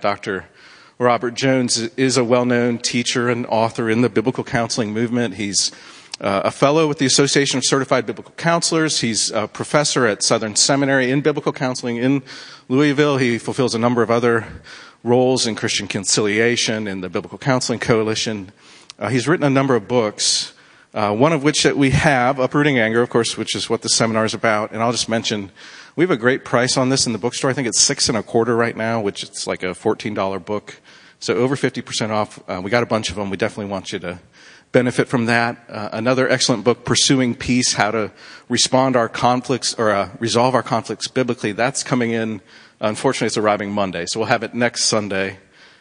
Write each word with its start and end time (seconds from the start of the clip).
Dr. 0.00 0.46
Robert 0.98 1.34
Jones 1.34 1.78
is 1.78 2.16
a 2.16 2.24
well 2.24 2.44
known 2.44 2.78
teacher 2.78 3.28
and 3.28 3.46
author 3.46 3.88
in 3.88 4.00
the 4.00 4.08
biblical 4.08 4.44
counseling 4.44 4.92
movement. 4.92 5.34
He's 5.34 5.70
uh, 6.20 6.42
a 6.44 6.50
fellow 6.50 6.88
with 6.88 6.98
the 6.98 7.06
Association 7.06 7.58
of 7.58 7.64
Certified 7.64 8.04
Biblical 8.06 8.34
Counselors. 8.36 9.00
He's 9.00 9.30
a 9.30 9.46
professor 9.46 10.06
at 10.06 10.22
Southern 10.22 10.56
Seminary 10.56 11.10
in 11.10 11.20
biblical 11.20 11.52
counseling 11.52 11.96
in 11.96 12.22
Louisville. 12.68 13.18
He 13.18 13.38
fulfills 13.38 13.74
a 13.74 13.78
number 13.78 14.02
of 14.02 14.10
other 14.10 14.46
roles 15.04 15.46
in 15.46 15.54
Christian 15.54 15.86
conciliation 15.86 16.88
in 16.88 17.00
the 17.00 17.08
Biblical 17.08 17.38
Counseling 17.38 17.78
Coalition. 17.78 18.50
Uh, 18.98 19.08
he's 19.08 19.28
written 19.28 19.46
a 19.46 19.50
number 19.50 19.76
of 19.76 19.86
books, 19.86 20.52
uh, 20.92 21.14
one 21.14 21.32
of 21.32 21.44
which 21.44 21.62
that 21.62 21.76
we 21.76 21.90
have, 21.90 22.40
Uprooting 22.40 22.78
Anger, 22.80 23.00
of 23.00 23.10
course, 23.10 23.36
which 23.36 23.54
is 23.54 23.70
what 23.70 23.82
the 23.82 23.88
seminar 23.88 24.24
is 24.24 24.34
about. 24.34 24.72
And 24.72 24.82
I'll 24.82 24.90
just 24.90 25.08
mention 25.08 25.52
we 25.98 26.04
have 26.04 26.12
a 26.12 26.16
great 26.16 26.44
price 26.44 26.76
on 26.76 26.90
this 26.90 27.08
in 27.08 27.12
the 27.12 27.18
bookstore. 27.18 27.50
I 27.50 27.54
think 27.54 27.66
it's 27.66 27.80
six 27.80 28.08
and 28.08 28.16
a 28.16 28.22
quarter 28.22 28.54
right 28.54 28.76
now, 28.76 29.00
which 29.00 29.24
is 29.24 29.48
like 29.48 29.64
a 29.64 29.74
$14 29.74 30.44
book. 30.44 30.80
So 31.18 31.34
over 31.34 31.56
50% 31.56 32.10
off. 32.10 32.40
Uh, 32.48 32.60
we 32.62 32.70
got 32.70 32.84
a 32.84 32.86
bunch 32.86 33.10
of 33.10 33.16
them. 33.16 33.30
We 33.30 33.36
definitely 33.36 33.72
want 33.72 33.90
you 33.90 33.98
to 33.98 34.20
benefit 34.70 35.08
from 35.08 35.26
that. 35.26 35.58
Uh, 35.68 35.88
another 35.92 36.28
excellent 36.28 36.62
book, 36.62 36.84
Pursuing 36.84 37.34
Peace, 37.34 37.72
How 37.72 37.90
to 37.90 38.12
Respond 38.48 38.94
Our 38.94 39.08
Conflicts 39.08 39.74
or 39.74 39.90
uh, 39.90 40.10
Resolve 40.20 40.54
Our 40.54 40.62
Conflicts 40.62 41.08
Biblically. 41.08 41.50
That's 41.50 41.82
coming 41.82 42.12
in. 42.12 42.42
Unfortunately, 42.78 43.26
it's 43.26 43.36
arriving 43.36 43.72
Monday. 43.72 44.06
So 44.06 44.20
we'll 44.20 44.28
have 44.28 44.44
it 44.44 44.54
next 44.54 44.84
Sunday 44.84 45.38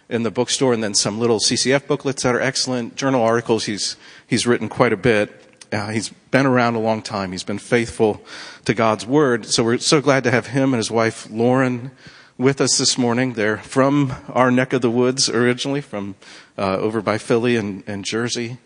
in 0.10 0.24
the 0.24 0.32
bookstore 0.32 0.74
and 0.74 0.84
then 0.84 0.96
some 0.96 1.20
little 1.20 1.38
CCF 1.38 1.86
booklets 1.86 2.24
that 2.24 2.34
are 2.34 2.42
excellent, 2.42 2.96
journal 2.96 3.22
articles. 3.22 3.66
He's, 3.66 3.98
he's 4.26 4.48
written 4.48 4.68
quite 4.68 4.94
a 4.94 4.98
bit. 4.98 5.47
Uh, 5.72 5.90
he's 5.90 6.10
been 6.10 6.46
around 6.46 6.76
a 6.76 6.80
long 6.80 7.02
time. 7.02 7.32
He's 7.32 7.44
been 7.44 7.60
faithful 7.60 8.22
to 8.66 8.74
God's 8.74 9.06
word. 9.06 9.46
So 9.46 9.64
we're 9.64 9.78
so 9.80 10.02
glad 10.02 10.24
to 10.24 10.32
have 10.32 10.48
him 10.48 10.74
and 10.74 10.78
his 10.78 10.92
wife 10.92 11.30
Lauren 11.30 11.92
with 12.38 12.62
us 12.62 12.78
this 12.78 12.98
morning. 12.98 13.34
They're 13.34 13.58
from 13.58 14.14
our 14.30 14.52
neck 14.52 14.74
of 14.74 14.82
the 14.82 14.92
woods 14.92 15.30
originally, 15.30 15.82
from 15.82 16.16
uh, 16.58 16.78
over 16.78 17.02
by 17.02 17.18
Philly 17.18 17.56
and, 17.56 17.84
and 17.88 18.06
Jersey. 18.06 18.58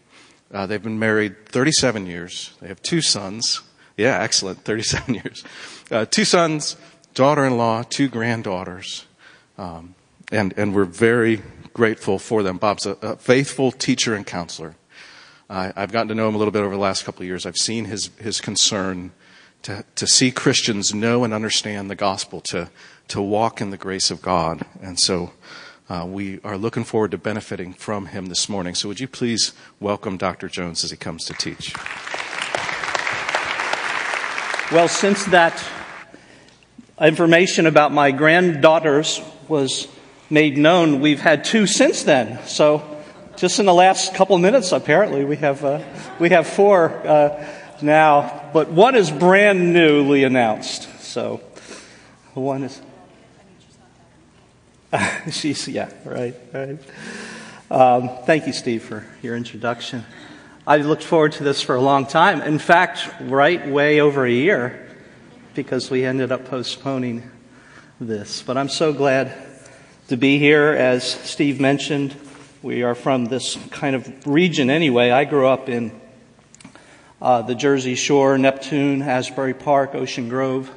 Uh, 0.54 0.66
they've 0.66 0.84
been 0.84 1.00
married 1.00 1.48
37 1.48 2.06
years. 2.06 2.54
They 2.62 2.68
have 2.68 2.82
two 2.82 3.02
sons. 3.02 3.62
Yeah, 3.98 4.22
excellent. 4.22 4.60
37 4.66 5.16
years. 5.16 5.44
Uh, 5.90 6.06
two 6.06 6.26
sons, 6.26 6.76
daughter-in-law, 7.14 7.84
two 7.84 8.10
granddaughters, 8.10 9.06
um, 9.58 9.96
and 10.32 10.54
and 10.58 10.74
we're 10.74 10.86
very 10.86 11.42
grateful 11.74 12.20
for 12.20 12.44
them. 12.44 12.58
Bob's 12.58 12.86
a, 12.86 12.92
a 13.02 13.16
faithful 13.18 13.72
teacher 13.72 14.16
and 14.16 14.26
counselor. 14.26 14.76
I, 15.52 15.74
have 15.76 15.92
gotten 15.92 16.08
to 16.08 16.16
know 16.16 16.30
him 16.30 16.36
a 16.36 16.38
little 16.38 16.54
bit 16.54 16.62
over 16.62 16.74
the 16.74 16.82
last 16.82 17.04
couple 17.04 17.24
of 17.24 17.28
years. 17.28 17.46
I've 17.46 17.58
seen 17.58 17.86
his, 17.86 18.10
his 18.18 18.40
concern 18.40 19.12
to, 19.64 19.84
to 19.96 20.08
see 20.08 20.32
Christians 20.32 20.94
know 20.94 21.26
and 21.26 21.34
understand 21.34 21.90
the 21.90 21.96
gospel, 21.96 22.40
to, 22.42 22.70
to 23.10 23.22
walk 23.22 23.60
in 23.60 23.70
the 23.70 23.78
grace 23.78 24.10
of 24.10 24.22
God. 24.22 24.66
And 24.82 24.98
so 24.98 25.34
uh, 25.90 26.06
we 26.08 26.40
are 26.46 26.58
looking 26.58 26.86
forward 26.86 27.12
to 27.12 27.18
benefiting 27.18 27.74
from 27.74 28.06
him 28.08 28.28
this 28.28 28.48
morning. 28.48 28.76
So 28.76 28.88
would 28.88 29.02
you 29.02 29.10
please 29.10 29.52
welcome 29.82 30.16
Dr. 30.16 30.48
Jones 30.48 30.86
as 30.86 30.92
he 30.92 30.96
comes 30.96 31.26
to 31.26 31.34
teach? 31.34 31.76
Well, 34.72 34.88
since 34.88 35.26
that 35.26 35.62
information 37.02 37.68
about 37.68 37.92
my 37.92 38.12
granddaughters 38.12 39.20
was 39.50 39.90
made 40.30 40.58
known, 40.58 41.02
we've 41.02 41.20
had 41.20 41.44
two 41.44 41.68
since 41.68 42.04
then. 42.04 42.40
So 42.46 42.91
just 43.36 43.60
in 43.60 43.66
the 43.66 43.74
last 43.74 44.14
couple 44.14 44.38
minutes, 44.38 44.72
apparently, 44.72 45.26
we 45.26 45.38
have, 45.38 45.64
uh, 45.64 45.82
we 46.20 46.30
have 46.30 46.48
four 46.48 46.90
uh, 47.08 47.48
now, 47.82 48.50
but 48.54 48.70
one 48.70 48.96
is 48.96 49.10
brand 49.12 49.74
newly 49.74 50.24
announced. 50.24 50.88
So 51.02 51.42
one 52.34 52.64
is. 52.64 52.82
She's, 55.32 55.68
yeah, 55.68 55.90
right, 56.06 56.36
right. 56.54 56.80
Um, 57.70 58.10
thank 58.26 58.48
you, 58.48 58.54
Steve, 58.54 58.84
for 58.84 59.06
your 59.22 59.36
introduction. 59.36 60.06
I've 60.68 60.86
looked 60.86 61.04
forward 61.04 61.32
to 61.34 61.44
this 61.44 61.62
for 61.62 61.76
a 61.76 61.82
long 61.82 62.06
time. 62.06 62.42
In 62.42 62.60
fact, 62.60 63.10
right 63.22 63.68
way 63.68 64.02
over 64.02 64.26
a 64.26 64.32
year, 64.32 64.88
because 65.56 65.90
we 65.90 66.06
ended 66.06 66.32
up 66.32 66.46
postponing 66.46 67.30
this. 68.00 68.44
But 68.44 68.58
I'm 68.58 68.70
so 68.70 68.94
glad 68.94 69.34
to 70.10 70.18
be 70.18 70.38
here. 70.38 70.72
As 70.72 71.04
Steve 71.04 71.60
mentioned, 71.60 72.16
we 72.64 72.84
are 72.84 72.94
from 72.94 73.26
this 73.26 73.58
kind 73.72 73.96
of 73.96 74.28
region 74.28 74.70
anyway. 74.70 75.10
I 75.10 75.26
grew 75.26 75.48
up 75.48 75.68
in 75.68 76.00
uh, 77.20 77.42
the 77.42 77.56
Jersey 77.56 77.96
Shore, 77.96 78.38
Neptune, 78.38 79.02
Asbury 79.02 79.56
Park, 79.56 79.96
Ocean 79.96 80.30
Grove, 80.30 80.70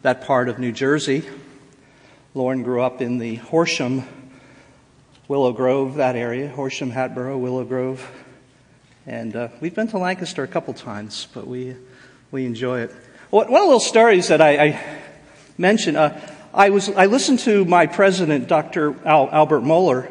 that 0.00 0.22
part 0.22 0.48
of 0.48 0.58
New 0.58 0.72
Jersey. 0.72 1.28
Lauren 2.32 2.62
grew 2.62 2.80
up 2.80 3.02
in 3.02 3.18
the 3.18 3.34
Horsham, 3.36 4.04
Willow 5.28 5.52
Grove, 5.52 5.96
that 5.96 6.16
area, 6.16 6.48
Horsham, 6.48 6.88
Hatboro, 6.88 7.36
Willow 7.36 7.64
Grove. 7.64 8.10
And 9.06 9.36
uh, 9.36 9.48
we've 9.60 9.74
been 9.74 9.88
to 9.88 9.98
Lancaster 9.98 10.42
a 10.44 10.48
couple 10.48 10.72
times, 10.72 11.28
but 11.34 11.46
we, 11.46 11.76
we 12.30 12.46
enjoy 12.46 12.80
it. 12.80 12.90
One 13.28 13.44
of 13.44 13.52
the 13.52 13.58
little 13.58 13.80
stories 13.80 14.28
that 14.28 14.40
I, 14.40 14.64
I 14.64 14.98
mentioned, 15.58 15.98
uh, 15.98 16.18
I, 16.54 16.70
was, 16.70 16.88
I 16.88 17.04
listened 17.04 17.40
to 17.40 17.66
my 17.66 17.86
president, 17.86 18.48
Dr. 18.48 18.94
Al, 19.06 19.28
Albert 19.30 19.60
Mohler, 19.60 20.10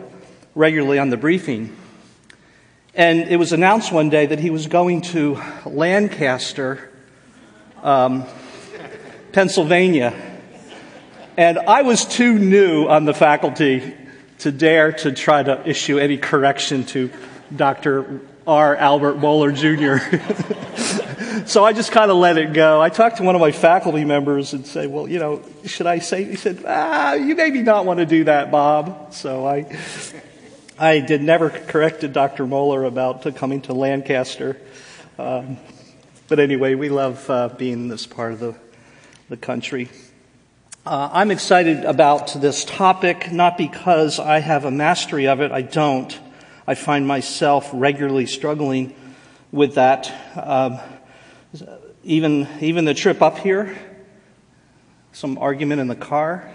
regularly 0.57 0.97
on 0.97 1.11
the 1.11 1.17
briefing. 1.17 1.73
And 2.95 3.19
it 3.29 3.37
was 3.37 3.53
announced 3.53 3.91
one 3.91 4.09
day 4.09 4.25
that 4.25 4.39
he 4.39 4.49
was 4.49 4.65
going 4.65 5.01
to 5.01 5.39
Lancaster, 5.65 6.91
um, 7.83 8.25
Pennsylvania. 9.33 10.15
And 11.37 11.59
I 11.59 11.83
was 11.83 12.05
too 12.05 12.39
new 12.39 12.87
on 12.87 13.05
the 13.05 13.13
faculty 13.13 13.93
to 14.39 14.51
dare 14.51 14.93
to 14.93 15.11
try 15.11 15.43
to 15.43 15.69
issue 15.69 15.99
any 15.99 16.17
correction 16.17 16.85
to 16.85 17.11
Dr. 17.55 18.21
R. 18.47 18.75
Albert 18.75 19.17
Mohler 19.17 19.53
Jr. 19.53 21.45
so 21.47 21.63
I 21.63 21.73
just 21.73 21.91
kind 21.91 22.09
of 22.09 22.17
let 22.17 22.39
it 22.39 22.53
go. 22.53 22.81
I 22.81 22.89
talked 22.89 23.17
to 23.17 23.23
one 23.23 23.35
of 23.35 23.41
my 23.41 23.51
faculty 23.51 24.05
members 24.05 24.53
and 24.53 24.65
say, 24.65 24.87
well, 24.87 25.07
you 25.07 25.19
know, 25.19 25.43
should 25.65 25.85
I 25.85 25.99
say? 25.99 26.23
He 26.23 26.35
said, 26.35 26.63
ah, 26.65 27.13
you 27.13 27.35
maybe 27.35 27.61
not 27.61 27.85
want 27.85 27.99
to 27.99 28.07
do 28.07 28.23
that, 28.23 28.49
Bob. 28.49 29.13
So 29.13 29.45
I 29.45 29.63
I 30.79 30.99
did 30.99 31.23
never 31.23 31.49
corrected 31.49 32.13
Dr. 32.13 32.45
Mohler 32.45 32.85
about 32.85 33.35
coming 33.35 33.61
to 33.61 33.73
Lancaster. 33.73 34.57
Um, 35.17 35.57
but 36.27 36.39
anyway, 36.39 36.75
we 36.75 36.89
love 36.89 37.27
uh, 37.31 37.49
being 37.49 37.73
in 37.73 37.87
this 37.87 38.05
part 38.05 38.33
of 38.33 38.39
the, 38.39 38.55
the 39.27 39.37
country. 39.37 39.89
Uh, 40.85 41.09
I'm 41.11 41.31
excited 41.31 41.83
about 41.83 42.39
this 42.39 42.63
topic, 42.63 43.31
not 43.31 43.57
because 43.57 44.19
I 44.19 44.37
have 44.37 44.65
a 44.65 44.71
mastery 44.71 45.27
of 45.27 45.41
it. 45.41 45.51
I 45.51 45.63
don't. 45.63 46.15
I 46.67 46.75
find 46.75 47.07
myself 47.07 47.71
regularly 47.73 48.27
struggling 48.27 48.93
with 49.51 49.75
that. 49.75 50.13
Um, 50.35 50.79
even, 52.03 52.47
even 52.61 52.85
the 52.85 52.93
trip 52.93 53.23
up 53.23 53.39
here, 53.39 53.75
some 55.11 55.39
argument 55.39 55.81
in 55.81 55.87
the 55.87 55.95
car. 55.95 56.51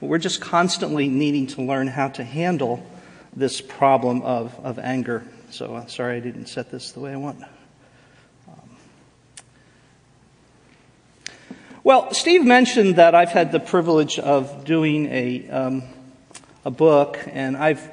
We're 0.00 0.18
just 0.18 0.40
constantly 0.40 1.08
needing 1.08 1.48
to 1.48 1.62
learn 1.62 1.88
how 1.88 2.08
to 2.10 2.22
handle 2.22 2.86
this 3.36 3.60
problem 3.60 4.22
of, 4.22 4.58
of 4.64 4.78
anger. 4.78 5.24
So 5.50 5.74
uh, 5.74 5.86
sorry 5.86 6.16
I 6.16 6.20
didn't 6.20 6.46
set 6.46 6.70
this 6.70 6.92
the 6.92 7.00
way 7.00 7.12
I 7.12 7.16
want. 7.16 7.42
Um, 8.48 8.76
well, 11.82 12.12
Steve 12.12 12.44
mentioned 12.44 12.96
that 12.96 13.14
I've 13.14 13.30
had 13.30 13.52
the 13.52 13.60
privilege 13.60 14.18
of 14.18 14.64
doing 14.64 15.06
a, 15.06 15.48
um, 15.48 15.82
a 16.64 16.70
book, 16.70 17.18
and 17.30 17.56
I've, 17.56 17.88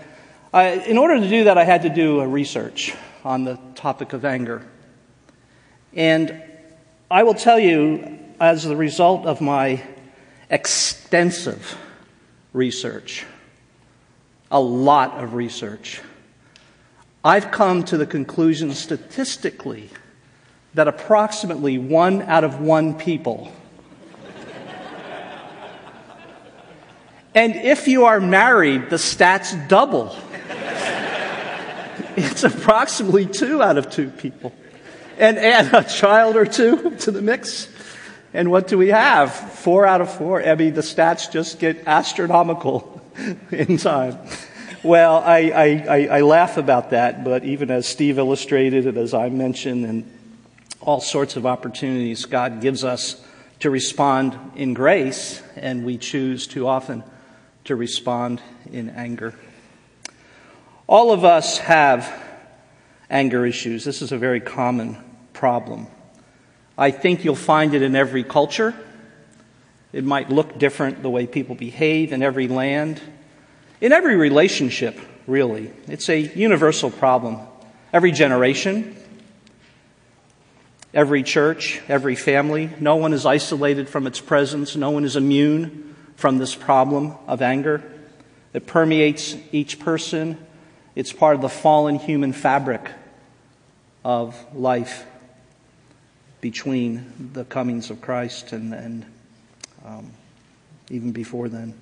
I, 0.53 0.69
in 0.69 0.97
order 0.97 1.19
to 1.19 1.29
do 1.29 1.46
that, 1.46 1.58
I 1.58 1.63
had 1.63 1.84
to 1.84 1.90
do 1.90 2.19
a 2.19 2.28
research 2.28 2.94
on 3.23 3.44
the 3.44 3.59
topic 3.75 4.13
of 4.13 4.25
anger. 4.25 4.66
And 5.94 6.41
I 7.09 7.23
will 7.23 7.34
tell 7.34 7.59
you, 7.59 8.19
as 8.40 8.63
the 8.63 8.75
result 8.75 9.25
of 9.25 9.41
my 9.41 9.84
extensive 10.50 11.78
research, 12.53 13.25
a 14.51 14.59
lot 14.59 15.23
of 15.23 15.34
research. 15.34 16.02
I've 17.23 17.52
come 17.52 17.84
to 17.85 17.97
the 17.97 18.05
conclusion 18.05 18.73
statistically 18.73 19.90
that 20.73 20.87
approximately 20.87 21.78
one 21.78 22.22
out 22.23 22.43
of 22.43 22.59
one 22.59 22.96
people, 22.96 23.52
and 27.34 27.55
if 27.55 27.87
you 27.87 28.05
are 28.05 28.20
married, 28.20 28.90
the 28.90 28.97
stats 28.97 29.70
double. 29.70 30.14
it's 32.17 32.43
approximately 32.43 33.25
two 33.25 33.61
out 33.61 33.78
of 33.78 33.90
two 33.90 34.09
people. 34.09 34.53
And 35.17 35.37
add 35.37 35.73
a 35.73 35.87
child 35.87 36.35
or 36.35 36.46
two 36.46 36.97
to 36.97 37.11
the 37.11 37.22
mix. 37.22 37.70
And 38.34 38.52
what 38.52 38.67
do 38.67 38.78
we 38.78 38.90
have? 38.90 39.34
Four 39.34 39.85
out 39.85 40.02
of 40.02 40.11
four. 40.11 40.41
I 40.41 40.55
the 40.55 40.81
stats 40.81 41.31
just 41.31 41.59
get 41.59 41.87
astronomical. 41.87 43.02
in 43.52 43.78
time. 43.78 44.17
Well, 44.83 45.17
I, 45.17 45.51
I, 45.87 46.07
I, 46.07 46.22
laugh 46.22 46.57
about 46.57 46.89
that, 46.89 47.23
but 47.23 47.43
even 47.43 47.69
as 47.69 47.87
Steve 47.87 48.17
illustrated 48.17 48.87
and 48.87 48.97
as 48.97 49.13
I 49.13 49.29
mentioned, 49.29 49.85
and 49.85 50.11
all 50.79 50.99
sorts 50.99 51.35
of 51.35 51.45
opportunities 51.45 52.25
God 52.25 52.61
gives 52.61 52.83
us 52.83 53.23
to 53.59 53.69
respond 53.69 54.35
in 54.55 54.73
grace, 54.73 55.39
and 55.55 55.85
we 55.85 55.99
choose 55.99 56.47
too 56.47 56.67
often 56.67 57.03
to 57.66 57.75
respond 57.75 58.41
in 58.72 58.89
anger. 58.89 59.35
All 60.87 61.11
of 61.11 61.23
us 61.23 61.59
have 61.59 62.11
anger 63.07 63.45
issues. 63.45 63.84
This 63.84 64.01
is 64.01 64.11
a 64.11 64.17
very 64.17 64.41
common 64.41 64.97
problem. 65.31 65.85
I 66.75 66.89
think 66.89 67.23
you'll 67.23 67.35
find 67.35 67.75
it 67.75 67.84
in 67.84 67.95
every 67.95 68.23
culture. 68.23 68.73
It 69.93 70.05
might 70.05 70.31
look 70.31 70.57
different 70.57 71.03
the 71.03 71.09
way 71.11 71.27
people 71.27 71.53
behave 71.53 72.13
in 72.13 72.23
every 72.23 72.47
land, 72.47 72.99
in 73.81 73.91
every 73.91 74.16
relationship, 74.16 74.99
really. 75.28 75.72
It's 75.87 76.07
a 76.07 76.19
universal 76.19 76.91
problem. 76.91 77.39
Every 77.91 78.11
generation, 78.11 78.95
every 80.93 81.23
church, 81.23 81.81
every 81.89 82.16
family, 82.16 82.69
no 82.79 82.95
one 82.95 83.11
is 83.11 83.25
isolated 83.25 83.89
from 83.89 84.07
its 84.07 84.22
presence, 84.22 84.75
no 84.75 84.91
one 84.91 85.03
is 85.03 85.16
immune 85.16 85.95
from 86.16 86.37
this 86.37 86.55
problem 86.55 87.16
of 87.28 87.41
anger. 87.41 87.83
It 88.53 88.67
permeates 88.67 89.35
each 89.51 89.79
person. 89.79 90.37
It's 90.95 91.11
part 91.11 91.35
of 91.35 91.41
the 91.41 91.49
fallen 91.49 91.95
human 91.95 92.34
fabric 92.34 92.91
of 94.03 94.35
life 94.55 95.05
between 96.41 97.31
the 97.34 97.45
comings 97.45 97.89
of 97.89 98.01
Christ 98.01 98.51
and, 98.51 98.73
and 98.73 99.05
um, 99.85 100.11
even 100.89 101.11
before 101.11 101.49
then. 101.49 101.73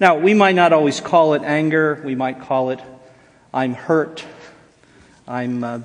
Now, 0.00 0.16
we 0.16 0.32
might 0.32 0.54
not 0.54 0.72
always 0.72 1.00
call 1.00 1.34
it 1.34 1.42
anger. 1.42 2.00
We 2.04 2.14
might 2.14 2.40
call 2.42 2.70
it, 2.70 2.80
I'm 3.52 3.74
hurt. 3.74 4.24
I'm 5.26 5.64
uh, 5.64 5.80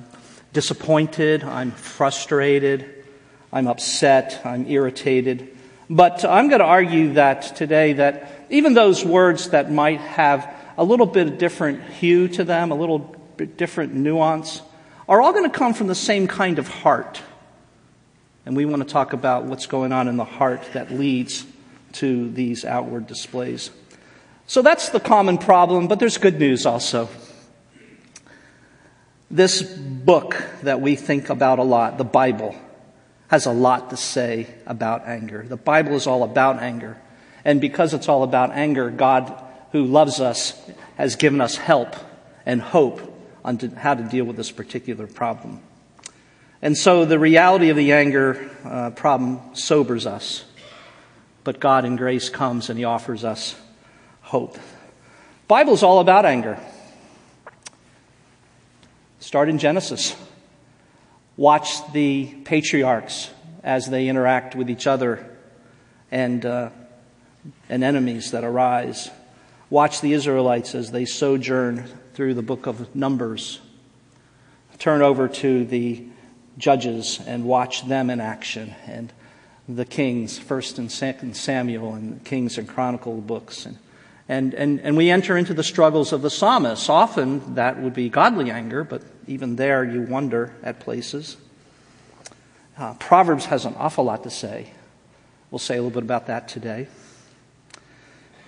disappointed. 0.53 1.43
I'm 1.43 1.71
frustrated. 1.71 3.05
I'm 3.51 3.67
upset. 3.67 4.41
I'm 4.45 4.69
irritated. 4.69 5.57
But 5.89 6.23
I'm 6.25 6.47
going 6.47 6.59
to 6.59 6.65
argue 6.65 7.13
that 7.13 7.55
today 7.55 7.93
that 7.93 8.45
even 8.51 8.75
those 8.75 9.03
words 9.03 9.49
that 9.49 9.71
might 9.71 9.99
have 9.99 10.47
a 10.77 10.83
little 10.83 11.07
bit 11.07 11.27
of 11.27 11.37
different 11.39 11.83
hue 11.83 12.27
to 12.29 12.43
them, 12.43 12.71
a 12.71 12.75
little 12.75 12.99
bit 13.35 13.57
different 13.57 13.95
nuance, 13.95 14.61
are 15.09 15.23
all 15.23 15.33
going 15.33 15.49
to 15.49 15.57
come 15.57 15.73
from 15.73 15.87
the 15.87 15.95
same 15.95 16.27
kind 16.27 16.59
of 16.59 16.67
heart. 16.67 17.19
And 18.45 18.55
we 18.55 18.65
want 18.65 18.83
to 18.83 18.87
talk 18.87 19.13
about 19.13 19.45
what's 19.45 19.65
going 19.65 19.91
on 19.91 20.07
in 20.07 20.17
the 20.17 20.23
heart 20.23 20.61
that 20.73 20.91
leads 20.91 21.47
to 21.93 22.29
these 22.31 22.63
outward 22.63 23.07
displays. 23.07 23.71
So 24.45 24.61
that's 24.61 24.89
the 24.89 24.99
common 24.99 25.37
problem, 25.37 25.87
but 25.87 25.99
there's 25.99 26.17
good 26.17 26.39
news 26.39 26.65
also. 26.65 27.09
This 29.31 29.61
book 29.61 30.35
that 30.61 30.81
we 30.81 30.95
think 30.95 31.29
about 31.29 31.59
a 31.59 31.63
lot, 31.63 31.97
the 31.97 32.03
Bible, 32.03 32.55
has 33.29 33.45
a 33.45 33.51
lot 33.51 33.89
to 33.89 33.97
say 33.97 34.47
about 34.67 35.07
anger. 35.07 35.43
The 35.47 35.57
Bible 35.57 35.95
is 35.95 36.05
all 36.05 36.23
about 36.23 36.61
anger. 36.61 37.01
And 37.45 37.59
because 37.59 37.93
it's 37.93 38.07
all 38.07 38.23
about 38.23 38.51
anger, 38.51 38.89
God, 38.89 39.33
who 39.71 39.85
loves 39.85 40.19
us, 40.19 40.59
has 40.97 41.15
given 41.15 41.41
us 41.41 41.55
help 41.55 41.95
and 42.45 42.61
hope 42.61 43.01
on 43.43 43.57
how 43.57 43.95
to 43.95 44.03
deal 44.03 44.25
with 44.25 44.35
this 44.35 44.51
particular 44.51 45.07
problem. 45.07 45.61
And 46.61 46.77
so 46.77 47.05
the 47.05 47.19
reality 47.19 47.69
of 47.69 47.77
the 47.77 47.91
anger 47.91 48.51
uh, 48.63 48.91
problem 48.91 49.55
sobers 49.55 50.05
us. 50.05 50.45
But 51.43 51.59
God 51.59 51.85
in 51.85 51.95
grace 51.95 52.29
comes 52.29 52.69
and 52.69 52.77
He 52.77 52.85
offers 52.85 53.25
us 53.25 53.55
hope. 54.33 54.57
Bible's 55.47 55.83
all 55.83 55.99
about 55.99 56.25
anger. 56.25 56.57
Start 59.19 59.47
in 59.47 59.59
Genesis. 59.59 60.15
Watch 61.37 61.91
the 61.91 62.33
patriarchs 62.43 63.29
as 63.63 63.85
they 63.85 64.07
interact 64.07 64.55
with 64.55 64.71
each 64.71 64.87
other 64.87 65.23
and, 66.09 66.43
uh, 66.47 66.71
and 67.69 67.83
enemies 67.83 68.31
that 68.31 68.43
arise. 68.43 69.11
Watch 69.69 70.01
the 70.01 70.13
Israelites 70.13 70.73
as 70.73 70.89
they 70.89 71.05
sojourn 71.05 71.87
through 72.15 72.33
the 72.33 72.41
book 72.41 72.65
of 72.65 72.95
Numbers. 72.95 73.59
Turn 74.79 75.03
over 75.03 75.27
to 75.27 75.63
the 75.63 76.07
judges 76.57 77.19
and 77.27 77.45
watch 77.45 77.87
them 77.87 78.09
in 78.09 78.19
action 78.19 78.73
and 78.87 79.13
the 79.69 79.85
kings, 79.85 80.39
first 80.39 80.79
and 80.79 80.91
second 80.91 81.37
Samuel 81.37 81.93
and 81.93 82.25
Kings 82.25 82.57
and 82.57 82.67
Chronicle 82.67 83.21
books. 83.21 83.67
And, 83.67 83.77
and, 84.29 84.53
and, 84.53 84.79
and 84.79 84.95
we 84.95 85.09
enter 85.09 85.37
into 85.37 85.53
the 85.53 85.63
struggles 85.63 86.13
of 86.13 86.21
the 86.21 86.29
psalmists. 86.29 86.89
Often 86.89 87.55
that 87.55 87.79
would 87.79 87.93
be 87.93 88.09
godly 88.09 88.51
anger, 88.51 88.83
but 88.83 89.03
even 89.27 89.57
there 89.57 89.83
you 89.83 90.01
wonder 90.01 90.53
at 90.63 90.79
places. 90.79 91.37
Uh, 92.77 92.93
Proverbs 92.95 93.45
has 93.45 93.65
an 93.65 93.75
awful 93.77 94.05
lot 94.05 94.23
to 94.23 94.29
say. 94.29 94.71
We'll 95.51 95.59
say 95.59 95.75
a 95.75 95.81
little 95.81 95.91
bit 95.91 96.03
about 96.03 96.27
that 96.27 96.47
today. 96.47 96.87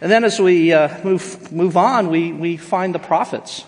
And 0.02 0.12
then 0.12 0.24
as 0.24 0.40
we 0.40 0.74
uh, 0.74 1.04
move, 1.04 1.52
move 1.52 1.78
on, 1.78 2.10
we, 2.10 2.32
we 2.32 2.58
find 2.58 2.96
the 2.96 3.00
prophets. 3.00 3.64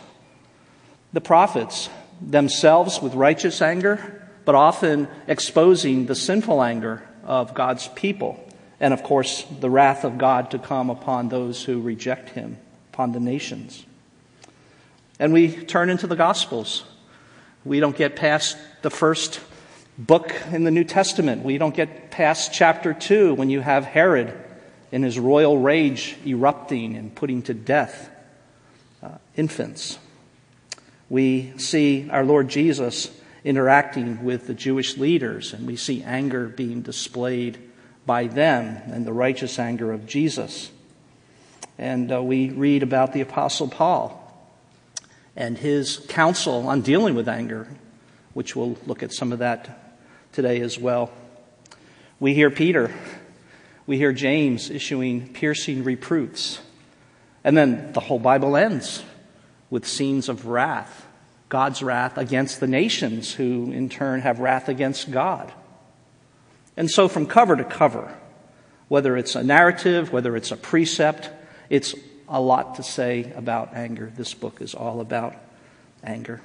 The 1.14 1.22
prophets 1.22 1.90
themselves 2.22 3.02
with 3.02 3.14
righteous 3.14 3.62
anger, 3.62 4.30
but 4.46 4.56
often 4.56 5.08
exposing 5.28 6.06
the 6.06 6.16
sinful 6.16 6.64
anger 6.64 7.08
of 7.24 7.54
God's 7.54 7.88
people. 7.90 8.44
And 8.80 8.94
of 8.94 9.04
course, 9.04 9.44
the 9.60 9.70
wrath 9.70 10.04
of 10.04 10.18
God 10.18 10.52
to 10.52 10.60
come 10.60 10.90
upon 10.90 11.30
those 11.30 11.64
who 11.64 11.82
reject 11.82 12.30
him, 12.30 12.58
upon 12.94 13.12
the 13.12 13.20
nations. 13.20 13.86
And 15.20 15.34
we 15.34 15.52
turn 15.66 15.90
into 15.90 16.06
the 16.06 16.16
Gospels. 16.16 16.84
We 17.66 17.80
don't 17.80 17.96
get 17.96 18.16
past 18.16 18.58
the 18.84 18.92
first 18.92 19.40
book 19.98 20.34
in 20.52 20.64
the 20.64 20.72
New 20.72 20.84
Testament. 20.84 21.44
We 21.44 21.58
don't 21.58 21.76
get 21.76 22.12
past 22.12 22.54
chapter 22.54 22.94
2 22.94 23.34
when 23.34 23.50
you 23.50 23.62
have 23.62 23.84
Herod 23.86 24.34
in 24.92 25.02
his 25.02 25.18
royal 25.18 25.58
rage 25.58 26.16
erupting 26.26 26.96
and 26.96 27.14
putting 27.14 27.42
to 27.44 27.54
death 27.54 28.10
uh, 29.02 29.18
infants. 29.36 29.98
We 31.10 31.58
see 31.58 32.10
our 32.12 32.24
Lord 32.24 32.48
Jesus 32.48 33.10
interacting 33.44 34.24
with 34.24 34.46
the 34.46 34.54
Jewish 34.54 34.98
leaders, 34.98 35.54
and 35.54 35.66
we 35.66 35.78
see 35.78 36.04
anger 36.04 36.48
being 36.48 36.82
displayed 36.82 37.58
by 38.08 38.26
them 38.26 38.82
and 38.92 39.06
the 39.06 39.14
righteous 39.14 39.60
anger 39.60 39.94
of 39.94 40.08
Jesus. 40.08 40.72
And 41.78 42.12
uh, 42.12 42.24
we 42.24 42.50
read 42.50 42.82
about 42.82 43.14
the 43.14 43.22
Apostle 43.22 43.68
Paul 43.68 44.24
and 45.36 45.56
his 45.56 46.04
counsel 46.10 46.68
on 46.68 46.82
dealing 46.82 47.14
with 47.14 47.30
anger, 47.30 47.68
which 48.34 48.56
we'll 48.56 48.76
look 48.88 49.04
at 49.04 49.14
some 49.14 49.32
of 49.32 49.40
that 49.40 50.00
today 50.32 50.62
as 50.62 50.80
well. 50.80 51.12
We 52.20 52.34
hear 52.34 52.50
Peter 52.50 52.92
we 53.88 53.98
hear 53.98 54.12
James 54.12 54.70
issuing 54.70 55.30
piercing 55.30 55.86
reproofs. 55.86 56.60
And 57.44 57.58
then 57.58 57.94
the 57.94 58.02
whole 58.02 58.20
Bible 58.20 58.58
ends 58.58 59.02
with 59.70 59.88
scenes 59.88 60.28
of 60.28 60.46
wrath, 60.46 61.08
God's 61.48 61.82
wrath 61.82 62.18
against 62.18 62.60
the 62.60 62.68
nations, 62.68 63.34
who 63.34 63.72
in 63.72 63.88
turn 63.88 64.22
have 64.22 64.40
wrath 64.40 64.68
against 64.68 65.10
God. 65.10 65.52
And 66.78 66.90
so, 66.90 67.08
from 67.08 67.26
cover 67.26 67.56
to 67.56 67.64
cover, 67.64 68.16
whether 68.88 69.18
it's 69.18 69.36
a 69.36 69.44
narrative, 69.44 70.14
whether 70.14 70.36
it's 70.36 70.52
a 70.52 70.56
precept, 70.56 71.32
it's 71.70 71.96
a 72.30 72.40
lot 72.40 72.76
to 72.76 72.84
say 72.84 73.32
about 73.36 73.74
anger. 73.74 74.12
This 74.16 74.34
book 74.34 74.62
is 74.62 74.76
all 74.76 75.02
about 75.02 75.36
anger. 76.04 76.40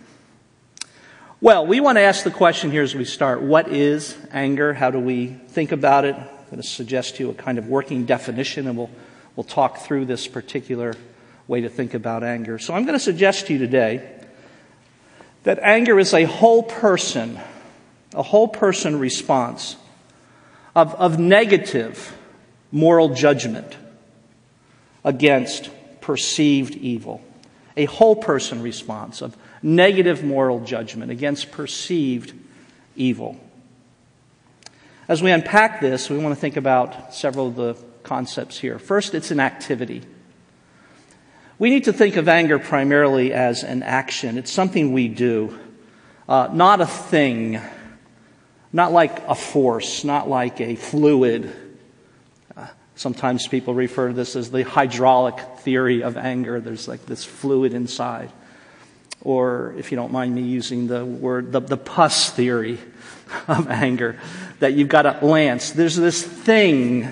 Well, 1.41 1.67
we 1.67 1.81
want 1.81 1.99
to 1.99 2.03
ask 2.03 2.25
the 2.25 2.31
question 2.31 2.71
here 2.71 2.83
as 2.83 2.95
we 2.95 3.05
start 3.05 3.43
what 3.43 3.69
is 3.69 4.17
anger? 4.33 4.73
How 4.73 4.91
do 4.91 4.99
we 4.99 5.27
think 5.27 5.71
about 5.71 6.05
it? 6.05 6.15
I'm 6.15 6.27
going 6.47 6.62
to 6.62 6.69
suggest 6.69 7.17
to 7.17 7.25
you 7.25 7.31
a 7.31 7.35
kind 7.35 7.59
of 7.59 7.69
working 7.69 8.07
definition, 8.07 8.67
and 8.69 8.77
we'll, 8.77 8.91
we'll 9.37 9.45
talk 9.45 9.79
through 9.79 10.07
this 10.07 10.29
particular 10.29 10.95
way 11.47 11.61
to 11.62 11.69
think 11.69 11.95
about 11.95 12.23
anger. 12.23 12.59
So 12.59 12.75
I'm 12.75 12.85
going 12.85 12.99
to 12.99 13.05
suggest 13.05 13.49
to 13.49 13.53
you 13.53 13.59
today 13.59 14.09
that 15.43 15.59
anger 15.59 15.99
is 15.99 16.15
a 16.15 16.25
whole 16.25 16.62
person, 16.62 17.39
a 18.15 18.23
whole 18.23 18.49
person 18.49 18.99
response 18.99 19.77
of, 20.75 20.95
of 20.95 21.19
negative 21.19 22.17
moral 22.71 23.14
judgment 23.14 23.76
against 25.05 25.71
perceived 26.00 26.75
evil. 26.76 27.23
A 27.76 27.85
whole 27.87 28.17
person 28.17 28.62
response 28.62 29.23
of 29.23 29.37
negative 29.62 30.23
moral 30.25 30.61
judgment 30.61 31.11
against 31.11 31.50
perceived 31.50 32.33
evil. 32.97 33.38
As 35.09 35.23
we 35.23 35.31
unpack 35.31 35.81
this, 35.81 36.09
we 36.09 36.19
want 36.19 36.35
to 36.35 36.41
think 36.41 36.57
about 36.57 37.14
several 37.14 37.49
of 37.49 37.57
the 37.57 37.76
concepts 38.02 38.59
here. 38.59 38.79
First, 38.79 39.14
it's 39.14 39.31
an 39.31 39.41
activity. 39.41 40.02
We 41.59 41.71
need 41.71 41.85
to 41.85 41.93
think 41.93 42.17
of 42.17 42.29
anger 42.29 42.59
primarily 42.59 43.33
as 43.33 43.62
an 43.62 43.83
action. 43.83 44.38
It's 44.38 44.50
something 44.50 44.93
we 44.93 45.09
do, 45.09 45.59
uh, 46.29 46.49
not 46.52 46.81
a 46.81 46.87
thing, 46.87 47.61
not 48.73 48.93
like 48.93 49.26
a 49.29 49.35
force, 49.35 50.05
not 50.05 50.29
like 50.29 50.61
a 50.61 50.76
fluid. 50.76 51.52
Uh, 52.57 52.67
sometimes 52.97 53.47
people 53.47 53.75
refer 53.75 54.09
to 54.09 54.14
this 54.14 54.35
as 54.35 54.50
the 54.50 54.62
hydraulic 54.62 55.38
theory 55.59 56.02
of 56.02 56.17
anger. 56.17 56.61
There's 56.61 56.88
like 56.88 57.05
this 57.07 57.25
fluid 57.25 57.75
inside. 57.75 58.31
Or, 59.21 59.75
if 59.79 59.93
you 59.93 59.97
don't 59.97 60.11
mind 60.11 60.35
me 60.35 60.43
using 60.43 60.88
the 60.88 61.05
word, 61.05 61.52
the, 61.52 61.61
the 61.61 61.76
pus 61.76 62.31
theory 62.31 62.79
of 63.49 63.69
anger 63.69 64.19
that 64.59 64.73
you've 64.73 64.88
got 64.88 65.07
a 65.07 65.25
lance. 65.25 65.71
There's 65.71 65.97
this 65.97 66.23
thing 66.23 67.09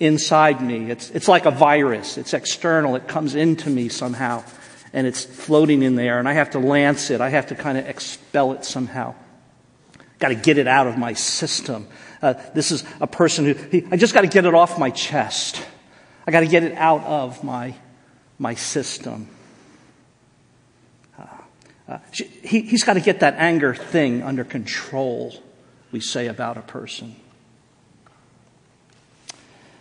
inside 0.00 0.62
me. 0.62 0.90
It's, 0.90 1.10
it's 1.10 1.28
like 1.28 1.46
a 1.46 1.50
virus. 1.50 2.16
It's 2.16 2.32
external. 2.32 2.96
It 2.96 3.08
comes 3.08 3.34
into 3.34 3.68
me 3.68 3.88
somehow 3.88 4.44
and 4.92 5.06
it's 5.06 5.24
floating 5.24 5.82
in 5.82 5.94
there 5.94 6.18
and 6.18 6.28
I 6.28 6.32
have 6.34 6.50
to 6.50 6.58
lance 6.58 7.10
it. 7.10 7.20
I 7.20 7.28
have 7.30 7.48
to 7.48 7.54
kind 7.54 7.76
of 7.76 7.86
expel 7.86 8.52
it 8.52 8.64
somehow. 8.64 9.14
Got 10.18 10.28
to 10.28 10.34
get 10.34 10.58
it 10.58 10.66
out 10.66 10.86
of 10.86 10.96
my 10.96 11.12
system. 11.12 11.86
Uh, 12.22 12.34
this 12.54 12.70
is 12.70 12.84
a 13.00 13.06
person 13.06 13.44
who, 13.44 13.54
he, 13.54 13.86
I 13.90 13.96
just 13.96 14.14
got 14.14 14.22
to 14.22 14.28
get 14.28 14.46
it 14.46 14.54
off 14.54 14.78
my 14.78 14.90
chest. 14.90 15.62
I 16.26 16.30
got 16.30 16.40
to 16.40 16.46
get 16.46 16.62
it 16.62 16.72
out 16.74 17.02
of 17.04 17.44
my, 17.44 17.74
my 18.38 18.54
system. 18.54 19.28
Uh, 21.18 21.26
uh, 21.88 21.98
he, 22.12 22.62
he's 22.62 22.84
got 22.84 22.94
to 22.94 23.00
get 23.00 23.20
that 23.20 23.34
anger 23.34 23.74
thing 23.74 24.22
under 24.22 24.44
control, 24.44 25.34
we 25.92 26.00
say 26.00 26.26
about 26.26 26.56
a 26.56 26.62
person. 26.62 27.16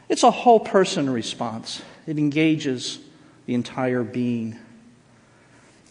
It's 0.08 0.24
a 0.24 0.32
whole 0.32 0.60
person 0.60 1.10
response, 1.10 1.82
it 2.06 2.20
engages 2.20 3.00
the 3.46 3.54
entire 3.54 4.04
being. 4.04 4.60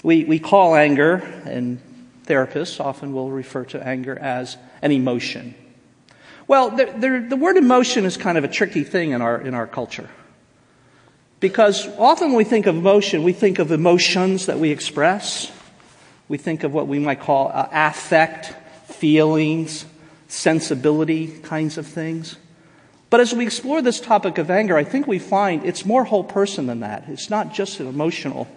We, 0.02 0.24
we 0.24 0.38
call 0.38 0.74
anger, 0.76 1.14
and 1.46 1.80
therapists 2.26 2.81
often 2.81 3.12
will 3.12 3.31
refer 3.31 3.64
to 3.66 3.87
anger 3.87 4.19
as 4.19 4.57
an 4.83 4.93
emotion. 4.93 5.54
Well, 6.47 6.71
the, 6.71 6.87
the, 6.87 7.26
the 7.31 7.37
word 7.37 7.57
emotion 7.57 8.04
is 8.04 8.16
kind 8.16 8.37
of 8.37 8.45
a 8.45 8.49
tricky 8.49 8.85
thing 8.85 9.12
in 9.12 9.23
our, 9.23 9.40
in 9.40 9.54
our 9.54 9.66
culture. 9.66 10.09
Because 11.40 11.87
often 11.99 12.28
when 12.28 12.37
we 12.37 12.45
think 12.45 12.66
of 12.66 12.76
emotion, 12.76 13.23
we 13.23 13.33
think 13.33 13.59
of 13.59 13.71
emotions 13.71 14.47
that 14.47 14.59
we 14.59 14.71
express. 14.71 15.50
We 16.28 16.38
think 16.38 16.64
of 16.64 16.73
what 16.73 16.87
we 16.87 16.99
might 16.99 17.21
call 17.21 17.50
uh, 17.52 17.69
affect, 17.71 18.54
feelings, 18.90 19.85
sensibility 20.28 21.28
kinds 21.28 21.78
of 21.78 21.87
things. 21.87 22.37
But 23.11 23.21
as 23.21 23.35
we 23.35 23.45
explore 23.45 23.81
this 23.83 24.00
topic 24.00 24.38
of 24.38 24.50
anger, 24.50 24.76
I 24.76 24.85
think 24.85 25.07
we 25.07 25.19
find 25.19 25.64
it's 25.64 25.85
more 25.85 26.04
whole 26.04 26.25
person 26.25 26.66
than 26.66 26.81
that. 26.81 27.04
It's 27.09 27.31
not 27.31 27.52
just 27.54 27.78
an 27.81 27.87
emotional 27.87 28.49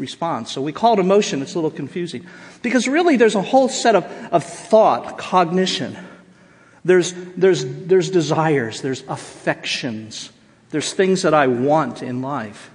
response. 0.00 0.50
So 0.50 0.62
we 0.62 0.72
call 0.72 0.94
it 0.94 0.98
emotion, 0.98 1.42
it's 1.42 1.54
a 1.54 1.58
little 1.58 1.70
confusing. 1.70 2.26
Because 2.62 2.88
really 2.88 3.16
there's 3.16 3.36
a 3.36 3.42
whole 3.42 3.68
set 3.68 3.94
of, 3.94 4.04
of 4.32 4.42
thought, 4.42 5.18
cognition. 5.18 5.96
There's, 6.84 7.12
there's, 7.36 7.64
there's 7.64 8.10
desires, 8.10 8.80
there's 8.80 9.04
affections, 9.06 10.30
there's 10.70 10.92
things 10.92 11.22
that 11.22 11.34
I 11.34 11.46
want 11.46 12.02
in 12.02 12.22
life. 12.22 12.70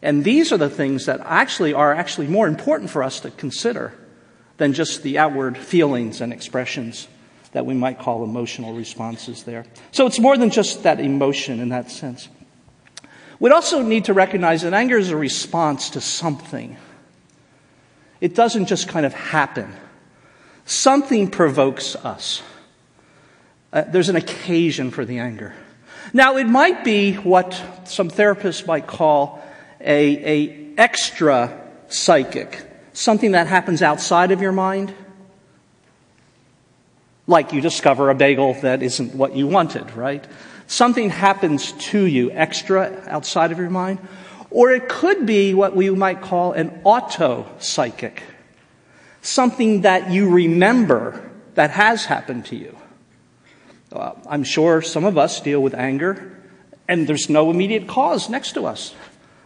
And 0.00 0.22
these 0.22 0.52
are 0.52 0.58
the 0.58 0.70
things 0.70 1.06
that 1.06 1.20
actually 1.24 1.72
are 1.74 1.92
actually 1.92 2.28
more 2.28 2.46
important 2.46 2.90
for 2.90 3.02
us 3.02 3.20
to 3.20 3.30
consider 3.30 3.92
than 4.58 4.72
just 4.72 5.02
the 5.02 5.18
outward 5.18 5.58
feelings 5.58 6.20
and 6.20 6.32
expressions 6.32 7.08
that 7.52 7.66
we 7.66 7.74
might 7.74 7.98
call 7.98 8.22
emotional 8.22 8.74
responses 8.74 9.44
there. 9.44 9.64
So 9.92 10.06
it's 10.06 10.18
more 10.18 10.36
than 10.36 10.50
just 10.50 10.82
that 10.82 11.00
emotion 11.00 11.60
in 11.60 11.70
that 11.70 11.90
sense. 11.90 12.28
We'd 13.44 13.52
also 13.52 13.82
need 13.82 14.06
to 14.06 14.14
recognize 14.14 14.62
that 14.62 14.72
anger 14.72 14.96
is 14.96 15.10
a 15.10 15.18
response 15.18 15.90
to 15.90 16.00
something. 16.00 16.78
It 18.18 18.34
doesn't 18.34 18.68
just 18.68 18.88
kind 18.88 19.04
of 19.04 19.12
happen. 19.12 19.70
Something 20.64 21.30
provokes 21.30 21.94
us. 21.94 22.42
Uh, 23.70 23.82
there's 23.82 24.08
an 24.08 24.16
occasion 24.16 24.90
for 24.90 25.04
the 25.04 25.18
anger. 25.18 25.54
Now, 26.14 26.38
it 26.38 26.46
might 26.46 26.84
be 26.84 27.16
what 27.16 27.62
some 27.84 28.08
therapists 28.08 28.66
might 28.66 28.86
call 28.86 29.44
a, 29.78 30.40
a 30.40 30.74
extra 30.78 31.68
psychic, 31.88 32.66
something 32.94 33.32
that 33.32 33.46
happens 33.46 33.82
outside 33.82 34.30
of 34.30 34.40
your 34.40 34.52
mind. 34.52 34.94
Like 37.26 37.52
you 37.52 37.60
discover 37.60 38.08
a 38.08 38.14
bagel 38.14 38.54
that 38.62 38.82
isn't 38.82 39.14
what 39.14 39.36
you 39.36 39.46
wanted, 39.46 39.94
right? 39.94 40.26
Something 40.66 41.10
happens 41.10 41.72
to 41.72 42.04
you 42.04 42.30
extra 42.30 43.02
outside 43.06 43.52
of 43.52 43.58
your 43.58 43.70
mind. 43.70 43.98
Or 44.50 44.70
it 44.70 44.88
could 44.88 45.26
be 45.26 45.52
what 45.52 45.74
we 45.74 45.90
might 45.90 46.22
call 46.22 46.52
an 46.52 46.80
auto 46.84 47.46
psychic. 47.58 48.22
Something 49.20 49.82
that 49.82 50.10
you 50.10 50.30
remember 50.30 51.30
that 51.54 51.70
has 51.70 52.04
happened 52.04 52.46
to 52.46 52.56
you. 52.56 52.76
Uh, 53.92 54.12
I'm 54.28 54.44
sure 54.44 54.82
some 54.82 55.04
of 55.04 55.18
us 55.18 55.40
deal 55.40 55.60
with 55.60 55.74
anger 55.74 56.34
and 56.88 57.06
there's 57.06 57.30
no 57.30 57.50
immediate 57.50 57.86
cause 57.86 58.28
next 58.28 58.52
to 58.52 58.66
us. 58.66 58.94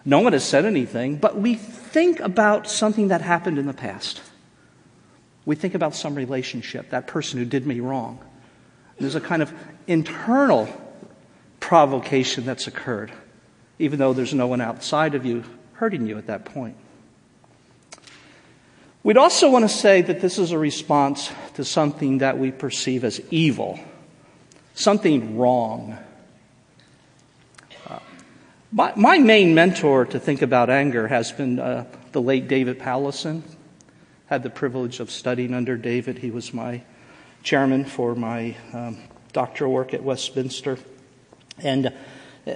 No 0.05 0.21
one 0.21 0.33
has 0.33 0.45
said 0.45 0.65
anything, 0.65 1.17
but 1.17 1.37
we 1.37 1.55
think 1.55 2.21
about 2.21 2.69
something 2.69 3.09
that 3.09 3.21
happened 3.21 3.59
in 3.59 3.67
the 3.67 3.75
past. 3.75 4.21
We 5.45 5.55
think 5.55 5.75
about 5.75 5.95
some 5.95 6.15
relationship, 6.15 6.91
that 6.91 7.07
person 7.07 7.39
who 7.39 7.45
did 7.45 7.67
me 7.67 7.81
wrong. 7.81 8.19
There's 8.99 9.15
a 9.15 9.21
kind 9.21 9.43
of 9.43 9.53
internal 9.87 10.69
provocation 11.69 12.47
that's 12.47 12.67
occurred, 12.67 13.13
even 13.79 13.99
though 13.99 14.15
there's 14.15 14.33
no 14.33 14.47
one 14.47 14.59
outside 14.59 15.15
of 15.15 15.27
you 15.27 15.45
hurting 15.75 16.07
you 16.07 16.17
at 16.17 16.29
that 16.29 16.47
point. 16.47 16.75
We'd 19.03 19.19
also 19.19 19.51
want 19.51 19.67
to 19.67 19.69
say 19.69 20.01
that 20.01 20.23
this 20.23 20.39
is 20.39 20.51
a 20.51 20.59
response 20.59 21.31
to 21.57 21.67
something 21.67 22.19
that 22.19 22.39
we 22.39 22.53
perceive 22.53 23.05
as 23.05 23.21
evil, 23.31 23.79
something 24.73 25.37
wrong. 25.37 25.99
Uh, 27.87 27.99
my, 28.73 28.95
my, 28.97 29.19
main 29.19 29.55
mentor 29.55 30.07
to 30.07 30.19
think 30.19 30.41
about 30.41 30.71
anger 30.71 31.07
has 31.07 31.33
been 31.33 31.59
uh, 31.59 31.85
the 32.13 32.23
late 32.23 32.49
David 32.49 32.79
Powlison. 32.79 33.43
had 34.29 34.43
the 34.43 34.49
privilege 34.49 35.01
of 35.01 35.11
studying 35.11 35.53
under 35.53 35.77
David. 35.77 36.17
He 36.17 36.31
was 36.31 36.55
my 36.55 36.81
chairman 37.43 37.85
for 37.85 38.15
my 38.15 38.57
um, 38.73 38.97
doctoral 39.35 39.71
work 39.71 39.93
at 39.93 40.03
Westminster. 40.03 40.79
And 41.63 41.87
uh, 42.47 42.55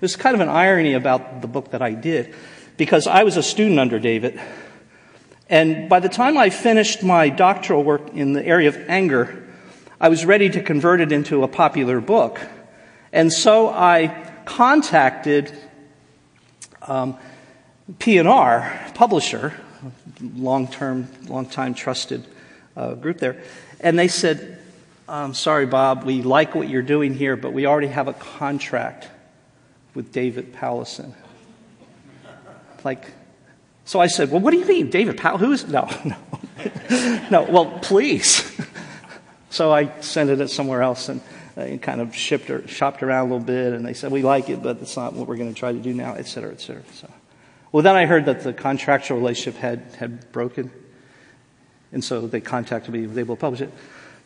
there's 0.00 0.16
kind 0.16 0.34
of 0.34 0.40
an 0.40 0.48
irony 0.48 0.94
about 0.94 1.42
the 1.42 1.48
book 1.48 1.70
that 1.70 1.82
I 1.82 1.92
did 1.92 2.34
because 2.76 3.06
I 3.06 3.24
was 3.24 3.36
a 3.36 3.42
student 3.42 3.78
under 3.78 3.98
David. 3.98 4.40
And 5.48 5.88
by 5.88 6.00
the 6.00 6.08
time 6.08 6.36
I 6.36 6.50
finished 6.50 7.02
my 7.02 7.30
doctoral 7.30 7.82
work 7.82 8.14
in 8.14 8.32
the 8.32 8.44
area 8.44 8.68
of 8.68 8.76
anger, 8.88 9.46
I 10.00 10.08
was 10.08 10.24
ready 10.24 10.50
to 10.50 10.62
convert 10.62 11.00
it 11.00 11.10
into 11.10 11.42
a 11.42 11.48
popular 11.48 12.00
book. 12.00 12.40
And 13.12 13.32
so 13.32 13.68
I 13.68 14.30
contacted 14.44 15.52
um, 16.82 17.16
P&R, 17.98 18.90
publisher, 18.94 19.54
long-term, 20.20 21.08
long-time 21.26 21.74
trusted 21.74 22.24
uh, 22.76 22.94
group 22.94 23.18
there, 23.18 23.42
and 23.80 23.98
they 23.98 24.08
said, 24.08 24.57
"I'm 25.08 25.34
sorry, 25.34 25.66
Bob, 25.66 26.04
we 26.04 26.22
like 26.22 26.54
what 26.54 26.68
you're 26.68 26.82
doing 26.82 27.14
here, 27.14 27.36
but 27.36 27.52
we 27.52 27.66
already 27.66 27.88
have 27.88 28.08
a 28.08 28.12
contract 28.12 29.08
with 29.94 30.12
David 30.12 30.54
Powlison. 30.54 31.14
Like, 32.84 33.06
so 33.84 34.00
I 34.00 34.06
said, 34.06 34.30
"Well, 34.30 34.40
what 34.40 34.52
do 34.52 34.58
you 34.58 34.66
mean, 34.66 34.90
David 34.90 35.16
Powell? 35.16 35.38
Who 35.38 35.52
is 35.52 35.66
no, 35.66 35.88
no, 36.04 37.28
no? 37.30 37.42
Well, 37.44 37.78
please." 37.80 38.60
so 39.50 39.72
I 39.72 40.00
sent 40.00 40.30
it 40.30 40.48
somewhere 40.48 40.82
else 40.82 41.08
and. 41.08 41.20
Uh, 41.56 41.76
kind 41.78 42.00
of 42.00 42.14
shipped 42.14 42.50
or 42.50 42.68
shopped 42.68 43.02
around 43.02 43.18
a 43.18 43.32
little 43.32 43.44
bit, 43.44 43.72
and 43.72 43.84
they 43.84 43.92
said 43.92 44.12
we 44.12 44.22
like 44.22 44.48
it, 44.48 44.62
but 44.62 44.80
it's 44.80 44.96
not 44.96 45.12
what 45.12 45.26
we're 45.26 45.36
going 45.36 45.52
to 45.52 45.58
try 45.58 45.72
to 45.72 45.78
do 45.80 45.92
now, 45.92 46.14
et 46.14 46.28
cetera, 46.28 46.52
et 46.52 46.60
cetera. 46.60 46.84
So 46.92 47.10
well, 47.70 47.82
then 47.82 47.96
I 47.96 48.06
heard 48.06 48.24
that 48.26 48.40
the 48.40 48.52
contractual 48.52 49.18
relationship 49.18 49.60
had, 49.60 49.82
had 49.98 50.32
broken. 50.32 50.70
And 51.92 52.02
so 52.02 52.26
they 52.26 52.40
contacted 52.40 52.94
me, 52.94 53.20
able 53.20 53.36
to 53.36 53.40
publish 53.40 53.60
it. 53.60 53.72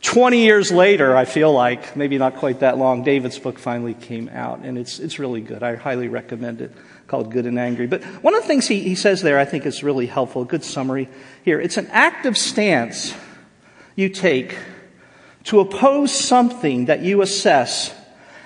20 0.02 0.42
years 0.42 0.73
later, 0.73 1.16
I 1.16 1.25
feel 1.25 1.52
like, 1.52 1.97
maybe 1.97 2.18
not 2.18 2.37
quite 2.37 2.61
that 2.61 2.76
long, 2.76 3.04
David's 3.04 3.38
book 3.38 3.59
finally 3.59 3.94
came 3.94 4.28
out, 4.28 4.59
and 4.61 4.76
it's, 4.76 4.99
it's 4.99 5.21
really 5.21 5.40
good. 5.40 5.62
I 5.62 5.76
highly 5.76 6.09
recommend 6.09 6.61
it, 6.61 6.73
called 7.06 7.30
Good 7.30 7.47
and 7.47 7.59
Angry. 7.59 7.87
But 7.87 8.02
one 8.23 8.35
of 8.35 8.42
the 8.42 8.49
things 8.49 8.66
he, 8.66 8.80
he 8.80 8.97
says 8.97 9.23
there 9.23 9.38
I 9.38 9.44
think 9.44 9.64
is 9.64 9.85
really 9.85 10.06
helpful, 10.06 10.42
a 10.42 10.44
good 10.44 10.64
summary 10.64 11.09
here. 11.44 11.61
It's 11.61 11.76
an 11.76 11.87
active 11.92 12.37
stance 12.37 13.14
you 13.94 14.09
take 14.09 14.56
to 15.44 15.61
oppose 15.61 16.12
something 16.12 16.87
that 16.87 17.02
you 17.02 17.23
assess 17.23 17.94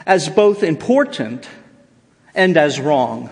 as 0.04 0.28
both 0.28 0.62
important 0.62 1.48
and 2.34 2.56
as 2.58 2.78
wrong. 2.78 3.30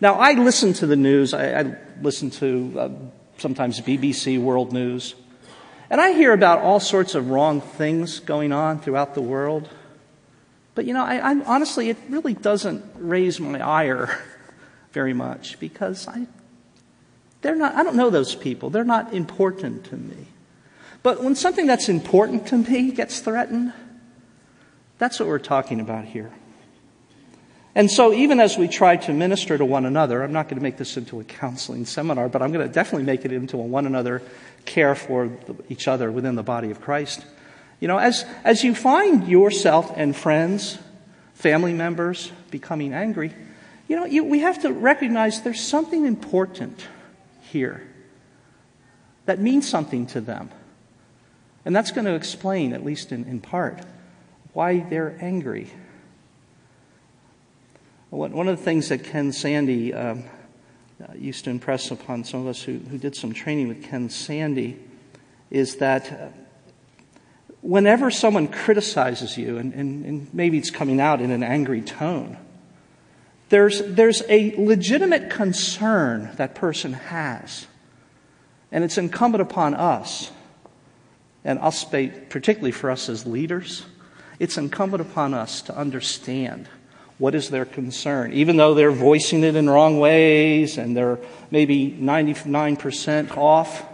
Now, 0.00 0.14
I 0.14 0.32
listen 0.32 0.72
to 0.74 0.86
the 0.86 0.96
news. 0.96 1.32
I, 1.32 1.60
I 1.60 1.76
listen 2.02 2.30
to 2.30 2.74
uh, 2.78 2.88
sometimes 3.38 3.80
BBC 3.80 4.40
World 4.40 4.72
News. 4.72 5.14
And 5.88 6.00
I 6.00 6.12
hear 6.12 6.32
about 6.32 6.60
all 6.60 6.80
sorts 6.80 7.14
of 7.14 7.30
wrong 7.30 7.60
things 7.60 8.20
going 8.20 8.52
on 8.52 8.80
throughout 8.80 9.14
the 9.14 9.22
world. 9.22 9.68
But, 10.74 10.84
you 10.84 10.92
know, 10.92 11.04
I, 11.04 11.16
I, 11.16 11.44
honestly, 11.44 11.88
it 11.88 11.96
really 12.08 12.34
doesn't 12.34 12.84
raise 12.98 13.38
my 13.40 13.60
ire 13.60 14.18
very 14.92 15.14
much 15.14 15.58
because 15.60 16.08
I, 16.08 16.26
they're 17.42 17.54
not, 17.54 17.74
I 17.74 17.82
don't 17.82 17.96
know 17.96 18.10
those 18.10 18.34
people. 18.34 18.70
They're 18.70 18.84
not 18.84 19.14
important 19.14 19.84
to 19.86 19.96
me. 19.96 20.26
But 21.02 21.22
when 21.22 21.36
something 21.36 21.66
that's 21.66 21.88
important 21.88 22.48
to 22.48 22.58
me 22.58 22.90
gets 22.90 23.20
threatened, 23.20 23.72
that's 24.98 25.20
what 25.20 25.28
we're 25.28 25.38
talking 25.38 25.80
about 25.80 26.06
here. 26.06 26.32
And 27.76 27.90
so, 27.90 28.14
even 28.14 28.40
as 28.40 28.56
we 28.56 28.68
try 28.68 28.96
to 28.96 29.12
minister 29.12 29.58
to 29.58 29.64
one 29.66 29.84
another, 29.84 30.22
I'm 30.22 30.32
not 30.32 30.48
going 30.48 30.56
to 30.56 30.62
make 30.62 30.78
this 30.78 30.96
into 30.96 31.20
a 31.20 31.24
counseling 31.24 31.84
seminar, 31.84 32.26
but 32.30 32.40
I'm 32.40 32.50
going 32.50 32.66
to 32.66 32.72
definitely 32.72 33.04
make 33.04 33.26
it 33.26 33.32
into 33.32 33.58
a 33.58 33.62
one 33.62 33.84
another 33.84 34.22
care 34.64 34.94
for 34.94 35.30
each 35.68 35.86
other 35.86 36.10
within 36.10 36.36
the 36.36 36.42
body 36.42 36.70
of 36.70 36.80
Christ. 36.80 37.26
You 37.78 37.88
know, 37.88 37.98
as, 37.98 38.24
as 38.44 38.64
you 38.64 38.74
find 38.74 39.28
yourself 39.28 39.92
and 39.94 40.16
friends 40.16 40.78
family 41.34 41.74
members 41.74 42.32
becoming 42.50 42.94
angry, 42.94 43.34
you 43.88 43.96
know, 43.96 44.06
you, 44.06 44.24
we 44.24 44.38
have 44.38 44.62
to 44.62 44.72
recognize 44.72 45.42
there's 45.42 45.60
something 45.60 46.06
important 46.06 46.86
here 47.42 47.86
that 49.26 49.38
means 49.38 49.68
something 49.68 50.06
to 50.06 50.22
them. 50.22 50.48
And 51.66 51.76
that's 51.76 51.90
going 51.90 52.06
to 52.06 52.14
explain, 52.14 52.72
at 52.72 52.82
least 52.82 53.12
in, 53.12 53.24
in 53.24 53.42
part, 53.42 53.82
why 54.54 54.80
they're 54.80 55.18
angry. 55.20 55.70
One 58.10 58.48
of 58.48 58.56
the 58.56 58.62
things 58.62 58.88
that 58.90 59.02
Ken 59.02 59.32
Sande 59.32 59.92
um, 59.92 60.24
used 61.16 61.44
to 61.44 61.50
impress 61.50 61.90
upon 61.90 62.22
some 62.22 62.42
of 62.42 62.46
us 62.46 62.62
who, 62.62 62.78
who 62.78 62.98
did 62.98 63.16
some 63.16 63.32
training 63.32 63.66
with 63.66 63.82
Ken 63.82 64.08
Sande 64.10 64.78
is 65.50 65.76
that 65.76 66.12
uh, 66.12 66.28
whenever 67.62 68.12
someone 68.12 68.46
criticizes 68.46 69.36
you, 69.36 69.58
and, 69.58 69.74
and, 69.74 70.04
and 70.04 70.34
maybe 70.34 70.56
it's 70.56 70.70
coming 70.70 71.00
out 71.00 71.20
in 71.20 71.32
an 71.32 71.42
angry 71.42 71.82
tone, 71.82 72.38
there's, 73.48 73.82
there's 73.84 74.22
a 74.28 74.54
legitimate 74.56 75.28
concern 75.28 76.30
that 76.36 76.54
person 76.54 76.92
has. 76.92 77.66
And 78.70 78.84
it's 78.84 78.98
incumbent 78.98 79.42
upon 79.42 79.74
us, 79.74 80.30
and 81.44 81.60
speak 81.74 82.30
particularly 82.30 82.72
for 82.72 82.90
us 82.90 83.08
as 83.08 83.26
leaders, 83.26 83.84
it's 84.38 84.56
incumbent 84.56 85.00
upon 85.00 85.34
us 85.34 85.60
to 85.62 85.76
understand 85.76 86.68
what 87.18 87.34
is 87.34 87.48
their 87.50 87.64
concern. 87.64 88.32
Even 88.32 88.56
though 88.56 88.74
they're 88.74 88.90
voicing 88.90 89.42
it 89.42 89.56
in 89.56 89.68
wrong 89.68 89.98
ways 89.98 90.76
and 90.76 90.96
they're 90.96 91.18
maybe 91.50 91.90
99% 91.92 93.36
off, 93.36 93.84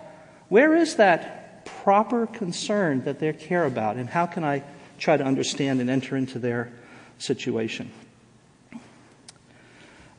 where 0.48 0.74
is 0.74 0.96
that 0.96 1.64
proper 1.64 2.26
concern 2.26 3.04
that 3.04 3.20
they 3.20 3.32
care 3.32 3.64
about? 3.64 3.96
And 3.96 4.08
how 4.08 4.26
can 4.26 4.44
I 4.44 4.62
try 4.98 5.16
to 5.16 5.24
understand 5.24 5.80
and 5.80 5.88
enter 5.88 6.16
into 6.16 6.38
their 6.38 6.72
situation? 7.18 7.90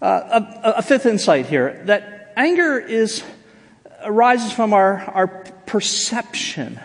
Uh, 0.01 0.41
a, 0.63 0.69
a, 0.77 0.81
fifth 0.81 1.05
insight 1.05 1.45
here 1.45 1.81
that 1.85 2.33
anger 2.35 2.77
is, 2.77 3.23
arises 4.03 4.51
from 4.51 4.73
our, 4.73 4.97
our 5.13 5.27
perception, 5.65 6.77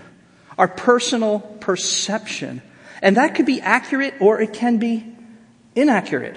our 0.57 0.69
personal 0.69 1.41
perception. 1.41 2.63
And 3.03 3.17
that 3.17 3.35
could 3.35 3.47
be 3.47 3.61
accurate 3.61 4.15
or 4.21 4.41
it 4.41 4.53
can 4.53 4.79
be 4.79 5.18
inaccurate. 5.81 6.37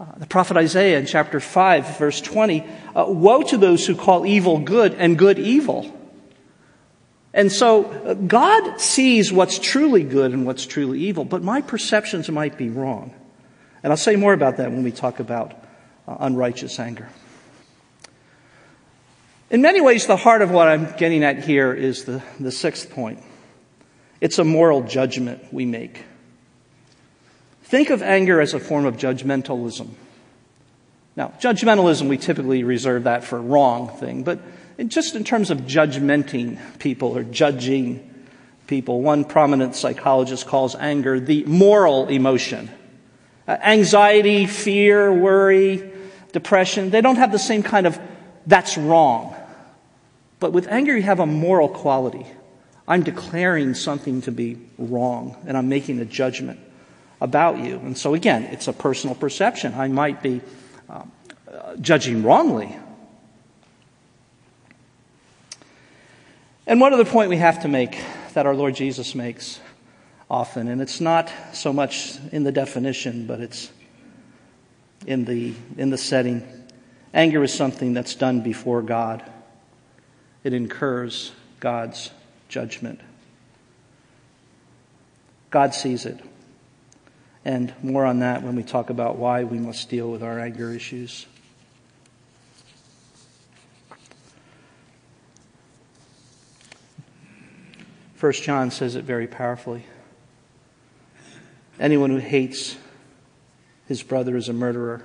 Uh, 0.00 0.06
the 0.16 0.26
prophet 0.26 0.56
Isaiah 0.56 0.98
in 0.98 1.06
chapter 1.06 1.38
5, 1.38 1.98
verse 1.98 2.20
20 2.20 2.66
uh, 2.94 3.04
Woe 3.08 3.42
to 3.42 3.56
those 3.56 3.86
who 3.86 3.94
call 3.94 4.26
evil 4.26 4.58
good 4.58 4.94
and 4.94 5.16
good 5.16 5.38
evil. 5.38 5.96
And 7.32 7.50
so 7.50 7.84
uh, 7.84 8.14
God 8.14 8.80
sees 8.80 9.32
what's 9.32 9.58
truly 9.58 10.02
good 10.02 10.32
and 10.32 10.44
what's 10.44 10.66
truly 10.66 11.00
evil, 11.00 11.24
but 11.24 11.42
my 11.42 11.62
perceptions 11.62 12.28
might 12.30 12.58
be 12.58 12.68
wrong. 12.68 13.14
And 13.82 13.92
I'll 13.92 13.96
say 13.96 14.16
more 14.16 14.32
about 14.32 14.58
that 14.58 14.70
when 14.70 14.82
we 14.82 14.92
talk 14.92 15.20
about 15.20 15.52
uh, 16.06 16.16
unrighteous 16.20 16.78
anger. 16.78 17.08
In 19.50 19.60
many 19.60 19.80
ways, 19.80 20.06
the 20.06 20.16
heart 20.16 20.42
of 20.42 20.50
what 20.50 20.68
I'm 20.68 20.96
getting 20.96 21.22
at 21.22 21.44
here 21.44 21.72
is 21.72 22.04
the, 22.04 22.22
the 22.40 22.50
sixth 22.50 22.90
point. 22.90 23.22
It's 24.20 24.38
a 24.38 24.44
moral 24.44 24.82
judgment 24.82 25.52
we 25.52 25.66
make. 25.66 26.04
Think 27.72 27.88
of 27.88 28.02
anger 28.02 28.38
as 28.38 28.52
a 28.52 28.60
form 28.60 28.84
of 28.84 28.98
judgmentalism. 28.98 29.88
Now, 31.16 31.32
judgmentalism, 31.40 32.06
we 32.06 32.18
typically 32.18 32.64
reserve 32.64 33.04
that 33.04 33.24
for 33.24 33.40
wrong 33.40 33.88
thing, 33.88 34.24
but 34.24 34.40
just 34.88 35.14
in 35.14 35.24
terms 35.24 35.50
of 35.50 35.60
judgmenting 35.60 36.58
people 36.80 37.16
or 37.16 37.24
judging 37.24 38.26
people, 38.66 39.00
one 39.00 39.24
prominent 39.24 39.74
psychologist 39.74 40.46
calls 40.46 40.74
anger 40.74 41.18
the 41.18 41.44
moral 41.44 42.08
emotion. 42.08 42.70
Uh, 43.48 43.56
anxiety, 43.62 44.44
fear, 44.44 45.10
worry, 45.10 45.92
depression, 46.32 46.90
they 46.90 47.00
don't 47.00 47.16
have 47.16 47.32
the 47.32 47.38
same 47.38 47.62
kind 47.62 47.86
of 47.86 47.98
that's 48.46 48.76
wrong. 48.76 49.34
But 50.40 50.52
with 50.52 50.68
anger, 50.68 50.94
you 50.94 51.04
have 51.04 51.20
a 51.20 51.26
moral 51.26 51.70
quality. 51.70 52.26
I'm 52.86 53.02
declaring 53.02 53.72
something 53.72 54.20
to 54.22 54.30
be 54.30 54.58
wrong, 54.76 55.42
and 55.46 55.56
I'm 55.56 55.70
making 55.70 56.00
a 56.00 56.04
judgment 56.04 56.60
about 57.22 57.58
you. 57.58 57.76
And 57.76 57.96
so, 57.96 58.14
again, 58.14 58.42
it's 58.44 58.66
a 58.66 58.72
personal 58.72 59.14
perception. 59.14 59.74
I 59.74 59.86
might 59.86 60.22
be 60.22 60.40
uh, 60.90 61.04
judging 61.80 62.24
wrongly. 62.24 62.76
And 66.66 66.80
one 66.80 66.92
other 66.92 67.04
point 67.04 67.30
we 67.30 67.36
have 67.36 67.62
to 67.62 67.68
make 67.68 67.96
that 68.34 68.44
our 68.44 68.56
Lord 68.56 68.74
Jesus 68.74 69.14
makes 69.14 69.60
often, 70.28 70.66
and 70.66 70.80
it's 70.80 71.00
not 71.00 71.32
so 71.52 71.72
much 71.72 72.16
in 72.32 72.42
the 72.42 72.50
definition, 72.50 73.26
but 73.26 73.40
it's 73.40 73.70
in 75.06 75.24
the, 75.24 75.54
in 75.76 75.90
the 75.90 75.98
setting. 75.98 76.42
Anger 77.14 77.44
is 77.44 77.54
something 77.54 77.92
that's 77.92 78.16
done 78.16 78.40
before 78.40 78.82
God, 78.82 79.22
it 80.42 80.52
incurs 80.52 81.30
God's 81.60 82.10
judgment. 82.48 83.00
God 85.50 85.74
sees 85.74 86.04
it. 86.06 86.18
And 87.44 87.74
more 87.82 88.04
on 88.04 88.20
that 88.20 88.42
when 88.42 88.54
we 88.54 88.62
talk 88.62 88.90
about 88.90 89.16
why 89.16 89.44
we 89.44 89.58
must 89.58 89.88
deal 89.88 90.10
with 90.10 90.22
our 90.22 90.38
anger 90.38 90.70
issues. 90.70 91.26
First 98.14 98.44
John 98.44 98.70
says 98.70 98.94
it 98.94 99.04
very 99.04 99.26
powerfully. 99.26 99.84
Anyone 101.80 102.10
who 102.10 102.18
hates 102.18 102.76
his 103.88 104.04
brother 104.04 104.36
is 104.36 104.48
a 104.48 104.52
murderer. 104.52 105.02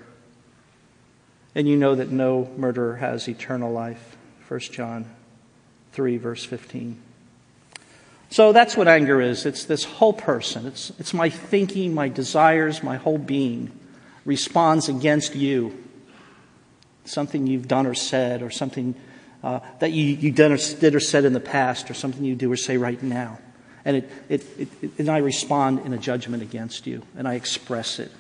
And 1.55 1.67
you 1.67 1.75
know 1.75 1.95
that 1.95 2.11
no 2.11 2.51
murderer 2.55 2.97
has 2.97 3.27
eternal 3.27 3.71
life. 3.71 4.15
1 4.47 4.59
John 4.59 5.05
3, 5.93 6.17
verse 6.17 6.45
15. 6.45 7.01
So 8.29 8.51
that's 8.51 8.75
what 8.75 8.87
anger 8.87 9.21
is. 9.21 9.45
It's 9.45 9.65
this 9.65 9.85
whole 9.85 10.13
person. 10.13 10.65
It's, 10.65 10.91
it's 10.99 11.13
my 11.13 11.29
thinking, 11.29 11.93
my 11.93 12.09
desires, 12.09 12.83
my 12.83 12.97
whole 12.97 13.17
being 13.17 13.71
responds 14.25 14.89
against 14.89 15.35
you. 15.35 15.83
Something 17.05 17.47
you've 17.47 17.69
done 17.69 17.87
or 17.87 17.93
said, 17.93 18.41
or 18.41 18.49
something 18.49 18.95
uh, 19.43 19.61
that 19.79 19.91
you, 19.93 20.03
you 20.03 20.31
done 20.31 20.51
or, 20.51 20.57
did 20.57 20.93
or 20.93 20.99
said 20.99 21.23
in 21.23 21.31
the 21.31 21.39
past, 21.39 21.89
or 21.89 21.93
something 21.93 22.25
you 22.25 22.35
do 22.35 22.51
or 22.51 22.57
say 22.57 22.75
right 22.75 23.01
now. 23.01 23.39
And, 23.85 23.97
it, 23.97 24.11
it, 24.27 24.45
it, 24.59 24.91
and 24.97 25.07
I 25.07 25.19
respond 25.19 25.85
in 25.85 25.93
a 25.93 25.97
judgment 25.97 26.43
against 26.43 26.85
you, 26.85 27.03
and 27.15 27.25
I 27.25 27.35
express 27.35 27.99
it 27.99 28.11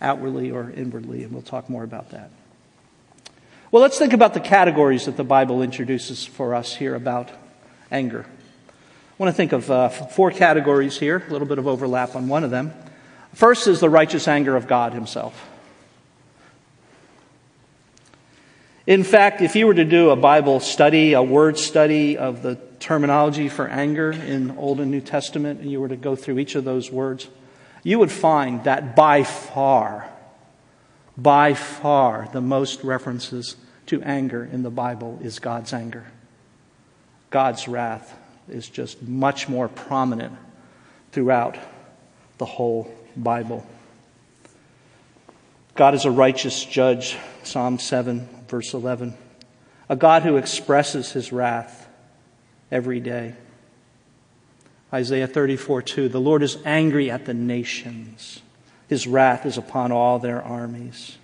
outwardly 0.00 0.52
or 0.52 0.70
inwardly, 0.70 1.24
and 1.24 1.32
we'll 1.32 1.42
talk 1.42 1.68
more 1.68 1.82
about 1.82 2.10
that. 2.10 2.30
Well, 3.72 3.82
let's 3.82 3.98
think 3.98 4.12
about 4.12 4.34
the 4.34 4.40
categories 4.40 5.06
that 5.06 5.16
the 5.16 5.24
Bible 5.24 5.60
introduces 5.62 6.24
for 6.24 6.54
us 6.54 6.76
here 6.76 6.94
about 6.94 7.30
anger. 7.90 8.24
I 9.18 9.24
want 9.24 9.34
to 9.34 9.36
think 9.36 9.50
of 9.50 9.68
uh, 9.68 9.88
four 9.88 10.30
categories 10.30 10.96
here, 10.96 11.24
a 11.26 11.32
little 11.32 11.48
bit 11.48 11.58
of 11.58 11.66
overlap 11.66 12.14
on 12.14 12.28
one 12.28 12.44
of 12.44 12.52
them. 12.52 12.72
First 13.34 13.66
is 13.66 13.80
the 13.80 13.90
righteous 13.90 14.28
anger 14.28 14.54
of 14.54 14.68
God 14.68 14.92
Himself. 14.92 15.48
In 18.86 19.02
fact, 19.02 19.40
if 19.40 19.56
you 19.56 19.66
were 19.66 19.74
to 19.74 19.84
do 19.84 20.10
a 20.10 20.16
Bible 20.16 20.60
study, 20.60 21.14
a 21.14 21.22
word 21.22 21.58
study 21.58 22.16
of 22.16 22.42
the 22.42 22.60
terminology 22.78 23.48
for 23.48 23.66
anger 23.66 24.12
in 24.12 24.52
Old 24.52 24.78
and 24.78 24.92
New 24.92 25.00
Testament, 25.00 25.58
and 25.58 25.68
you 25.68 25.80
were 25.80 25.88
to 25.88 25.96
go 25.96 26.14
through 26.14 26.38
each 26.38 26.54
of 26.54 26.62
those 26.62 26.92
words, 26.92 27.26
you 27.82 27.98
would 27.98 28.12
find 28.12 28.62
that 28.64 28.94
by 28.94 29.24
far, 29.24 30.08
by 31.16 31.54
far, 31.54 32.28
the 32.32 32.40
most 32.40 32.84
references 32.84 33.56
to 33.86 34.00
anger 34.02 34.44
in 34.44 34.62
the 34.62 34.70
Bible 34.70 35.18
is 35.24 35.40
God's 35.40 35.72
anger, 35.72 36.06
God's 37.30 37.66
wrath, 37.66 38.16
is 38.50 38.68
just 38.68 39.02
much 39.02 39.48
more 39.48 39.68
prominent 39.68 40.34
throughout 41.12 41.56
the 42.38 42.44
whole 42.44 42.90
Bible. 43.16 43.66
God 45.74 45.94
is 45.94 46.04
a 46.04 46.10
righteous 46.10 46.64
judge, 46.64 47.16
Psalm 47.44 47.78
7, 47.78 48.28
verse 48.48 48.74
11. 48.74 49.14
A 49.88 49.96
God 49.96 50.22
who 50.22 50.36
expresses 50.36 51.12
his 51.12 51.32
wrath 51.32 51.88
every 52.70 53.00
day. 53.00 53.34
Isaiah 54.92 55.26
34, 55.26 55.82
2. 55.82 56.08
The 56.08 56.20
Lord 56.20 56.42
is 56.42 56.58
angry 56.64 57.10
at 57.10 57.26
the 57.26 57.34
nations, 57.34 58.40
his 58.88 59.06
wrath 59.06 59.46
is 59.46 59.58
upon 59.58 59.92
all 59.92 60.18
their 60.18 60.42
armies. 60.42 61.16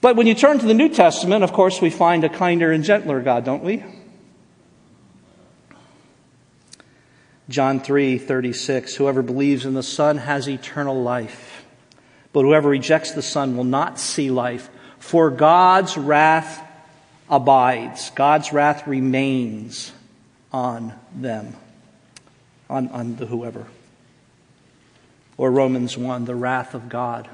But 0.00 0.16
when 0.16 0.26
you 0.26 0.34
turn 0.34 0.58
to 0.58 0.66
the 0.66 0.74
New 0.74 0.88
Testament, 0.88 1.44
of 1.44 1.52
course, 1.52 1.80
we 1.80 1.90
find 1.90 2.24
a 2.24 2.28
kinder 2.28 2.72
and 2.72 2.84
gentler 2.84 3.20
God, 3.20 3.44
don't 3.44 3.62
we? 3.62 3.84
John 7.50 7.80
3 7.80 8.18
36, 8.18 8.94
whoever 8.94 9.22
believes 9.22 9.66
in 9.66 9.74
the 9.74 9.82
Son 9.82 10.18
has 10.18 10.48
eternal 10.48 11.02
life, 11.02 11.64
but 12.32 12.42
whoever 12.42 12.68
rejects 12.68 13.10
the 13.10 13.22
Son 13.22 13.56
will 13.56 13.64
not 13.64 13.98
see 13.98 14.30
life, 14.30 14.70
for 15.00 15.30
God's 15.30 15.96
wrath 15.96 16.64
abides, 17.28 18.10
God's 18.10 18.52
wrath 18.52 18.86
remains 18.86 19.92
on 20.52 20.94
them, 21.14 21.56
on, 22.68 22.88
on 22.88 23.16
the 23.16 23.26
whoever. 23.26 23.66
Or 25.36 25.50
Romans 25.50 25.98
1, 25.98 26.26
the 26.26 26.34
wrath 26.36 26.74
of 26.74 26.88
God. 26.88 27.28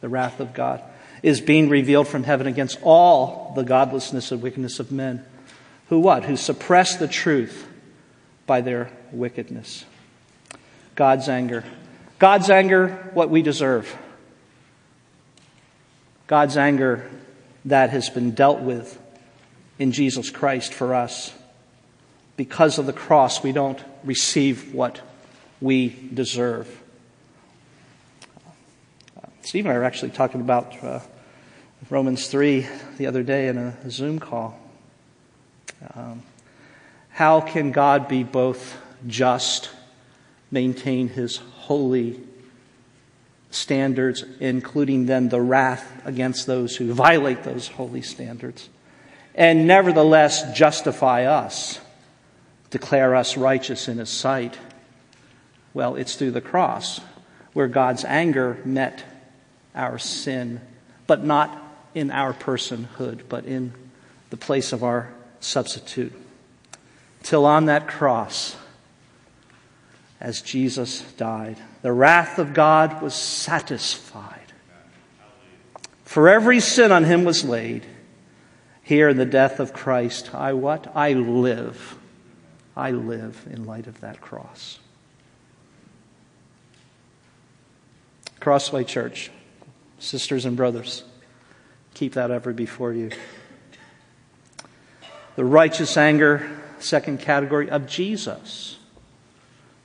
The 0.00 0.08
wrath 0.08 0.40
of 0.40 0.52
God 0.52 0.82
is 1.22 1.40
being 1.40 1.68
revealed 1.68 2.08
from 2.08 2.24
heaven 2.24 2.46
against 2.46 2.78
all 2.82 3.52
the 3.54 3.62
godlessness 3.62 4.32
and 4.32 4.42
wickedness 4.42 4.80
of 4.80 4.90
men 4.90 5.24
who 5.90 6.00
what? 6.00 6.24
Who 6.24 6.36
suppress 6.36 6.96
the 6.96 7.08
truth 7.08 7.66
by 8.46 8.62
their 8.62 8.90
wickedness. 9.12 9.84
God's 10.94 11.28
anger. 11.28 11.64
God's 12.18 12.50
anger, 12.50 13.10
what 13.14 13.30
we 13.30 13.42
deserve. 13.42 13.96
God's 16.26 16.56
anger 16.56 17.10
that 17.64 17.90
has 17.90 18.10
been 18.10 18.32
dealt 18.32 18.60
with 18.60 18.98
in 19.78 19.92
Jesus 19.92 20.30
Christ 20.30 20.72
for 20.72 20.94
us. 20.94 21.32
Because 22.36 22.78
of 22.78 22.86
the 22.86 22.92
cross, 22.92 23.42
we 23.42 23.52
don't 23.52 23.82
receive 24.04 24.74
what 24.74 25.00
we 25.60 25.88
deserve. 26.14 26.68
Steve 29.42 29.64
and 29.64 29.74
I 29.74 29.78
were 29.78 29.84
actually 29.84 30.10
talking 30.10 30.40
about 30.40 30.82
uh, 30.84 31.00
Romans 31.88 32.28
3 32.28 32.66
the 32.98 33.06
other 33.06 33.22
day 33.22 33.48
in 33.48 33.58
a 33.58 33.90
Zoom 33.90 34.18
call. 34.18 34.58
Um, 35.94 36.22
how 37.08 37.40
can 37.40 37.72
God 37.72 38.06
be 38.06 38.22
both 38.22 38.76
just, 39.06 39.70
maintain 40.50 41.08
his 41.08 41.36
holy 41.36 42.20
standards, 43.50 44.24
including 44.38 45.06
then 45.06 45.28
the 45.28 45.40
wrath 45.40 46.02
against 46.04 46.46
those 46.46 46.76
who 46.76 46.92
violate 46.92 47.42
those 47.42 47.68
holy 47.68 48.02
standards, 48.02 48.68
and 49.34 49.66
nevertheless 49.66 50.56
justify 50.56 51.24
us, 51.24 51.80
declare 52.70 53.14
us 53.14 53.36
righteous 53.36 53.88
in 53.88 53.98
his 53.98 54.10
sight? 54.10 54.58
Well, 55.74 55.96
it's 55.96 56.16
through 56.16 56.32
the 56.32 56.40
cross 56.40 57.00
where 57.52 57.68
God's 57.68 58.04
anger 58.04 58.58
met 58.64 59.04
our 59.74 59.98
sin, 59.98 60.60
but 61.06 61.24
not 61.24 61.56
in 61.94 62.10
our 62.10 62.32
personhood, 62.32 63.22
but 63.28 63.44
in 63.44 63.72
the 64.30 64.36
place 64.36 64.72
of 64.72 64.84
our 64.84 65.12
substitute. 65.40 66.12
Till 67.22 67.44
on 67.44 67.66
that 67.66 67.88
cross, 67.88 68.56
as 70.20 70.42
Jesus 70.42 71.02
died, 71.12 71.56
the 71.82 71.92
wrath 71.92 72.38
of 72.38 72.52
God 72.52 73.00
was 73.00 73.14
satisfied. 73.14 74.52
For 76.04 76.28
every 76.28 76.60
sin 76.60 76.92
on 76.92 77.04
him 77.04 77.24
was 77.24 77.44
laid. 77.44 77.86
Here 78.82 79.08
in 79.08 79.16
the 79.16 79.24
death 79.24 79.60
of 79.60 79.72
Christ, 79.72 80.34
I 80.34 80.52
what? 80.52 80.94
I 80.94 81.12
live. 81.12 81.96
I 82.76 82.90
live 82.90 83.46
in 83.50 83.64
light 83.64 83.86
of 83.86 84.00
that 84.00 84.20
cross. 84.20 84.78
Crossway 88.40 88.84
Church, 88.84 89.30
sisters 89.98 90.44
and 90.44 90.56
brothers, 90.56 91.04
keep 91.94 92.14
that 92.14 92.30
ever 92.30 92.52
before 92.52 92.92
you 92.92 93.10
the 95.36 95.44
righteous 95.46 95.96
anger, 95.96 96.60
second 96.80 97.20
category, 97.20 97.70
of 97.70 97.86
Jesus, 97.86 98.78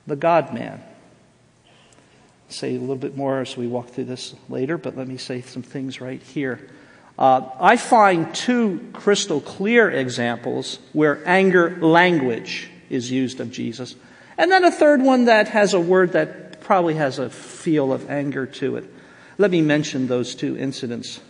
the 0.06 0.16
God 0.16 0.52
man. 0.52 0.82
Say 2.48 2.76
a 2.76 2.80
little 2.80 2.96
bit 2.96 3.16
more 3.16 3.40
as 3.40 3.56
we 3.56 3.66
walk 3.66 3.88
through 3.88 4.04
this 4.04 4.34
later, 4.48 4.78
but 4.78 4.96
let 4.96 5.08
me 5.08 5.16
say 5.16 5.40
some 5.40 5.62
things 5.62 6.00
right 6.00 6.22
here. 6.22 6.68
Uh, 7.18 7.48
I 7.58 7.76
find 7.76 8.34
two 8.34 8.88
crystal 8.92 9.40
clear 9.40 9.90
examples 9.90 10.78
where 10.92 11.26
anger 11.26 11.76
language 11.80 12.70
is 12.88 13.10
used 13.10 13.40
of 13.40 13.50
Jesus, 13.50 13.96
and 14.38 14.52
then 14.52 14.64
a 14.64 14.70
third 14.70 15.02
one 15.02 15.24
that 15.24 15.48
has 15.48 15.74
a 15.74 15.80
word 15.80 16.12
that 16.12 16.60
probably 16.60 16.94
has 16.94 17.18
a 17.18 17.30
feel 17.30 17.92
of 17.92 18.10
anger 18.10 18.46
to 18.46 18.76
it. 18.76 18.84
Let 19.38 19.50
me 19.50 19.62
mention 19.62 20.06
those 20.06 20.34
two 20.34 20.56
incidents. 20.56 21.20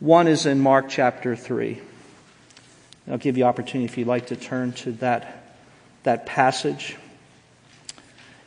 One 0.00 0.28
is 0.28 0.46
in 0.46 0.60
Mark 0.60 0.88
chapter 0.88 1.34
3. 1.34 1.80
I'll 3.08 3.18
give 3.18 3.38
you 3.38 3.44
opportunity 3.44 3.84
if 3.84 3.96
you'd 3.96 4.08
like 4.08 4.26
to 4.26 4.36
turn 4.36 4.72
to 4.72 4.92
that, 4.92 5.56
that 6.02 6.26
passage. 6.26 6.96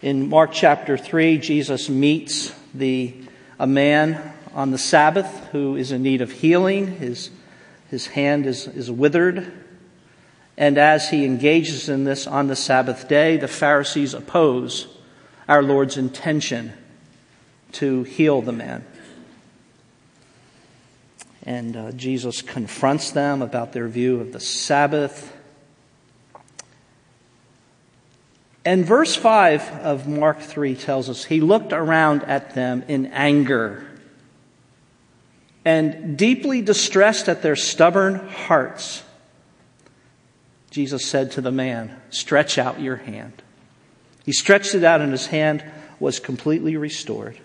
In 0.02 0.30
Mark 0.30 0.52
chapter 0.54 0.98
3, 0.98 1.40
Jesus 1.40 1.90
meets 1.90 2.54
the, 2.74 3.14
a 3.60 3.68
man 3.68 4.34
on 4.54 4.72
the 4.72 4.78
Sabbath 4.78 5.48
who 5.52 5.76
is 5.76 5.92
in 5.92 6.04
need 6.04 6.22
of 6.22 6.32
healing. 6.32 6.88
His, 6.88 7.30
his 7.90 8.08
hand 8.08 8.46
is, 8.46 8.66
is 8.66 8.90
withered. 8.90 9.52
And 10.58 10.78
as 10.78 11.10
he 11.10 11.26
engages 11.26 11.90
in 11.90 12.06
this 12.06 12.28
on 12.28 12.48
the 12.48 12.56
Sabbath 12.56 13.10
day, 13.10 13.36
the 13.36 13.50
Pharisees 13.50 14.14
oppose 14.14 14.88
our 15.50 15.62
Lord's 15.62 15.98
intention 15.98 16.72
to 17.74 18.04
heal 18.04 18.42
the 18.42 18.54
man. 18.54 18.86
And 21.44 21.76
uh, 21.76 21.92
Jesus 21.92 22.42
confronts 22.42 23.12
them 23.12 23.42
about 23.42 23.74
their 23.74 23.90
view 23.90 24.22
of 24.22 24.32
the 24.32 24.40
Sabbath. 24.40 25.36
And 28.70 28.86
verse 28.86 29.16
5 29.16 29.80
of 29.80 30.08
Mark 30.08 30.42
3 30.42 30.76
tells 30.76 31.10
us 31.10 31.26
he 31.26 31.42
looked 31.42 31.74
around 31.74 32.22
at 32.26 32.54
them 32.54 32.84
in 32.88 33.08
anger 33.08 33.84
and 35.66 36.16
deeply 36.16 36.62
distressed 36.62 37.28
at 37.28 37.42
their 37.42 37.56
stubborn 37.56 38.28
hearts. 38.28 39.02
Jesus 40.70 41.04
said 41.04 41.32
to 41.32 41.42
the 41.42 41.52
man, 41.52 42.00
Stretch 42.12 42.60
out 42.60 42.80
your 42.80 42.98
hand. 42.98 43.42
He 44.24 44.34
stretched 44.34 44.76
it 44.76 44.84
out, 44.84 45.02
and 45.02 45.12
his 45.12 45.26
hand 45.26 45.66
was 46.00 46.20
completely 46.20 46.78
restored. 46.78 47.40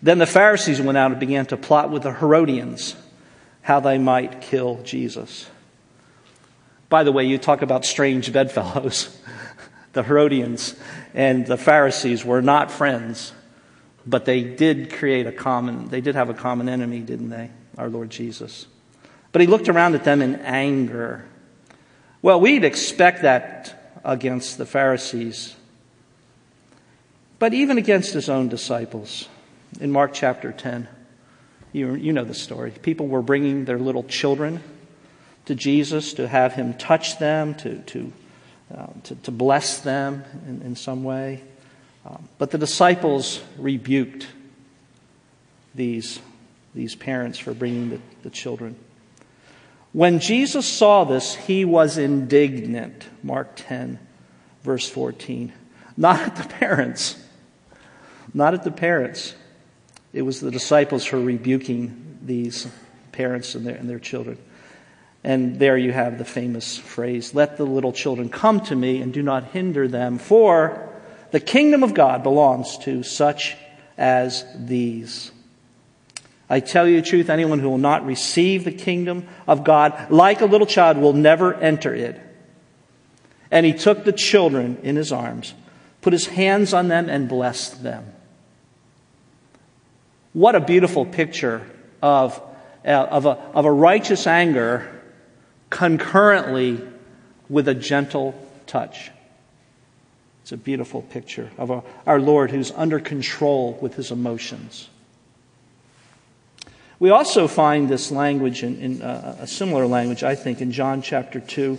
Then 0.00 0.18
the 0.18 0.26
Pharisees 0.26 0.80
went 0.80 0.96
out 0.96 1.10
and 1.10 1.18
began 1.18 1.44
to 1.46 1.56
plot 1.56 1.90
with 1.90 2.04
the 2.04 2.12
Herodians 2.12 2.94
how 3.62 3.80
they 3.80 3.98
might 3.98 4.42
kill 4.42 4.80
Jesus. 4.84 5.50
By 6.88 7.02
the 7.02 7.10
way, 7.10 7.24
you 7.24 7.36
talk 7.36 7.62
about 7.62 7.84
strange 7.84 8.32
bedfellows. 8.32 9.20
the 9.96 10.02
Herodians 10.02 10.76
and 11.14 11.46
the 11.46 11.56
Pharisees 11.56 12.22
were 12.22 12.42
not 12.42 12.70
friends, 12.70 13.32
but 14.06 14.26
they 14.26 14.42
did 14.42 14.92
create 14.92 15.26
a 15.26 15.32
common, 15.32 15.88
they 15.88 16.02
did 16.02 16.14
have 16.14 16.28
a 16.28 16.34
common 16.34 16.68
enemy, 16.68 17.00
didn't 17.00 17.30
they? 17.30 17.50
Our 17.78 17.88
Lord 17.88 18.10
Jesus. 18.10 18.66
But 19.32 19.40
he 19.40 19.46
looked 19.46 19.70
around 19.70 19.94
at 19.94 20.04
them 20.04 20.20
in 20.20 20.36
anger. 20.36 21.24
Well, 22.20 22.40
we'd 22.40 22.62
expect 22.62 23.22
that 23.22 23.98
against 24.04 24.58
the 24.58 24.66
Pharisees, 24.66 25.56
but 27.38 27.54
even 27.54 27.78
against 27.78 28.12
his 28.12 28.28
own 28.28 28.48
disciples 28.48 29.28
in 29.80 29.90
Mark 29.90 30.12
chapter 30.12 30.52
10. 30.52 30.88
You, 31.72 31.94
you 31.94 32.12
know 32.12 32.24
the 32.24 32.34
story. 32.34 32.70
People 32.70 33.08
were 33.08 33.22
bringing 33.22 33.64
their 33.64 33.78
little 33.78 34.04
children 34.04 34.62
to 35.46 35.54
Jesus 35.54 36.12
to 36.14 36.28
have 36.28 36.52
him 36.52 36.74
touch 36.74 37.18
them, 37.18 37.54
to, 37.56 37.78
to, 37.78 38.12
uh, 38.74 38.86
to, 39.04 39.14
to, 39.14 39.30
bless 39.30 39.80
them 39.80 40.24
in, 40.46 40.62
in 40.62 40.76
some 40.76 41.04
way. 41.04 41.42
Um, 42.04 42.28
but 42.38 42.50
the 42.50 42.58
disciples 42.58 43.40
rebuked 43.58 44.26
these, 45.74 46.20
these 46.74 46.94
parents 46.94 47.38
for 47.38 47.54
bringing 47.54 47.90
the, 47.90 48.00
the 48.22 48.30
children. 48.30 48.76
When 49.92 50.18
Jesus 50.18 50.66
saw 50.66 51.04
this, 51.04 51.34
he 51.34 51.64
was 51.64 51.96
indignant. 51.96 53.06
Mark 53.22 53.52
10, 53.56 53.98
verse 54.62 54.88
14. 54.88 55.52
Not 55.96 56.20
at 56.20 56.36
the 56.36 56.48
parents. 56.48 57.16
Not 58.34 58.52
at 58.52 58.62
the 58.64 58.70
parents. 58.70 59.34
It 60.12 60.22
was 60.22 60.40
the 60.40 60.50
disciples 60.50 61.06
who 61.06 61.18
were 61.18 61.24
rebuking 61.24 62.18
these 62.22 62.66
parents 63.12 63.54
and 63.54 63.66
their, 63.66 63.76
and 63.76 63.88
their 63.88 63.98
children. 63.98 64.38
And 65.26 65.58
there 65.58 65.76
you 65.76 65.90
have 65.90 66.18
the 66.18 66.24
famous 66.24 66.78
phrase 66.78 67.34
Let 67.34 67.56
the 67.56 67.66
little 67.66 67.92
children 67.92 68.28
come 68.28 68.60
to 68.60 68.76
me 68.76 69.02
and 69.02 69.12
do 69.12 69.22
not 69.22 69.42
hinder 69.46 69.88
them, 69.88 70.18
for 70.18 70.88
the 71.32 71.40
kingdom 71.40 71.82
of 71.82 71.94
God 71.94 72.22
belongs 72.22 72.78
to 72.78 73.02
such 73.02 73.56
as 73.98 74.44
these. 74.54 75.32
I 76.48 76.60
tell 76.60 76.86
you 76.86 77.00
the 77.00 77.06
truth, 77.06 77.28
anyone 77.28 77.58
who 77.58 77.68
will 77.68 77.76
not 77.76 78.06
receive 78.06 78.62
the 78.62 78.70
kingdom 78.70 79.26
of 79.48 79.64
God 79.64 80.12
like 80.12 80.42
a 80.42 80.46
little 80.46 80.66
child 80.66 80.96
will 80.96 81.12
never 81.12 81.52
enter 81.54 81.92
it. 81.92 82.20
And 83.50 83.66
he 83.66 83.72
took 83.72 84.04
the 84.04 84.12
children 84.12 84.78
in 84.84 84.94
his 84.94 85.10
arms, 85.10 85.54
put 86.02 86.12
his 86.12 86.28
hands 86.28 86.72
on 86.72 86.86
them, 86.86 87.08
and 87.08 87.28
blessed 87.28 87.82
them. 87.82 88.12
What 90.34 90.54
a 90.54 90.60
beautiful 90.60 91.04
picture 91.04 91.68
of, 92.00 92.40
uh, 92.84 92.90
of, 92.90 93.26
a, 93.26 93.30
of 93.30 93.64
a 93.64 93.72
righteous 93.72 94.28
anger 94.28 94.92
concurrently 95.76 96.80
with 97.50 97.68
a 97.68 97.74
gentle 97.74 98.34
touch. 98.66 99.10
It's 100.40 100.52
a 100.52 100.56
beautiful 100.56 101.02
picture 101.02 101.50
of 101.58 101.84
our 102.06 102.18
Lord 102.18 102.50
who's 102.50 102.70
under 102.70 102.98
control 102.98 103.76
with 103.82 103.94
his 103.94 104.10
emotions. 104.10 104.88
We 106.98 107.10
also 107.10 107.46
find 107.46 107.90
this 107.90 108.10
language 108.10 108.62
in, 108.62 108.80
in 108.80 109.02
uh, 109.02 109.36
a 109.40 109.46
similar 109.46 109.86
language, 109.86 110.22
I 110.22 110.34
think, 110.34 110.62
in 110.62 110.72
John 110.72 111.02
chapter 111.02 111.40
2, 111.40 111.78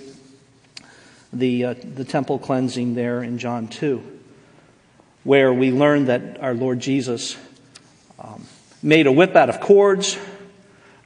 the, 1.33 1.65
uh, 1.65 1.73
the 1.81 2.05
temple 2.05 2.37
cleansing 2.37 2.93
there 2.93 3.23
in 3.23 3.39
John 3.39 3.67
2 3.67 4.03
where 5.23 5.51
we 5.51 5.71
learn 5.71 6.05
that 6.05 6.39
our 6.39 6.53
Lord 6.53 6.79
Jesus 6.79 7.35
um, 8.19 8.45
made 8.83 9.07
a 9.07 9.11
whip 9.11 9.35
out 9.35 9.49
of 9.49 9.59
cords, 9.59 10.17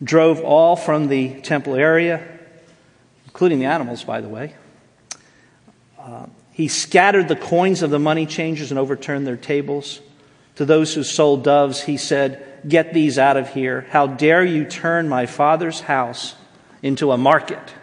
drove 0.04 0.42
all 0.42 0.76
from 0.76 1.08
the 1.08 1.40
temple 1.42 1.74
area, 1.74 2.41
including 3.32 3.60
the 3.60 3.66
animals, 3.66 4.04
by 4.04 4.22
the 4.22 4.28
way. 4.28 4.54
Uh, 5.98 6.26
he 6.52 6.68
scattered 6.68 7.28
the 7.28 7.36
coins 7.36 7.82
of 7.82 7.90
the 7.90 8.00
money 8.00 8.26
changers 8.26 8.72
and 8.72 8.80
overturned 8.80 9.26
their 9.26 9.38
tables. 9.38 10.02
To 10.56 10.66
those 10.66 10.94
who 10.94 11.04
sold 11.04 11.44
doves, 11.44 11.82
he 11.82 11.98
said, 11.98 12.46
Get 12.68 12.94
these 12.94 13.18
out 13.18 13.38
of 13.38 13.54
here. 13.54 13.88
How 13.90 14.06
dare 14.06 14.44
you 14.44 14.66
turn 14.66 15.10
my 15.10 15.26
father's 15.26 15.80
house 15.80 16.36
into 16.84 17.12
a 17.12 17.18
market? 17.18 17.74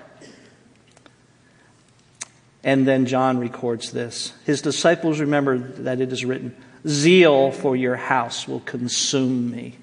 And 2.62 2.86
then 2.86 3.06
John 3.06 3.38
records 3.38 3.90
this. 3.90 4.34
His 4.44 4.60
disciples 4.60 5.18
remember 5.18 5.58
that 5.58 6.00
it 6.00 6.12
is 6.12 6.24
written, 6.24 6.54
Zeal 6.86 7.50
for 7.50 7.74
your 7.74 7.96
house 7.96 8.46
will 8.46 8.60
consume 8.60 9.50
me. 9.50 9.76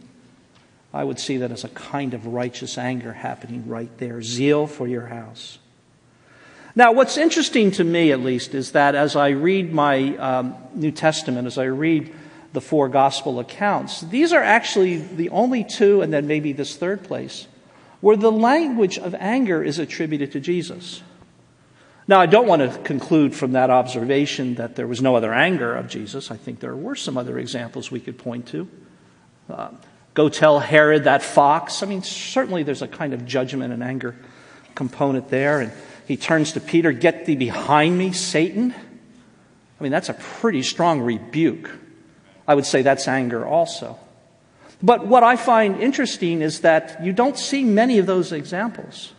I 0.95 1.03
would 1.03 1.19
see 1.19 1.37
that 1.37 1.51
as 1.51 1.65
a 1.65 1.69
kind 1.69 2.13
of 2.13 2.25
righteous 2.25 2.77
anger 2.77 3.11
happening 3.11 3.67
right 3.67 3.95
there. 3.97 4.21
Zeal 4.21 4.65
for 4.65 4.87
your 4.87 5.07
house. 5.07 5.59
Now, 6.73 6.93
what's 6.93 7.17
interesting 7.17 7.71
to 7.71 7.83
me, 7.83 8.13
at 8.13 8.21
least, 8.21 8.55
is 8.55 8.71
that 8.71 8.95
as 8.95 9.17
I 9.17 9.29
read 9.29 9.73
my 9.73 10.15
um, 10.15 10.55
New 10.73 10.91
Testament, 10.91 11.47
as 11.47 11.57
I 11.57 11.65
read 11.65 12.13
the 12.53 12.61
four 12.61 12.87
gospel 12.87 13.41
accounts, 13.41 14.01
these 14.01 14.31
are 14.31 14.41
actually 14.41 14.97
the 14.97 15.27
only 15.29 15.65
two, 15.65 16.01
and 16.01 16.13
then 16.13 16.27
maybe 16.27 16.53
this 16.53 16.77
third 16.77 17.03
place, 17.03 17.47
where 17.99 18.15
the 18.15 18.31
language 18.31 18.97
of 18.97 19.13
anger 19.15 19.61
is 19.61 19.79
attributed 19.79 20.31
to 20.31 20.39
Jesus. 20.39 21.03
Now, 22.07 22.21
I 22.21 22.25
don't 22.25 22.47
want 22.47 22.61
to 22.61 22.79
conclude 22.83 23.35
from 23.35 23.51
that 23.51 23.69
observation 23.69 24.55
that 24.55 24.77
there 24.77 24.87
was 24.87 25.01
no 25.01 25.17
other 25.17 25.33
anger 25.33 25.75
of 25.75 25.89
Jesus. 25.89 26.31
I 26.31 26.37
think 26.37 26.61
there 26.61 26.75
were 26.75 26.95
some 26.95 27.17
other 27.17 27.37
examples 27.37 27.91
we 27.91 27.99
could 27.99 28.17
point 28.17 28.47
to. 28.47 28.69
Uh, 29.49 29.69
go 30.15 30.29
tell 30.29 30.59
Herod 30.59 31.03
that 31.03 31.21
fox. 31.21 31.83
I 31.83 31.85
mean, 31.85 32.01
certainly 32.01 32.63
there's 32.63 32.81
a 32.81 32.87
kind 32.87 33.13
of 33.13 33.25
judgment 33.27 33.71
and 33.71 33.83
anger 33.83 34.15
component 34.73 35.29
there. 35.29 35.59
And 35.61 35.71
he 36.07 36.17
turns 36.17 36.53
to 36.53 36.59
Peter, 36.59 36.91
Get 36.91 37.25
thee 37.25 37.35
behind 37.35 37.95
me, 37.95 38.11
Satan. 38.13 38.73
I 39.79 39.83
mean, 39.83 39.91
that's 39.91 40.09
a 40.09 40.13
pretty 40.13 40.63
strong 40.63 41.01
rebuke. 41.01 41.69
I 42.47 42.55
would 42.55 42.65
say 42.65 42.81
that's 42.81 43.07
anger 43.07 43.45
also. 43.45 43.99
But 44.81 45.05
what 45.05 45.23
I 45.23 45.35
find 45.35 45.81
interesting 45.81 46.41
is 46.41 46.61
that 46.61 47.03
you 47.03 47.11
don't 47.11 47.37
see 47.37 47.63
many 47.63 47.97
of 47.97 48.05
those 48.05 48.31
examples. 48.31 49.13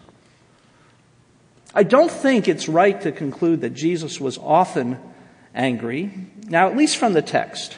I 1.75 1.83
don't 1.83 2.11
think 2.11 2.49
it's 2.49 2.69
right 2.69 2.99
to 3.03 3.13
conclude 3.13 3.61
that 3.61 3.75
Jesus 3.75 4.19
was 4.19 4.39
often 4.39 4.99
angry. 5.55 6.11
Now, 6.49 6.69
at 6.69 6.77
least 6.77 6.97
from 6.97 7.13
the 7.13 7.23
text. 7.23 7.77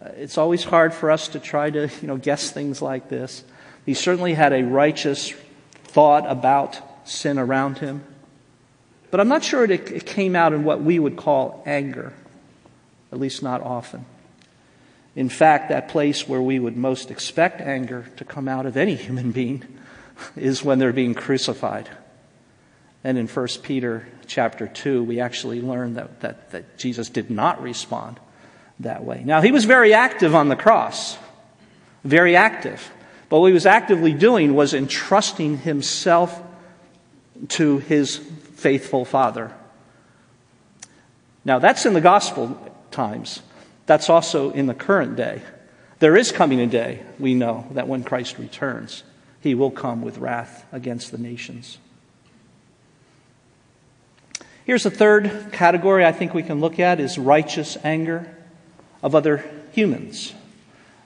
Uh, 0.00 0.10
it's 0.16 0.38
always 0.38 0.64
hard 0.64 0.94
for 0.94 1.10
us 1.10 1.28
to 1.28 1.40
try 1.40 1.70
to, 1.70 1.88
you 2.00 2.08
know, 2.08 2.16
guess 2.16 2.50
things 2.50 2.80
like 2.80 3.08
this. 3.08 3.44
He 3.84 3.94
certainly 3.94 4.34
had 4.34 4.52
a 4.52 4.62
righteous 4.62 5.32
thought 5.84 6.24
about 6.30 6.80
sin 7.08 7.38
around 7.38 7.78
him. 7.78 8.04
But 9.10 9.20
I'm 9.20 9.28
not 9.28 9.42
sure 9.42 9.64
it, 9.64 9.70
it 9.70 10.06
came 10.06 10.36
out 10.36 10.52
in 10.52 10.64
what 10.64 10.82
we 10.82 10.98
would 10.98 11.16
call 11.16 11.62
anger, 11.64 12.12
at 13.10 13.18
least 13.18 13.42
not 13.42 13.62
often. 13.62 14.04
In 15.16 15.28
fact, 15.28 15.70
that 15.70 15.88
place 15.88 16.28
where 16.28 16.42
we 16.42 16.58
would 16.58 16.76
most 16.76 17.10
expect 17.10 17.60
anger 17.60 18.06
to 18.18 18.24
come 18.24 18.46
out 18.46 18.66
of 18.66 18.76
any 18.76 18.94
human 18.94 19.32
being 19.32 19.64
is 20.36 20.62
when 20.62 20.78
they're 20.78 20.92
being 20.92 21.14
crucified. 21.14 21.88
And 23.02 23.16
in 23.16 23.26
1 23.26 23.46
Peter 23.62 24.06
chapter 24.26 24.68
2, 24.68 25.02
we 25.02 25.18
actually 25.18 25.62
learn 25.62 25.94
that, 25.94 26.20
that, 26.20 26.50
that 26.50 26.78
Jesus 26.78 27.08
did 27.08 27.30
not 27.30 27.62
respond 27.62 28.20
that 28.80 29.04
way. 29.04 29.22
Now, 29.24 29.40
he 29.40 29.52
was 29.52 29.64
very 29.64 29.92
active 29.92 30.34
on 30.34 30.48
the 30.48 30.56
cross, 30.56 31.18
very 32.04 32.36
active. 32.36 32.90
But 33.28 33.40
what 33.40 33.48
he 33.48 33.52
was 33.52 33.66
actively 33.66 34.14
doing 34.14 34.54
was 34.54 34.72
entrusting 34.72 35.58
himself 35.58 36.42
to 37.48 37.78
his 37.78 38.16
faithful 38.16 39.04
Father. 39.04 39.52
Now, 41.44 41.58
that's 41.58 41.86
in 41.86 41.92
the 41.92 42.00
gospel 42.00 42.58
times. 42.90 43.42
That's 43.86 44.10
also 44.10 44.50
in 44.50 44.66
the 44.66 44.74
current 44.74 45.16
day. 45.16 45.42
There 45.98 46.16
is 46.16 46.30
coming 46.30 46.60
a 46.60 46.66
day, 46.66 47.02
we 47.18 47.34
know, 47.34 47.66
that 47.72 47.88
when 47.88 48.04
Christ 48.04 48.38
returns, 48.38 49.02
he 49.40 49.54
will 49.54 49.70
come 49.70 50.02
with 50.02 50.18
wrath 50.18 50.64
against 50.72 51.10
the 51.10 51.18
nations. 51.18 51.78
Here's 54.64 54.86
a 54.86 54.90
third 54.90 55.48
category 55.52 56.04
I 56.04 56.12
think 56.12 56.34
we 56.34 56.42
can 56.42 56.60
look 56.60 56.78
at 56.78 57.00
is 57.00 57.18
righteous 57.18 57.76
anger 57.82 58.34
of 59.02 59.14
other 59.14 59.44
humans. 59.72 60.34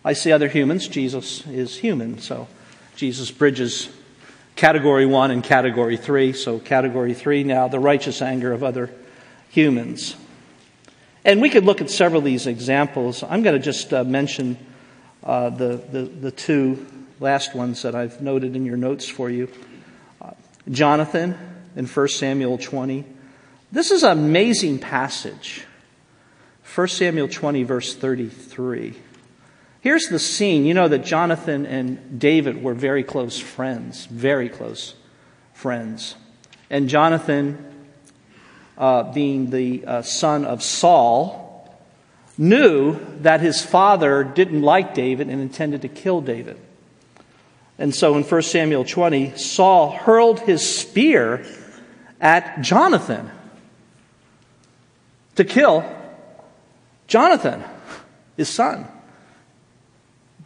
I 0.04 0.14
see 0.14 0.32
other 0.32 0.48
humans. 0.48 0.88
Jesus 0.88 1.46
is 1.46 1.76
human, 1.76 2.18
so 2.18 2.48
Jesus 2.96 3.30
bridges 3.30 3.88
category 4.56 5.06
one 5.06 5.30
and 5.30 5.42
category 5.42 5.96
three. 5.96 6.32
So, 6.32 6.58
category 6.58 7.14
three 7.14 7.44
now, 7.44 7.68
the 7.68 7.78
righteous 7.78 8.20
anger 8.20 8.52
of 8.52 8.62
other 8.62 8.90
humans. 9.48 10.16
And 11.24 11.40
we 11.40 11.50
could 11.50 11.64
look 11.64 11.80
at 11.80 11.90
several 11.90 12.18
of 12.18 12.24
these 12.24 12.46
examples. 12.46 13.22
I'm 13.22 13.42
going 13.42 13.56
to 13.56 13.62
just 13.64 13.92
uh, 13.92 14.02
mention 14.02 14.58
uh, 15.22 15.50
the, 15.50 15.76
the, 15.76 16.02
the, 16.02 16.30
two 16.32 16.84
last 17.20 17.54
ones 17.54 17.82
that 17.82 17.94
I've 17.94 18.20
noted 18.20 18.56
in 18.56 18.66
your 18.66 18.76
notes 18.76 19.08
for 19.08 19.30
you. 19.30 19.48
Uh, 20.20 20.32
Jonathan 20.68 21.38
in 21.76 21.86
1 21.86 22.08
Samuel 22.08 22.58
20 22.58 23.04
this 23.72 23.90
is 23.90 24.02
an 24.02 24.12
amazing 24.12 24.78
passage. 24.78 25.64
1 26.74 26.88
Samuel 26.88 27.28
20, 27.28 27.64
verse 27.64 27.94
33. 27.94 28.94
Here's 29.80 30.06
the 30.06 30.18
scene. 30.18 30.64
You 30.64 30.74
know 30.74 30.88
that 30.88 31.04
Jonathan 31.04 31.66
and 31.66 32.18
David 32.18 32.62
were 32.62 32.74
very 32.74 33.02
close 33.02 33.38
friends, 33.38 34.06
very 34.06 34.48
close 34.48 34.94
friends. 35.54 36.14
And 36.70 36.88
Jonathan, 36.88 37.64
uh, 38.78 39.12
being 39.12 39.50
the 39.50 39.84
uh, 39.84 40.02
son 40.02 40.44
of 40.44 40.62
Saul, 40.62 41.76
knew 42.38 42.98
that 43.20 43.40
his 43.40 43.62
father 43.62 44.24
didn't 44.24 44.62
like 44.62 44.94
David 44.94 45.28
and 45.28 45.42
intended 45.42 45.82
to 45.82 45.88
kill 45.88 46.20
David. 46.20 46.58
And 47.78 47.94
so 47.94 48.16
in 48.16 48.22
1 48.22 48.42
Samuel 48.42 48.84
20, 48.84 49.36
Saul 49.36 49.90
hurled 49.90 50.40
his 50.40 50.64
spear 50.64 51.44
at 52.20 52.60
Jonathan 52.60 53.30
to 55.34 55.44
kill 55.44 55.84
Jonathan, 57.06 57.62
his 58.36 58.48
son. 58.48 58.86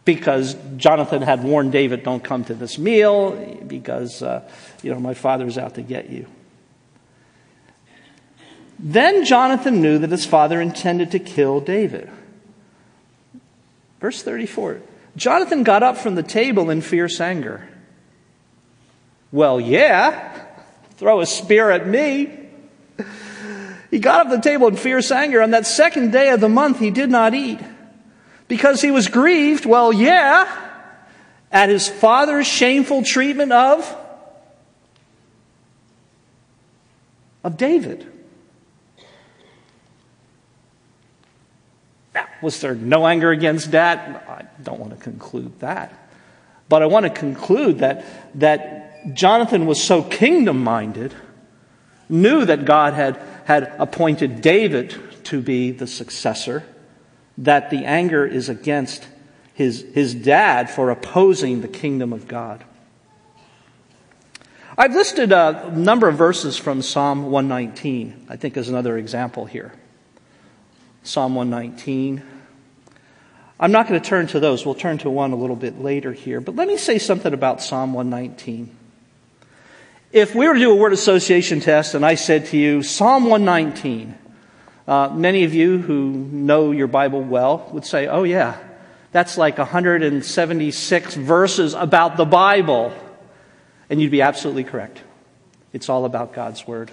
Because 0.05 0.55
Jonathan 0.77 1.21
had 1.21 1.43
warned 1.43 1.71
David, 1.71 2.03
don't 2.03 2.23
come 2.23 2.45
to 2.45 2.53
this 2.53 2.77
meal, 2.77 3.31
because, 3.67 4.21
uh, 4.23 4.49
you 4.81 4.93
know, 4.93 4.99
my 4.99 5.13
father's 5.13 5.57
out 5.57 5.75
to 5.75 5.81
get 5.81 6.09
you. 6.09 6.27
Then 8.79 9.25
Jonathan 9.25 9.81
knew 9.81 9.97
that 9.99 10.11
his 10.11 10.25
father 10.25 10.61
intended 10.61 11.11
to 11.11 11.19
kill 11.19 11.59
David. 11.59 12.09
Verse 13.99 14.21
34 14.21 14.81
Jonathan 15.15 15.63
got 15.63 15.81
up 15.81 15.97
from 15.97 16.15
the 16.15 16.23
table 16.23 16.69
in 16.69 16.81
fierce 16.81 17.19
anger. 17.19 17.67
Well, 19.31 19.59
yeah, 19.59 20.45
throw 20.97 21.21
a 21.21 21.25
spear 21.25 21.71
at 21.71 21.87
me. 21.87 22.29
He 23.89 23.99
got 23.99 24.25
up 24.25 24.31
the 24.31 24.41
table 24.41 24.67
in 24.67 24.75
fierce 24.75 25.11
anger. 25.11 25.41
On 25.41 25.51
that 25.51 25.65
second 25.65 26.11
day 26.11 26.29
of 26.29 26.41
the 26.41 26.49
month, 26.49 26.79
he 26.79 26.91
did 26.91 27.09
not 27.09 27.33
eat 27.33 27.59
because 28.47 28.81
he 28.81 28.91
was 28.91 29.07
grieved. 29.07 29.65
Well, 29.65 29.93
yeah, 29.93 30.47
at 31.51 31.69
his 31.69 31.87
father's 31.87 32.47
shameful 32.47 33.03
treatment 33.03 33.51
of 33.51 33.95
of 37.43 37.57
David. 37.57 38.05
Was 42.41 42.59
there 42.61 42.75
no 42.75 43.07
anger 43.07 43.31
against 43.31 43.71
that? 43.71 44.25
I 44.27 44.45
don't 44.63 44.79
want 44.79 44.91
to 44.91 45.03
conclude 45.03 45.59
that. 45.59 45.93
But 46.69 46.83
I 46.83 46.85
want 46.85 47.05
to 47.05 47.09
conclude 47.09 47.79
that, 47.79 48.05
that 48.39 49.13
Jonathan 49.13 49.65
was 49.65 49.81
so 49.81 50.03
kingdom 50.03 50.63
minded, 50.63 51.13
knew 52.09 52.45
that 52.45 52.65
God 52.65 52.93
had 52.93 53.19
had 53.47 53.73
appointed 53.79 54.41
David 54.41 54.93
to 55.23 55.41
be 55.41 55.71
the 55.71 55.87
successor, 55.87 56.65
that 57.37 57.69
the 57.69 57.85
anger 57.85 58.25
is 58.25 58.49
against 58.49 59.07
his, 59.53 59.85
his 59.93 60.13
dad 60.13 60.69
for 60.69 60.89
opposing 60.89 61.61
the 61.61 61.67
kingdom 61.69 62.11
of 62.11 62.27
God. 62.27 62.65
I've 64.77 64.93
listed 64.93 65.31
a 65.31 65.71
number 65.73 66.09
of 66.09 66.17
verses 66.17 66.57
from 66.57 66.81
Psalm 66.81 67.31
119, 67.31 68.25
I 68.27 68.35
think, 68.35 68.57
as 68.57 68.67
another 68.67 68.97
example 68.97 69.45
here. 69.45 69.73
Psalm 71.03 71.33
119. 71.33 72.21
I'm 73.61 73.71
not 73.71 73.87
going 73.87 74.01
to 74.01 74.05
turn 74.05 74.27
to 74.27 74.41
those. 74.41 74.65
We'll 74.65 74.75
turn 74.75 74.97
to 74.97 75.09
one 75.09 75.31
a 75.31 75.37
little 75.37 75.55
bit 75.55 75.81
later 75.81 76.11
here. 76.11 76.41
But 76.41 76.57
let 76.57 76.67
me 76.67 76.75
say 76.75 76.99
something 76.99 77.33
about 77.33 77.61
Psalm 77.61 77.93
119. 77.93 78.76
If 80.11 80.33
we 80.33 80.47
were 80.47 80.53
to 80.53 80.59
do 80.59 80.71
a 80.71 80.75
word 80.75 80.93
association 80.93 81.59
test 81.59 81.93
and 81.93 82.05
I 82.05 82.15
said 82.15 82.45
to 82.47 82.57
you, 82.57 82.81
Psalm 82.81 83.25
119, 83.25 84.15
Uh, 84.87 85.09
many 85.09 85.43
of 85.43 85.53
you 85.53 85.79
who 85.79 86.11
know 86.31 86.71
your 86.71 86.87
Bible 86.87 87.21
well 87.21 87.67
would 87.73 87.85
say, 87.85 88.07
oh, 88.07 88.23
yeah, 88.23 88.55
that's 89.11 89.37
like 89.37 89.57
176 89.57 91.15
verses 91.15 91.73
about 91.73 92.15
the 92.15 92.23
Bible. 92.23 92.93
And 93.89 94.01
you'd 94.01 94.11
be 94.11 94.21
absolutely 94.21 94.63
correct. 94.63 95.01
It's 95.73 95.89
all 95.89 96.05
about 96.05 96.31
God's 96.31 96.65
Word. 96.65 96.89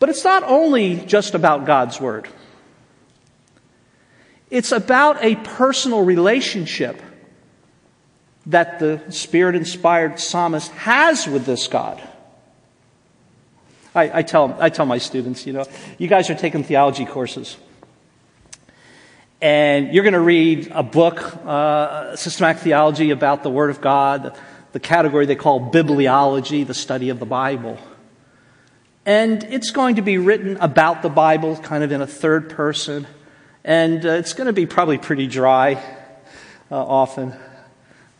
But 0.00 0.08
it's 0.08 0.24
not 0.24 0.42
only 0.42 0.96
just 0.96 1.34
about 1.34 1.66
God's 1.66 2.00
Word. 2.00 2.26
It's 4.50 4.72
about 4.72 5.22
a 5.22 5.36
personal 5.36 6.02
relationship 6.04 7.00
that 8.46 8.78
the 8.78 9.02
Spirit 9.10 9.56
inspired 9.56 10.20
psalmist 10.20 10.70
has 10.72 11.26
with 11.26 11.44
this 11.44 11.66
God. 11.66 12.00
I, 13.94 14.18
I, 14.18 14.22
tell, 14.22 14.56
I 14.60 14.68
tell 14.68 14.86
my 14.86 14.98
students, 14.98 15.46
you 15.46 15.52
know, 15.52 15.64
you 15.98 16.06
guys 16.06 16.30
are 16.30 16.34
taking 16.34 16.62
theology 16.62 17.06
courses. 17.06 17.56
And 19.40 19.92
you're 19.92 20.04
going 20.04 20.14
to 20.14 20.20
read 20.20 20.70
a 20.70 20.82
book, 20.82 21.20
uh, 21.44 22.14
systematic 22.16 22.62
theology 22.62 23.10
about 23.10 23.42
the 23.42 23.50
Word 23.50 23.70
of 23.70 23.80
God, 23.80 24.22
the, 24.22 24.38
the 24.72 24.80
category 24.80 25.26
they 25.26 25.36
call 25.36 25.70
bibliology, 25.70 26.66
the 26.66 26.74
study 26.74 27.08
of 27.08 27.18
the 27.18 27.26
Bible. 27.26 27.78
And 29.04 29.44
it's 29.44 29.70
going 29.70 29.96
to 29.96 30.02
be 30.02 30.18
written 30.18 30.56
about 30.58 31.02
the 31.02 31.08
Bible, 31.08 31.56
kind 31.56 31.84
of 31.84 31.92
in 31.92 32.00
a 32.00 32.06
third 32.06 32.50
person. 32.50 33.06
And 33.64 34.04
uh, 34.04 34.10
it's 34.10 34.32
going 34.32 34.46
to 34.46 34.52
be 34.52 34.66
probably 34.66 34.98
pretty 34.98 35.26
dry 35.26 35.74
uh, 36.70 36.76
often. 36.76 37.34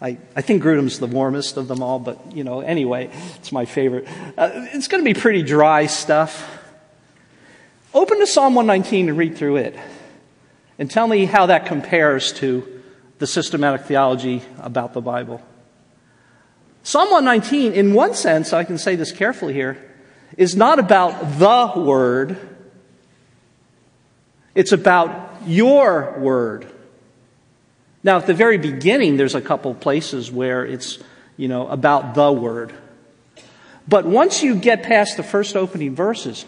I, 0.06 0.18
I 0.36 0.40
think 0.40 0.62
Grudem's 0.62 1.00
the 1.00 1.08
warmest 1.08 1.56
of 1.56 1.66
them 1.66 1.82
all, 1.82 1.98
but 1.98 2.32
you 2.32 2.44
know, 2.44 2.60
anyway, 2.60 3.10
it's 3.34 3.50
my 3.50 3.64
favorite. 3.64 4.06
Uh, 4.38 4.50
it's 4.72 4.86
going 4.86 5.04
to 5.04 5.14
be 5.14 5.18
pretty 5.18 5.42
dry 5.42 5.86
stuff. 5.86 6.48
Open 7.92 8.20
to 8.20 8.26
Psalm 8.28 8.54
119 8.54 9.08
and 9.08 9.18
read 9.18 9.36
through 9.36 9.56
it. 9.56 9.76
And 10.78 10.88
tell 10.88 11.08
me 11.08 11.24
how 11.24 11.46
that 11.46 11.66
compares 11.66 12.32
to 12.34 12.82
the 13.18 13.26
systematic 13.26 13.86
theology 13.86 14.42
about 14.60 14.92
the 14.92 15.00
Bible. 15.00 15.42
Psalm 16.84 17.10
119, 17.10 17.72
in 17.72 17.92
one 17.92 18.14
sense, 18.14 18.52
I 18.52 18.62
can 18.62 18.78
say 18.78 18.94
this 18.94 19.10
carefully 19.10 19.54
here, 19.54 19.76
is 20.36 20.54
not 20.54 20.78
about 20.78 21.40
the 21.40 21.80
Word, 21.80 22.38
it's 24.54 24.70
about 24.70 25.42
your 25.46 26.16
word. 26.20 26.70
Now, 28.06 28.18
at 28.18 28.26
the 28.28 28.34
very 28.34 28.56
beginning, 28.56 29.16
there's 29.16 29.34
a 29.34 29.40
couple 29.40 29.74
places 29.74 30.30
where 30.30 30.64
it's, 30.64 31.00
you 31.36 31.48
know, 31.48 31.66
about 31.66 32.14
the 32.14 32.30
word. 32.30 32.72
But 33.88 34.06
once 34.06 34.44
you 34.44 34.54
get 34.54 34.84
past 34.84 35.16
the 35.16 35.24
first 35.24 35.56
opening 35.56 35.96
verses, 35.96 36.46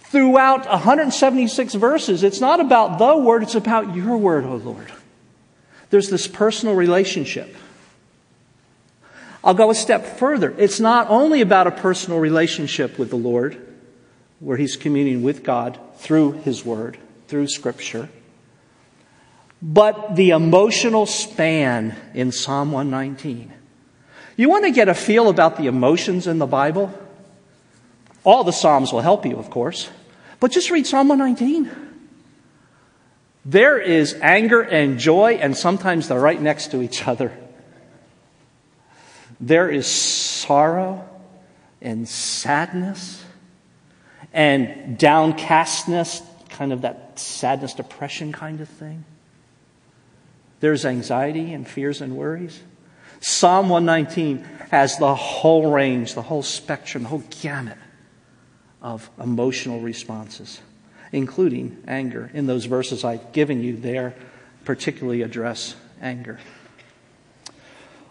throughout 0.00 0.68
176 0.68 1.74
verses, 1.76 2.22
it's 2.22 2.42
not 2.42 2.60
about 2.60 2.98
the 2.98 3.16
word, 3.16 3.42
it's 3.42 3.54
about 3.54 3.96
your 3.96 4.18
word, 4.18 4.44
O 4.44 4.50
oh 4.50 4.56
Lord. 4.56 4.92
There's 5.88 6.10
this 6.10 6.28
personal 6.28 6.74
relationship. 6.74 7.56
I'll 9.42 9.54
go 9.54 9.70
a 9.70 9.74
step 9.74 10.18
further. 10.18 10.54
It's 10.58 10.78
not 10.78 11.08
only 11.08 11.40
about 11.40 11.66
a 11.66 11.70
personal 11.70 12.18
relationship 12.18 12.98
with 12.98 13.08
the 13.08 13.16
Lord, 13.16 13.56
where 14.40 14.58
he's 14.58 14.76
communing 14.76 15.22
with 15.22 15.42
God 15.42 15.78
through 15.96 16.32
his 16.32 16.66
word, 16.66 16.98
through 17.28 17.48
scripture, 17.48 18.10
but 19.60 20.16
the 20.16 20.30
emotional 20.30 21.06
span 21.06 21.96
in 22.14 22.32
Psalm 22.32 22.72
119. 22.72 23.52
You 24.36 24.48
want 24.48 24.64
to 24.64 24.70
get 24.70 24.88
a 24.88 24.94
feel 24.94 25.28
about 25.28 25.56
the 25.56 25.66
emotions 25.66 26.26
in 26.26 26.38
the 26.38 26.46
Bible? 26.46 26.96
All 28.22 28.44
the 28.44 28.52
Psalms 28.52 28.92
will 28.92 29.00
help 29.00 29.26
you, 29.26 29.36
of 29.36 29.50
course, 29.50 29.90
but 30.38 30.52
just 30.52 30.70
read 30.70 30.86
Psalm 30.86 31.08
119. 31.08 31.70
There 33.44 33.80
is 33.80 34.14
anger 34.20 34.60
and 34.60 34.98
joy, 34.98 35.38
and 35.40 35.56
sometimes 35.56 36.08
they're 36.08 36.20
right 36.20 36.40
next 36.40 36.70
to 36.72 36.82
each 36.82 37.08
other. 37.08 37.32
There 39.40 39.70
is 39.70 39.86
sorrow 39.86 41.08
and 41.80 42.08
sadness 42.08 43.24
and 44.32 44.98
downcastness, 44.98 46.22
kind 46.50 46.72
of 46.72 46.82
that 46.82 47.18
sadness, 47.18 47.74
depression 47.74 48.32
kind 48.32 48.60
of 48.60 48.68
thing. 48.68 49.04
There's 50.60 50.84
anxiety 50.84 51.52
and 51.52 51.66
fears 51.66 52.00
and 52.00 52.16
worries. 52.16 52.60
Psalm 53.20 53.68
119 53.68 54.38
has 54.70 54.98
the 54.98 55.14
whole 55.14 55.70
range, 55.70 56.14
the 56.14 56.22
whole 56.22 56.42
spectrum, 56.42 57.04
the 57.04 57.08
whole 57.08 57.24
gamut 57.42 57.78
of 58.82 59.10
emotional 59.20 59.80
responses, 59.80 60.60
including 61.12 61.82
anger. 61.86 62.30
In 62.34 62.46
those 62.46 62.64
verses 62.66 63.04
I've 63.04 63.32
given 63.32 63.62
you 63.62 63.76
there, 63.76 64.14
particularly 64.64 65.22
address 65.22 65.74
anger. 66.00 66.38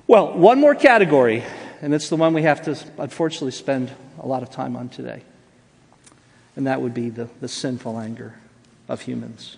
Well, 0.07 0.37
one 0.37 0.59
more 0.59 0.75
category, 0.75 1.43
and 1.81 1.93
it's 1.93 2.09
the 2.09 2.15
one 2.15 2.33
we 2.33 2.43
have 2.43 2.63
to 2.63 2.77
unfortunately 2.97 3.51
spend 3.51 3.91
a 4.19 4.27
lot 4.27 4.41
of 4.41 4.49
time 4.49 4.75
on 4.75 4.89
today, 4.89 5.21
and 6.55 6.67
that 6.67 6.81
would 6.81 6.93
be 6.93 7.09
the, 7.09 7.29
the 7.39 7.47
sinful 7.47 7.99
anger 7.99 8.35
of 8.87 9.01
humans 9.01 9.57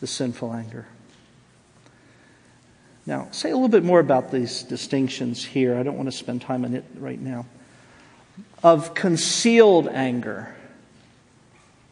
the 0.00 0.06
sinful 0.06 0.52
anger. 0.52 0.86
Now, 3.06 3.28
say 3.30 3.50
a 3.50 3.54
little 3.54 3.68
bit 3.68 3.84
more 3.84 4.00
about 4.00 4.30
these 4.30 4.62
distinctions 4.62 5.44
here. 5.44 5.76
I 5.78 5.82
don't 5.82 5.96
want 5.96 6.08
to 6.08 6.16
spend 6.16 6.42
time 6.42 6.64
on 6.64 6.74
it 6.74 6.84
right 6.96 7.18
now. 7.18 7.46
Of 8.62 8.94
concealed 8.94 9.88
anger 9.88 10.54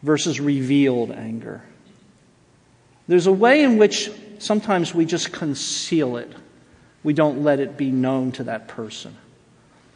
versus 0.03 0.39
revealed 0.39 1.11
anger. 1.11 1.63
There's 3.07 3.25
a 3.25 3.31
way 3.31 3.63
in 3.63 3.77
which 3.77 4.11
sometimes 4.37 4.93
we 4.93 5.05
just 5.05 5.31
conceal 5.31 6.17
it, 6.17 6.31
we 7.03 7.13
don't 7.13 7.43
let 7.43 7.59
it 7.59 7.77
be 7.77 7.89
known 7.89 8.31
to 8.33 8.43
that 8.43 8.67
person. 8.67 9.15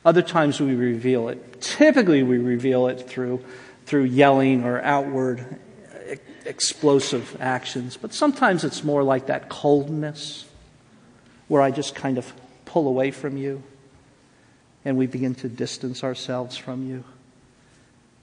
Other 0.04 0.22
times 0.24 0.60
we 0.60 0.74
reveal 0.74 1.30
it. 1.30 1.62
Typically, 1.62 2.24
we 2.24 2.40
reveal 2.40 2.88
it 2.88 3.08
through, 3.08 3.44
through 3.86 4.06
yelling 4.06 4.64
or 4.64 4.82
outward 4.82 5.60
explosive 6.46 7.38
actions, 7.40 7.98
but 7.98 8.14
sometimes 8.14 8.64
it's 8.64 8.84
more 8.84 9.04
like 9.04 9.28
that 9.28 9.50
coldness 9.50 10.46
where 11.48 11.62
I 11.62 11.72
just 11.72 11.96
kind 11.96 12.18
of 12.18 12.32
pull 12.66 12.88
away 12.88 13.12
from 13.12 13.38
you 13.38 13.64
and 14.86 14.98
we 14.98 15.08
begin 15.08 15.36
to 15.36 15.50
distance 15.50 16.04
ourselves 16.04 16.58
from 16.58 16.88
you. 16.88 17.04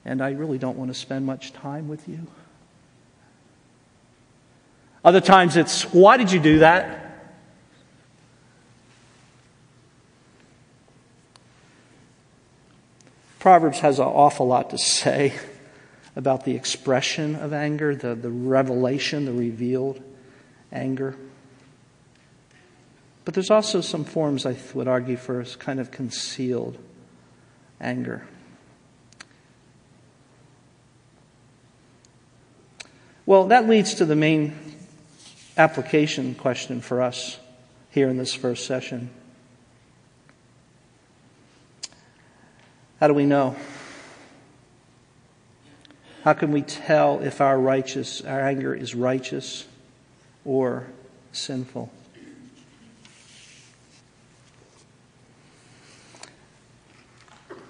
And 0.04 0.22
I 0.22 0.30
really 0.30 0.58
don't 0.58 0.78
want 0.78 0.90
to 0.90 0.94
spend 0.94 1.26
much 1.26 1.52
time 1.52 1.88
with 1.88 2.08
you. 2.08 2.26
Other 5.04 5.20
times 5.20 5.56
it's, 5.56 5.82
why 5.84 6.16
did 6.16 6.32
you 6.32 6.40
do 6.40 6.60
that? 6.60 7.04
Proverbs 13.38 13.80
has 13.80 13.98
an 13.98 14.06
awful 14.06 14.46
lot 14.48 14.70
to 14.70 14.78
say 14.78 15.32
about 16.18 16.44
the 16.44 16.56
expression 16.56 17.36
of 17.36 17.52
anger, 17.52 17.94
the, 17.94 18.12
the 18.12 18.28
revelation, 18.28 19.24
the 19.24 19.32
revealed 19.32 20.02
anger. 20.72 21.16
But 23.24 23.34
there's 23.34 23.52
also 23.52 23.80
some 23.80 24.04
forms, 24.04 24.44
I 24.44 24.56
would 24.74 24.88
argue, 24.88 25.16
for 25.16 25.44
kind 25.44 25.78
of 25.78 25.92
concealed 25.92 26.76
anger. 27.80 28.26
Well, 33.24 33.46
that 33.46 33.68
leads 33.68 33.94
to 33.94 34.04
the 34.04 34.16
main 34.16 34.58
application 35.56 36.34
question 36.34 36.80
for 36.80 37.00
us 37.00 37.38
here 37.90 38.08
in 38.08 38.16
this 38.16 38.34
first 38.34 38.66
session. 38.66 39.10
How 42.98 43.06
do 43.06 43.14
we 43.14 43.24
know? 43.24 43.54
How 46.28 46.34
can 46.34 46.52
we 46.52 46.60
tell 46.60 47.20
if 47.20 47.40
our 47.40 47.58
righteous, 47.58 48.20
our 48.20 48.46
anger 48.46 48.74
is 48.74 48.94
righteous 48.94 49.66
or 50.44 50.86
sinful? 51.32 51.90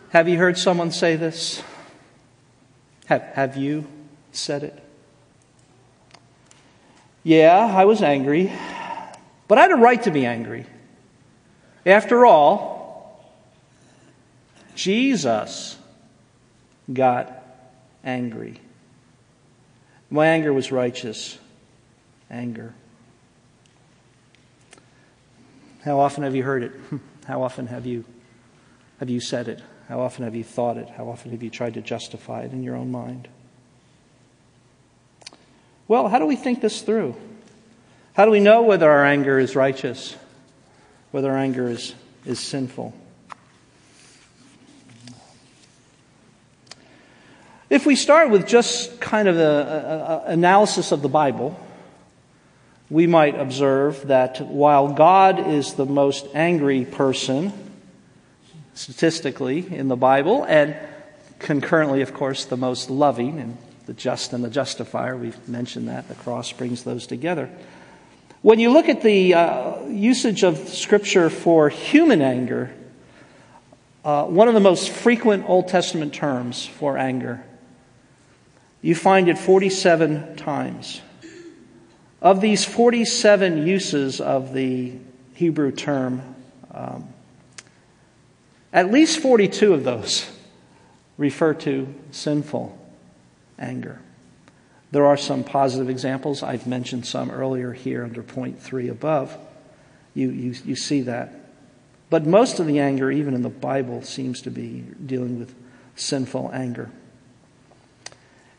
Have 0.08 0.28
you 0.28 0.38
heard 0.38 0.58
someone 0.58 0.90
say 0.90 1.14
this? 1.14 1.62
Have, 3.06 3.22
have 3.34 3.56
you 3.56 3.86
said 4.32 4.64
it? 4.64 4.82
Yeah, 7.22 7.64
I 7.64 7.84
was 7.84 8.02
angry, 8.02 8.52
but 9.46 9.58
I 9.58 9.62
had 9.62 9.70
a 9.70 9.76
right 9.76 10.02
to 10.02 10.10
be 10.10 10.26
angry. 10.26 10.66
After 11.86 12.26
all, 12.26 13.32
Jesus 14.74 15.76
got 16.92 17.37
angry. 18.08 18.58
My 20.10 20.26
anger 20.26 20.52
was 20.52 20.72
righteous 20.72 21.38
anger. 22.30 22.74
How 25.84 26.00
often 26.00 26.24
have 26.24 26.34
you 26.34 26.42
heard 26.42 26.62
it? 26.62 26.72
How 27.26 27.42
often 27.42 27.66
have 27.66 27.86
you 27.86 28.04
have 28.98 29.10
you 29.10 29.20
said 29.20 29.46
it? 29.48 29.62
How 29.88 30.00
often 30.00 30.24
have 30.24 30.34
you 30.34 30.42
thought 30.42 30.76
it? 30.76 30.88
How 30.88 31.08
often 31.08 31.30
have 31.30 31.42
you 31.42 31.50
tried 31.50 31.74
to 31.74 31.80
justify 31.80 32.42
it 32.42 32.52
in 32.52 32.62
your 32.62 32.74
own 32.74 32.90
mind? 32.90 33.28
Well, 35.86 36.08
how 36.08 36.18
do 36.18 36.26
we 36.26 36.36
think 36.36 36.60
this 36.60 36.82
through? 36.82 37.14
How 38.14 38.24
do 38.24 38.30
we 38.30 38.40
know 38.40 38.62
whether 38.62 38.90
our 38.90 39.04
anger 39.04 39.38
is 39.38 39.54
righteous, 39.54 40.16
whether 41.12 41.30
our 41.30 41.38
anger 41.38 41.68
is, 41.68 41.94
is 42.26 42.40
sinful? 42.40 42.92
If 47.70 47.84
we 47.84 47.96
start 47.96 48.30
with 48.30 48.46
just 48.46 48.98
kind 48.98 49.28
of 49.28 49.36
an 49.36 50.32
analysis 50.32 50.90
of 50.90 51.02
the 51.02 51.08
Bible, 51.08 51.58
we 52.88 53.06
might 53.06 53.38
observe 53.38 54.06
that 54.06 54.40
while 54.40 54.88
God 54.94 55.46
is 55.46 55.74
the 55.74 55.84
most 55.84 56.26
angry 56.32 56.86
person, 56.86 57.52
statistically, 58.72 59.66
in 59.70 59.88
the 59.88 59.96
Bible, 59.96 60.44
and 60.44 60.76
concurrently, 61.40 62.00
of 62.00 62.14
course, 62.14 62.46
the 62.46 62.56
most 62.56 62.88
loving, 62.88 63.38
and 63.38 63.58
the 63.84 63.92
just 63.92 64.32
and 64.32 64.42
the 64.42 64.48
justifier, 64.48 65.14
we've 65.14 65.46
mentioned 65.46 65.88
that, 65.88 66.08
the 66.08 66.14
cross 66.14 66.50
brings 66.50 66.84
those 66.84 67.06
together. 67.06 67.50
When 68.40 68.60
you 68.60 68.70
look 68.70 68.88
at 68.88 69.02
the 69.02 69.34
uh, 69.34 69.84
usage 69.88 70.42
of 70.42 70.56
Scripture 70.70 71.28
for 71.28 71.68
human 71.68 72.22
anger, 72.22 72.72
uh, 74.06 74.24
one 74.24 74.48
of 74.48 74.54
the 74.54 74.60
most 74.60 74.88
frequent 74.88 75.46
Old 75.46 75.68
Testament 75.68 76.14
terms 76.14 76.64
for 76.64 76.96
anger 76.96 77.44
you 78.82 78.94
find 78.94 79.28
it 79.28 79.38
47 79.38 80.36
times. 80.36 81.00
Of 82.20 82.40
these 82.40 82.64
47 82.64 83.66
uses 83.66 84.20
of 84.20 84.52
the 84.52 84.94
Hebrew 85.34 85.70
term, 85.70 86.34
um, 86.72 87.08
at 88.72 88.90
least 88.90 89.20
42 89.20 89.72
of 89.72 89.84
those 89.84 90.30
refer 91.16 91.54
to 91.54 91.94
sinful 92.10 92.76
anger. 93.58 94.00
There 94.90 95.06
are 95.06 95.16
some 95.16 95.44
positive 95.44 95.90
examples. 95.90 96.42
I've 96.42 96.66
mentioned 96.66 97.06
some 97.06 97.30
earlier 97.30 97.72
here 97.72 98.04
under 98.04 98.22
point 98.22 98.60
three 98.60 98.88
above. 98.88 99.36
You, 100.14 100.30
you, 100.30 100.54
you 100.64 100.76
see 100.76 101.02
that. 101.02 101.34
But 102.10 102.26
most 102.26 102.58
of 102.58 102.66
the 102.66 102.78
anger, 102.78 103.10
even 103.10 103.34
in 103.34 103.42
the 103.42 103.50
Bible, 103.50 104.02
seems 104.02 104.40
to 104.42 104.50
be 104.50 104.84
dealing 105.04 105.38
with 105.38 105.54
sinful 105.94 106.50
anger. 106.54 106.90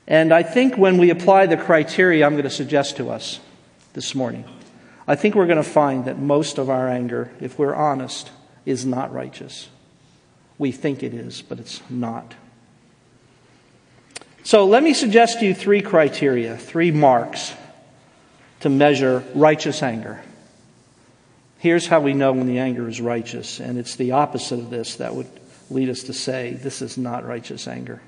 And 0.09 0.33
I 0.33 0.41
think 0.41 0.75
when 0.75 0.97
we 0.97 1.11
apply 1.11 1.45
the 1.45 1.55
criteria 1.55 2.25
I'm 2.25 2.33
going 2.33 2.43
to 2.43 2.49
suggest 2.49 2.97
to 2.97 3.11
us 3.11 3.39
this 3.93 4.15
morning, 4.15 4.43
I 5.07 5.15
think 5.15 5.35
we're 5.35 5.45
going 5.45 5.57
to 5.57 5.63
find 5.63 6.05
that 6.05 6.17
most 6.17 6.57
of 6.57 6.67
our 6.69 6.89
anger, 6.89 7.31
if 7.39 7.59
we're 7.59 7.75
honest, 7.75 8.31
is 8.65 8.87
not 8.87 9.13
righteous. 9.13 9.69
We 10.57 10.71
think 10.71 11.03
it 11.03 11.13
is, 11.13 11.43
but 11.43 11.59
it's 11.59 11.81
not. 11.91 12.33
So 14.43 14.65
let 14.65 14.81
me 14.81 14.95
suggest 14.95 15.39
to 15.39 15.45
you 15.45 15.53
three 15.53 15.81
criteria, 15.81 16.57
three 16.57 16.89
marks 16.89 17.53
to 18.61 18.69
measure 18.69 19.23
righteous 19.35 19.83
anger. 19.83 20.21
Here's 21.59 21.85
how 21.85 21.99
we 21.99 22.13
know 22.13 22.33
when 22.33 22.47
the 22.47 22.57
anger 22.57 22.89
is 22.89 22.99
righteous, 22.99 23.59
and 23.59 23.77
it's 23.77 23.95
the 23.95 24.13
opposite 24.13 24.59
of 24.59 24.71
this 24.71 24.95
that 24.95 25.13
would 25.13 25.29
lead 25.69 25.89
us 25.89 26.03
to 26.03 26.13
say 26.13 26.53
this 26.53 26.81
is 26.81 26.97
not 26.97 27.27
righteous 27.27 27.67
anger. 27.67 28.01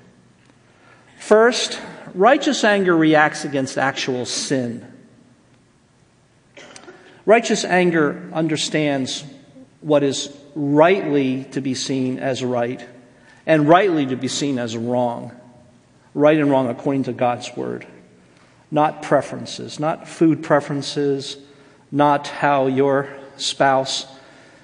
First, 1.22 1.80
righteous 2.14 2.64
anger 2.64 2.96
reacts 2.96 3.44
against 3.44 3.78
actual 3.78 4.26
sin. 4.26 4.84
Righteous 7.24 7.64
anger 7.64 8.28
understands 8.32 9.22
what 9.82 10.02
is 10.02 10.36
rightly 10.56 11.44
to 11.52 11.60
be 11.60 11.76
seen 11.76 12.18
as 12.18 12.42
right 12.42 12.84
and 13.46 13.68
rightly 13.68 14.04
to 14.06 14.16
be 14.16 14.26
seen 14.26 14.58
as 14.58 14.76
wrong. 14.76 15.30
Right 16.12 16.36
and 16.36 16.50
wrong 16.50 16.68
according 16.68 17.04
to 17.04 17.12
God's 17.12 17.56
word. 17.56 17.86
Not 18.72 19.02
preferences, 19.02 19.78
not 19.78 20.08
food 20.08 20.42
preferences, 20.42 21.36
not 21.92 22.26
how 22.26 22.66
your 22.66 23.08
spouse 23.36 24.06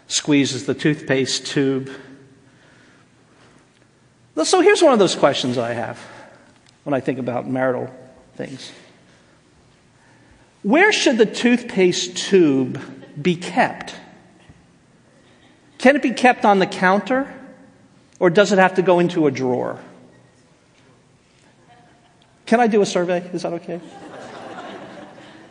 squeezes 0.09 0.67
the 0.67 0.75
toothpaste 0.75 1.47
tube. 1.47 1.89
So 4.43 4.61
here's 4.61 4.83
one 4.83 4.93
of 4.93 4.99
those 4.99 5.15
questions 5.15 5.57
I 5.57 5.75
have 5.75 6.05
when 6.89 6.95
I 6.95 7.01
think 7.01 7.19
about 7.19 7.47
marital 7.47 7.95
things. 8.35 8.73
Where 10.63 10.91
should 10.91 11.19
the 11.19 11.27
toothpaste 11.27 12.17
tube 12.17 12.81
be 13.21 13.37
kept? 13.37 13.95
Can 15.77 15.97
it 15.97 16.03
be 16.03 16.13
kept 16.13 16.47
on 16.47 16.61
the 16.61 16.67
counter? 16.67 17.31
Or 18.19 18.31
does 18.31 18.53
it 18.53 18.59
have 18.59 18.77
to 18.77 18.83
go 18.83 19.01
into 19.01 19.27
a 19.27 19.31
drawer? 19.31 19.79
Can 22.47 22.59
I 22.59 22.69
do 22.69 22.81
a 22.81 22.87
survey? 22.87 23.19
Is 23.35 23.43
that 23.43 23.53
okay? 23.53 23.83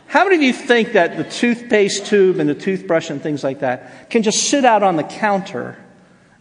How 0.08 0.24
many 0.24 0.34
of 0.34 0.42
you 0.42 0.52
think 0.52 0.94
that 0.94 1.18
the 1.18 1.22
toothpaste 1.22 2.06
tube 2.06 2.40
and 2.40 2.50
the 2.50 2.54
toothbrush 2.56 3.10
and 3.10 3.22
things 3.22 3.44
like 3.44 3.60
that 3.60 4.10
can 4.10 4.24
just 4.24 4.50
sit 4.50 4.64
out 4.64 4.82
on 4.82 4.96
the 4.96 5.04
counter 5.04 5.78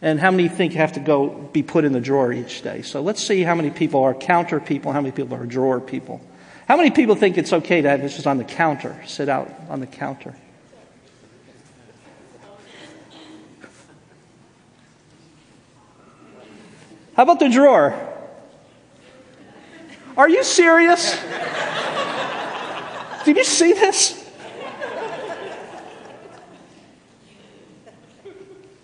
and 0.01 0.19
how 0.19 0.31
many 0.31 0.47
think 0.47 0.73
have 0.73 0.93
to 0.93 0.99
go 0.99 1.29
be 1.29 1.63
put 1.63 1.85
in 1.85 1.93
the 1.93 1.99
drawer 1.99 2.31
each 2.31 2.61
day? 2.61 2.81
So 2.81 3.01
let's 3.01 3.21
see 3.21 3.43
how 3.43 3.55
many 3.55 3.69
people 3.69 4.03
are 4.03 4.13
counter 4.13 4.59
people, 4.59 4.91
how 4.91 5.01
many 5.01 5.11
people 5.11 5.35
are 5.35 5.45
drawer 5.45 5.79
people. 5.79 6.21
How 6.67 6.75
many 6.75 6.91
people 6.91 7.15
think 7.15 7.37
it's 7.37 7.53
okay 7.53 7.81
to 7.81 7.89
have 7.89 8.01
this 8.01 8.15
just 8.15 8.27
on 8.27 8.37
the 8.37 8.43
counter, 8.43 9.01
sit 9.07 9.29
out 9.29 9.51
on 9.69 9.79
the 9.79 9.87
counter? 9.87 10.35
How 17.15 17.23
about 17.23 17.39
the 17.39 17.49
drawer? 17.49 17.95
Are 20.15 20.29
you 20.29 20.43
serious? 20.43 21.19
Did 23.25 23.37
you 23.37 23.43
see 23.43 23.73
this? 23.73 24.16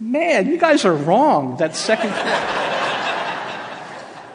Man, 0.04 0.48
you 0.48 0.58
guys 0.58 0.84
are 0.84 0.94
wrong. 0.94 1.56
That 1.58 1.78
second. 1.78 2.12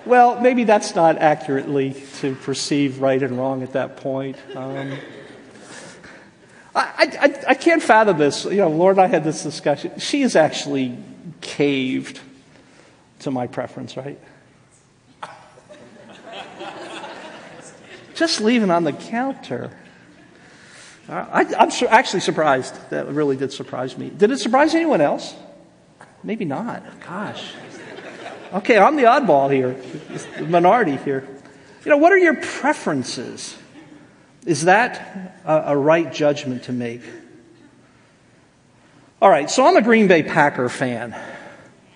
well, 0.06 0.40
maybe 0.40 0.64
that's 0.64 0.94
not 0.94 1.18
accurately 1.18 1.92
to 2.20 2.34
perceive 2.36 3.02
right 3.02 3.22
and 3.22 3.36
wrong 3.36 3.62
at 3.62 3.74
that 3.74 3.98
point. 3.98 4.38
Um, 4.56 4.96
I, 6.74 7.18
I, 7.20 7.44
I 7.48 7.54
can't 7.54 7.82
fathom 7.82 8.16
this. 8.16 8.46
You 8.46 8.56
know, 8.56 8.70
Lord 8.70 8.98
I 8.98 9.08
had 9.08 9.24
this 9.24 9.42
discussion. 9.42 9.98
She 9.98 10.22
has 10.22 10.36
actually 10.36 10.96
caved 11.42 12.18
to 13.20 13.30
my 13.30 13.46
preference, 13.46 13.94
right? 13.94 14.18
Just 18.14 18.40
leaving 18.40 18.70
on 18.70 18.84
the 18.84 18.94
counter. 18.94 19.70
I, 21.10 21.42
am 21.42 21.70
actually 21.90 22.20
surprised. 22.20 22.74
That 22.88 23.08
really 23.08 23.36
did 23.36 23.52
surprise 23.52 23.98
me. 23.98 24.08
Did 24.08 24.30
it 24.30 24.38
surprise 24.38 24.74
anyone 24.74 25.02
else? 25.02 25.34
Maybe 26.22 26.44
not. 26.44 26.82
Gosh. 27.06 27.52
Okay, 28.52 28.78
I'm 28.78 28.96
the 28.96 29.04
oddball 29.04 29.52
here, 29.52 29.76
the 30.38 30.46
minority 30.46 30.96
here. 30.96 31.28
You 31.84 31.90
know, 31.90 31.98
what 31.98 32.12
are 32.12 32.18
your 32.18 32.36
preferences? 32.36 33.56
Is 34.46 34.64
that 34.64 35.40
a, 35.44 35.72
a 35.72 35.76
right 35.76 36.12
judgment 36.12 36.64
to 36.64 36.72
make? 36.72 37.02
All 39.20 39.28
right, 39.28 39.50
so 39.50 39.66
I'm 39.66 39.76
a 39.76 39.82
Green 39.82 40.08
Bay 40.08 40.22
Packer 40.22 40.68
fan 40.68 41.14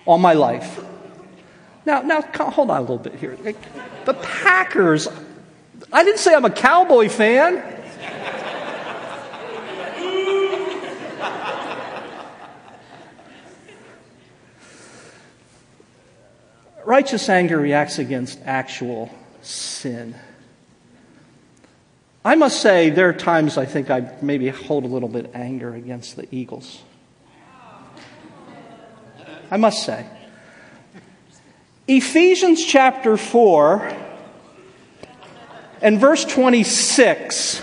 all 0.05 0.17
my 0.17 0.33
life. 0.33 0.83
Now, 1.85 2.01
now, 2.01 2.21
hold 2.21 2.69
on 2.69 2.77
a 2.77 2.81
little 2.81 2.97
bit 2.97 3.15
here. 3.15 3.37
The 4.05 4.13
Packers, 4.13 5.07
I 5.91 6.03
didn't 6.03 6.19
say 6.19 6.33
I'm 6.33 6.45
a 6.45 6.49
Cowboy 6.49 7.09
fan. 7.09 7.82
Righteous 16.85 17.29
anger 17.29 17.57
reacts 17.57 17.97
against 17.97 18.39
actual 18.43 19.09
sin. 19.41 20.15
I 22.25 22.35
must 22.35 22.61
say, 22.61 22.89
there 22.89 23.09
are 23.09 23.13
times 23.13 23.57
I 23.57 23.65
think 23.65 23.89
I 23.89 24.13
maybe 24.21 24.49
hold 24.49 24.83
a 24.83 24.87
little 24.87 25.09
bit 25.09 25.31
anger 25.33 25.73
against 25.73 26.15
the 26.17 26.27
Eagles. 26.33 26.81
I 29.49 29.57
must 29.57 29.83
say. 29.85 30.05
Ephesians 31.87 32.65
chapter 32.65 33.17
4 33.17 33.97
and 35.81 35.99
verse 35.99 36.25
26 36.25 37.61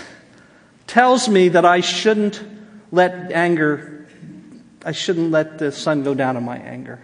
tells 0.87 1.27
me 1.27 1.49
that 1.49 1.65
I 1.65 1.81
shouldn't 1.81 2.43
let 2.91 3.31
anger, 3.31 4.07
I 4.85 4.91
shouldn't 4.91 5.31
let 5.31 5.57
the 5.57 5.71
sun 5.71 6.03
go 6.03 6.13
down 6.13 6.37
on 6.37 6.43
my 6.43 6.57
anger 6.57 6.99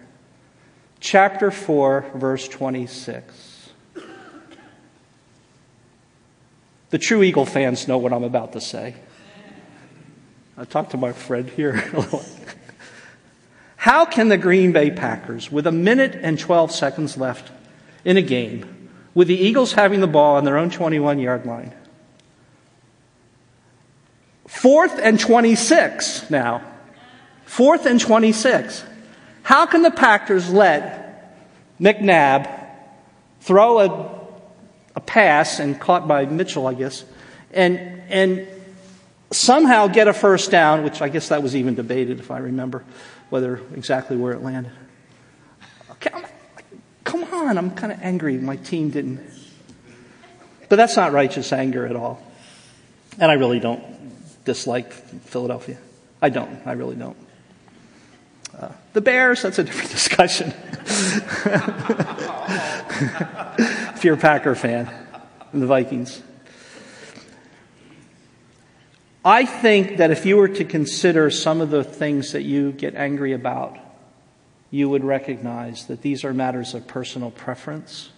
chapter 0.99 1.51
4, 1.51 2.11
verse 2.15 2.47
26. 2.47 3.69
The 6.89 6.97
true 6.97 7.23
Eagle 7.23 7.45
fans 7.45 7.87
know 7.87 7.97
what 7.97 8.13
I'm 8.13 8.23
about 8.23 8.53
to 8.53 8.61
say. 8.61 8.95
I 10.57 10.65
talked 10.65 10.91
to 10.91 10.97
my 10.97 11.11
friend 11.11 11.49
here. 11.49 11.75
How 13.77 14.05
can 14.05 14.29
the 14.29 14.37
Green 14.37 14.71
Bay 14.71 14.91
Packers, 14.91 15.51
with 15.51 15.67
a 15.67 15.71
minute 15.71 16.17
and 16.21 16.39
12 16.39 16.71
seconds 16.71 17.17
left 17.17 17.51
in 18.03 18.17
a 18.17 18.21
game, 18.21 18.89
with 19.13 19.27
the 19.27 19.35
Eagles 19.35 19.73
having 19.73 19.99
the 19.99 20.07
ball 20.07 20.37
on 20.37 20.45
their 20.45 20.57
own 20.57 20.69
21 20.69 21.19
yard 21.19 21.45
line, 21.45 21.73
Fourth 24.47 24.97
and 24.97 25.19
26 25.19 26.31
now. 26.31 26.63
Fourth 27.45 27.85
and 27.85 27.99
26. 27.99 28.83
How 29.47 29.65
can 29.65 29.81
the 29.81 29.91
Packers 29.91 30.51
let 30.51 31.39
McNabb 31.79 32.67
throw 33.39 33.79
a, 33.79 34.27
a 34.97 34.99
pass 34.99 35.59
and 35.59 35.79
caught 35.79 36.05
by 36.05 36.25
Mitchell, 36.25 36.67
I 36.67 36.73
guess, 36.73 37.05
and, 37.53 37.77
and 38.09 38.45
somehow 39.31 39.87
get 39.87 40.09
a 40.09 40.13
first 40.13 40.51
down, 40.51 40.83
which 40.83 41.01
I 41.01 41.07
guess 41.07 41.29
that 41.29 41.41
was 41.41 41.55
even 41.55 41.75
debated, 41.75 42.19
if 42.19 42.29
I 42.29 42.39
remember, 42.39 42.83
whether 43.29 43.61
exactly 43.73 44.17
where 44.17 44.33
it 44.33 44.43
landed? 44.43 44.73
Okay, 45.91 46.11
come 47.05 47.23
on, 47.33 47.57
I'm 47.57 47.71
kind 47.71 47.93
of 47.93 48.01
angry 48.01 48.37
my 48.37 48.57
team 48.57 48.89
didn't. 48.89 49.21
But 50.67 50.75
that's 50.75 50.97
not 50.97 51.13
righteous 51.13 51.53
anger 51.53 51.85
at 51.85 51.95
all. 51.95 52.21
And 53.17 53.31
I 53.31 53.35
really 53.35 53.61
don't 53.61 53.81
dislike 54.43 54.91
Philadelphia. 54.91 55.77
I 56.21 56.27
don't. 56.27 56.67
I 56.67 56.73
really 56.73 56.97
don't. 56.97 57.15
The 58.93 59.01
Bears, 59.01 59.43
that's 59.43 59.59
a 59.59 59.63
different 59.63 59.91
discussion. 59.97 60.53
if 63.95 64.03
you're 64.03 64.15
a 64.15 64.17
Packer 64.17 64.55
fan, 64.55 64.89
and 65.53 65.61
the 65.61 65.67
Vikings. 65.67 66.23
I 69.23 69.45
think 69.45 69.97
that 69.97 70.09
if 70.09 70.25
you 70.25 70.37
were 70.37 70.47
to 70.47 70.63
consider 70.63 71.29
some 71.29 71.59
of 71.61 71.69
the 71.69 71.83
things 71.83 72.31
that 72.31 72.43
you 72.43 72.71
get 72.71 72.95
angry 72.95 73.33
about, 73.33 73.77
you 74.71 74.89
would 74.89 75.03
recognize 75.03 75.87
that 75.87 76.01
these 76.01 76.23
are 76.23 76.33
matters 76.33 76.73
of 76.73 76.87
personal 76.87 77.31
preference, 77.31 78.09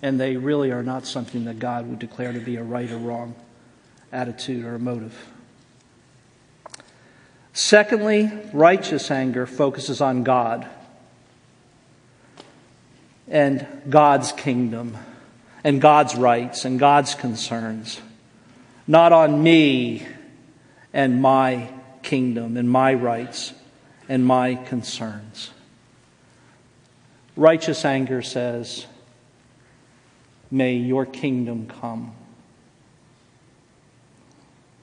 and 0.00 0.20
they 0.20 0.36
really 0.36 0.70
are 0.70 0.82
not 0.82 1.06
something 1.06 1.44
that 1.46 1.58
God 1.58 1.88
would 1.88 1.98
declare 1.98 2.32
to 2.32 2.40
be 2.40 2.56
a 2.56 2.62
right 2.62 2.90
or 2.90 2.98
wrong 2.98 3.34
attitude 4.12 4.64
or 4.64 4.78
motive. 4.78 5.33
Secondly, 7.54 8.32
righteous 8.52 9.12
anger 9.12 9.46
focuses 9.46 10.00
on 10.00 10.24
God 10.24 10.68
and 13.28 13.64
God's 13.88 14.32
kingdom 14.32 14.98
and 15.62 15.80
God's 15.80 16.16
rights 16.16 16.64
and 16.64 16.80
God's 16.80 17.14
concerns, 17.14 18.00
not 18.88 19.12
on 19.12 19.40
me 19.40 20.04
and 20.92 21.22
my 21.22 21.70
kingdom 22.02 22.56
and 22.56 22.68
my 22.68 22.92
rights 22.92 23.54
and 24.08 24.26
my 24.26 24.56
concerns. 24.56 25.52
Righteous 27.36 27.84
anger 27.84 28.20
says, 28.20 28.86
May 30.50 30.74
your 30.74 31.06
kingdom 31.06 31.68
come. 31.68 32.14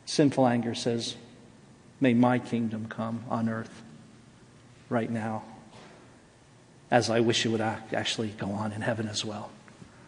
Sinful 0.06 0.48
anger 0.48 0.74
says, 0.74 1.16
May 2.02 2.16
my 2.16 2.40
kingdom 2.40 2.88
come 2.90 3.24
on 3.30 3.48
earth 3.48 3.84
right 4.90 5.10
now, 5.10 5.44
as 6.90 7.12
I 7.12 7.20
wish 7.20 7.46
it 7.46 7.50
would 7.50 7.62
actually 7.62 8.30
go 8.30 8.50
on 8.50 8.74
in 8.74 8.82
heaven 8.82 9.08
as 9.08 9.24
well. 9.24 9.52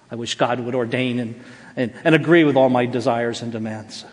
I 0.10 0.16
wish 0.16 0.36
God 0.36 0.60
would 0.60 0.74
ordain 0.74 1.20
and, 1.20 1.40
and, 1.76 1.94
and 2.04 2.16
agree 2.16 2.44
with 2.44 2.58
all 2.58 2.70
my 2.70 2.88
desires 2.88 3.44
and 3.44 3.52
demands. 3.52 4.06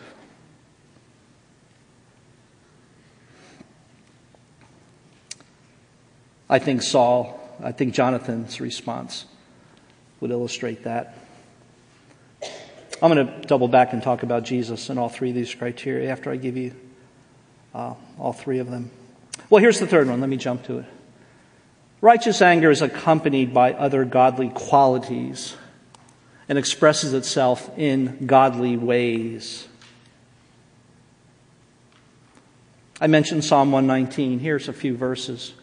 I 6.51 6.59
think 6.59 6.83
Saul, 6.83 7.41
I 7.63 7.73
think 7.73 7.95
Jonathan's 7.95 8.61
response 8.61 9.25
would 10.21 10.31
illustrate 10.31 10.85
that. 10.85 11.17
I'm 13.03 13.11
going 13.11 13.27
to 13.27 13.47
double 13.47 13.69
back 13.69 13.95
and 13.95 14.03
talk 14.03 14.23
about 14.23 14.45
Jesus 14.45 14.91
and 14.91 14.99
all 14.99 15.09
three 15.09 15.31
of 15.31 15.35
these 15.35 15.55
criteria 15.55 16.11
after 16.11 16.31
I 16.31 16.37
give 16.37 16.59
you 16.59 16.75
uh, 17.75 17.95
all 18.19 18.33
three 18.33 18.59
of 18.59 18.71
them. 18.71 18.91
Well, 19.49 19.61
here's 19.61 19.81
the 19.81 19.87
third 19.87 20.09
one. 20.09 20.21
Let 20.21 20.29
me 20.29 20.37
jump 20.37 20.65
to 20.65 20.79
it. 20.79 20.87
Righteous 22.01 22.41
anger 22.41 22.71
is 22.71 22.83
accompanied 22.83 23.53
by 23.53 23.75
other 23.75 24.05
godly 24.05 24.49
qualities 24.49 25.57
and 26.49 26.59
expresses 26.59 27.13
itself 27.13 27.71
in 27.79 28.27
godly 28.27 28.77
ways. 28.77 29.69
I 33.01 33.07
mentioned 33.07 33.45
Psalm 33.45 33.73
119. 33.73 34.41
Here's 34.41 34.69
a 34.69 34.73
few 34.73 34.97
verses. 34.97 35.55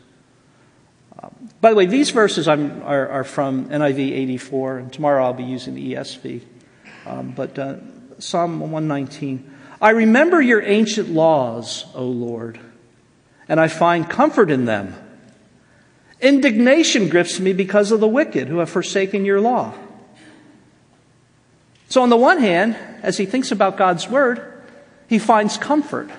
Uh, 1.22 1.30
by 1.62 1.72
the 1.72 1.76
way, 1.76 1.86
these 1.86 2.12
verses 2.12 2.48
are, 2.48 3.10
are, 3.10 3.24
from 3.24 3.70
NIV 3.70 4.00
84, 4.12 4.78
and 4.78 4.94
tomorrow 4.94 5.26
I'll 5.26 5.34
be 5.34 5.44
using 5.44 5.76
the 5.76 5.94
ESV. 5.94 6.42
Um, 7.06 7.32
but 7.32 7.58
uh, 7.60 7.76
Psalm 8.20 8.60
119. 8.60 9.57
I 9.82 9.92
remember 9.92 10.42
your 10.42 10.62
ancient 10.62 11.10
laws, 11.10 11.86
O 11.94 12.04
Lord, 12.06 12.60
and 13.48 13.60
I 13.60 13.68
find 13.68 14.10
comfort 14.10 14.50
in 14.50 14.66
them. 14.66 14.96
Indignation 16.20 17.10
grips 17.10 17.40
me 17.40 17.54
because 17.54 17.92
of 17.92 18.00
the 18.00 18.08
wicked 18.08 18.48
who 18.48 18.58
have 18.58 18.70
forsaken 18.70 19.24
your 19.24 19.40
law. 19.40 19.74
So, 21.90 22.02
on 22.02 22.10
the 22.10 22.18
one 22.18 22.40
hand, 22.40 22.76
as 23.04 23.18
he 23.18 23.26
thinks 23.26 23.52
about 23.52 23.78
God's 23.78 24.10
word, 24.10 24.64
he 25.08 25.20
finds 25.20 25.58
comfort. 25.58 26.10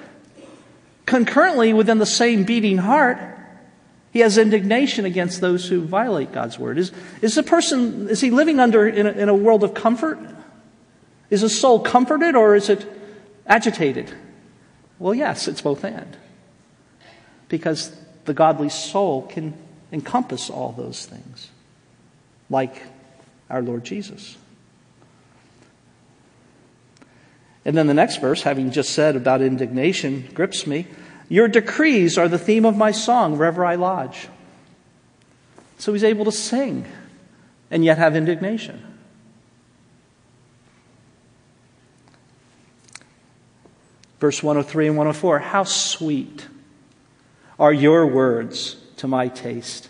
Concurrently, 1.04 1.72
within 1.72 1.98
the 1.98 2.06
same 2.06 2.44
beating 2.44 2.78
heart, 2.78 3.18
he 4.12 4.20
has 4.20 4.38
indignation 4.38 5.04
against 5.04 5.40
those 5.40 5.68
who 5.68 5.82
violate 5.82 6.32
God's 6.32 6.58
word. 6.58 6.78
Is, 6.78 6.92
is 7.20 7.34
the 7.34 7.42
person, 7.42 8.08
is 8.08 8.20
he 8.20 8.30
living 8.30 8.60
under 8.60 8.88
in 8.88 9.06
a, 9.06 9.10
in 9.10 9.28
a 9.28 9.34
world 9.34 9.64
of 9.64 9.74
comfort? 9.74 10.18
Is 11.28 11.42
his 11.42 11.58
soul 11.58 11.80
comforted 11.80 12.34
or 12.34 12.54
is 12.54 12.70
it 12.70 12.97
agitated? 13.48 14.14
Well, 14.98 15.14
yes, 15.14 15.48
it's 15.48 15.62
both 15.62 15.84
and. 15.84 16.16
Because 17.48 17.96
the 18.24 18.34
godly 18.34 18.68
soul 18.68 19.22
can 19.22 19.54
encompass 19.90 20.50
all 20.50 20.72
those 20.72 21.06
things, 21.06 21.48
like 22.50 22.82
our 23.48 23.62
Lord 23.62 23.84
Jesus. 23.84 24.36
And 27.64 27.76
then 27.76 27.86
the 27.86 27.94
next 27.94 28.20
verse, 28.20 28.42
having 28.42 28.70
just 28.70 28.90
said 28.90 29.16
about 29.16 29.42
indignation, 29.42 30.28
grips 30.32 30.66
me. 30.66 30.86
Your 31.28 31.48
decrees 31.48 32.16
are 32.16 32.28
the 32.28 32.38
theme 32.38 32.64
of 32.64 32.76
my 32.76 32.92
song, 32.92 33.36
wherever 33.36 33.64
I 33.64 33.74
lodge. 33.74 34.28
So 35.78 35.92
he's 35.92 36.04
able 36.04 36.24
to 36.24 36.32
sing 36.32 36.86
and 37.70 37.84
yet 37.84 37.98
have 37.98 38.16
indignation. 38.16 38.87
Verse 44.20 44.42
103 44.42 44.88
and 44.88 44.96
104 44.96 45.38
How 45.38 45.64
sweet 45.64 46.48
are 47.58 47.72
your 47.72 48.06
words 48.06 48.76
to 48.96 49.08
my 49.08 49.28
taste, 49.28 49.88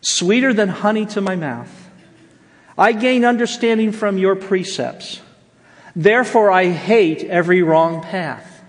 sweeter 0.00 0.52
than 0.52 0.68
honey 0.68 1.06
to 1.06 1.20
my 1.20 1.36
mouth. 1.36 1.88
I 2.78 2.92
gain 2.92 3.24
understanding 3.24 3.92
from 3.92 4.16
your 4.16 4.36
precepts. 4.36 5.20
Therefore, 5.94 6.50
I 6.50 6.70
hate 6.70 7.24
every 7.24 7.62
wrong 7.62 8.02
path. 8.02 8.62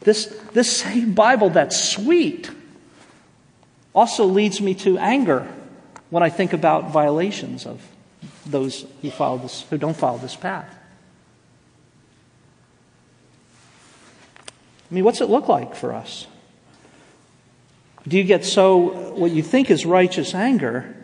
This, 0.00 0.26
this 0.52 0.70
same 0.70 1.14
Bible 1.14 1.50
that's 1.50 1.82
sweet 1.82 2.50
also 3.94 4.24
leads 4.26 4.60
me 4.60 4.74
to 4.74 4.98
anger 4.98 5.48
when 6.10 6.22
I 6.22 6.28
think 6.28 6.52
about 6.52 6.90
violations 6.90 7.66
of 7.66 7.80
those 8.44 8.86
who, 9.00 9.10
follow 9.10 9.38
this, 9.38 9.62
who 9.70 9.78
don't 9.78 9.96
follow 9.96 10.18
this 10.18 10.36
path. 10.36 10.72
I 14.94 14.96
mean, 14.96 15.02
what's 15.02 15.20
it 15.20 15.28
look 15.28 15.48
like 15.48 15.74
for 15.74 15.92
us? 15.92 16.28
Do 18.06 18.16
you 18.16 18.22
get 18.22 18.44
so, 18.44 19.14
what 19.14 19.32
you 19.32 19.42
think 19.42 19.68
is 19.68 19.84
righteous 19.84 20.36
anger, 20.36 20.94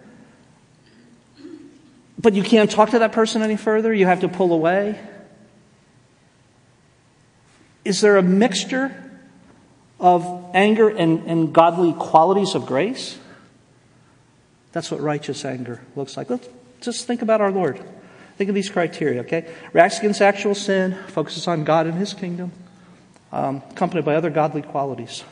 but 2.17 2.35
you 2.35 2.45
can't 2.45 2.71
talk 2.71 2.91
to 2.91 3.01
that 3.01 3.11
person 3.11 3.43
any 3.43 3.57
further? 3.57 3.93
You 3.93 4.07
have 4.07 4.21
to 4.21 4.29
pull 4.29 4.53
away? 4.53 5.01
Is 7.85 8.01
there 8.01 8.17
a 8.17 8.23
mixture 8.23 8.95
of 9.99 10.53
anger 10.55 10.89
and, 10.89 11.27
and 11.27 11.53
godly 11.53 11.93
qualities 11.93 12.55
of 12.55 12.67
grace? 12.67 13.19
That's 14.71 14.89
what 14.93 15.01
righteous 15.01 15.45
anger 15.45 15.81
looks 15.97 16.17
like. 16.17 16.31
Let's 16.31 16.49
just 16.81 17.09
think 17.09 17.23
about 17.23 17.41
our 17.41 17.51
Lord. 17.51 17.81
Think 18.37 18.51
of 18.51 18.55
these 18.55 18.71
criteria, 18.71 19.23
okay? 19.23 19.53
Reacts 19.73 19.99
against 19.99 20.23
actual 20.23 20.55
sin, 20.55 20.97
focuses 21.09 21.49
on 21.49 21.65
God 21.65 21.89
and 21.89 21.99
His 21.99 22.15
kingdom, 22.15 22.53
um, 23.33 23.63
accompanied 23.71 24.05
by 24.05 24.15
other 24.15 24.31
godly 24.31 24.63
qualities. 24.63 25.25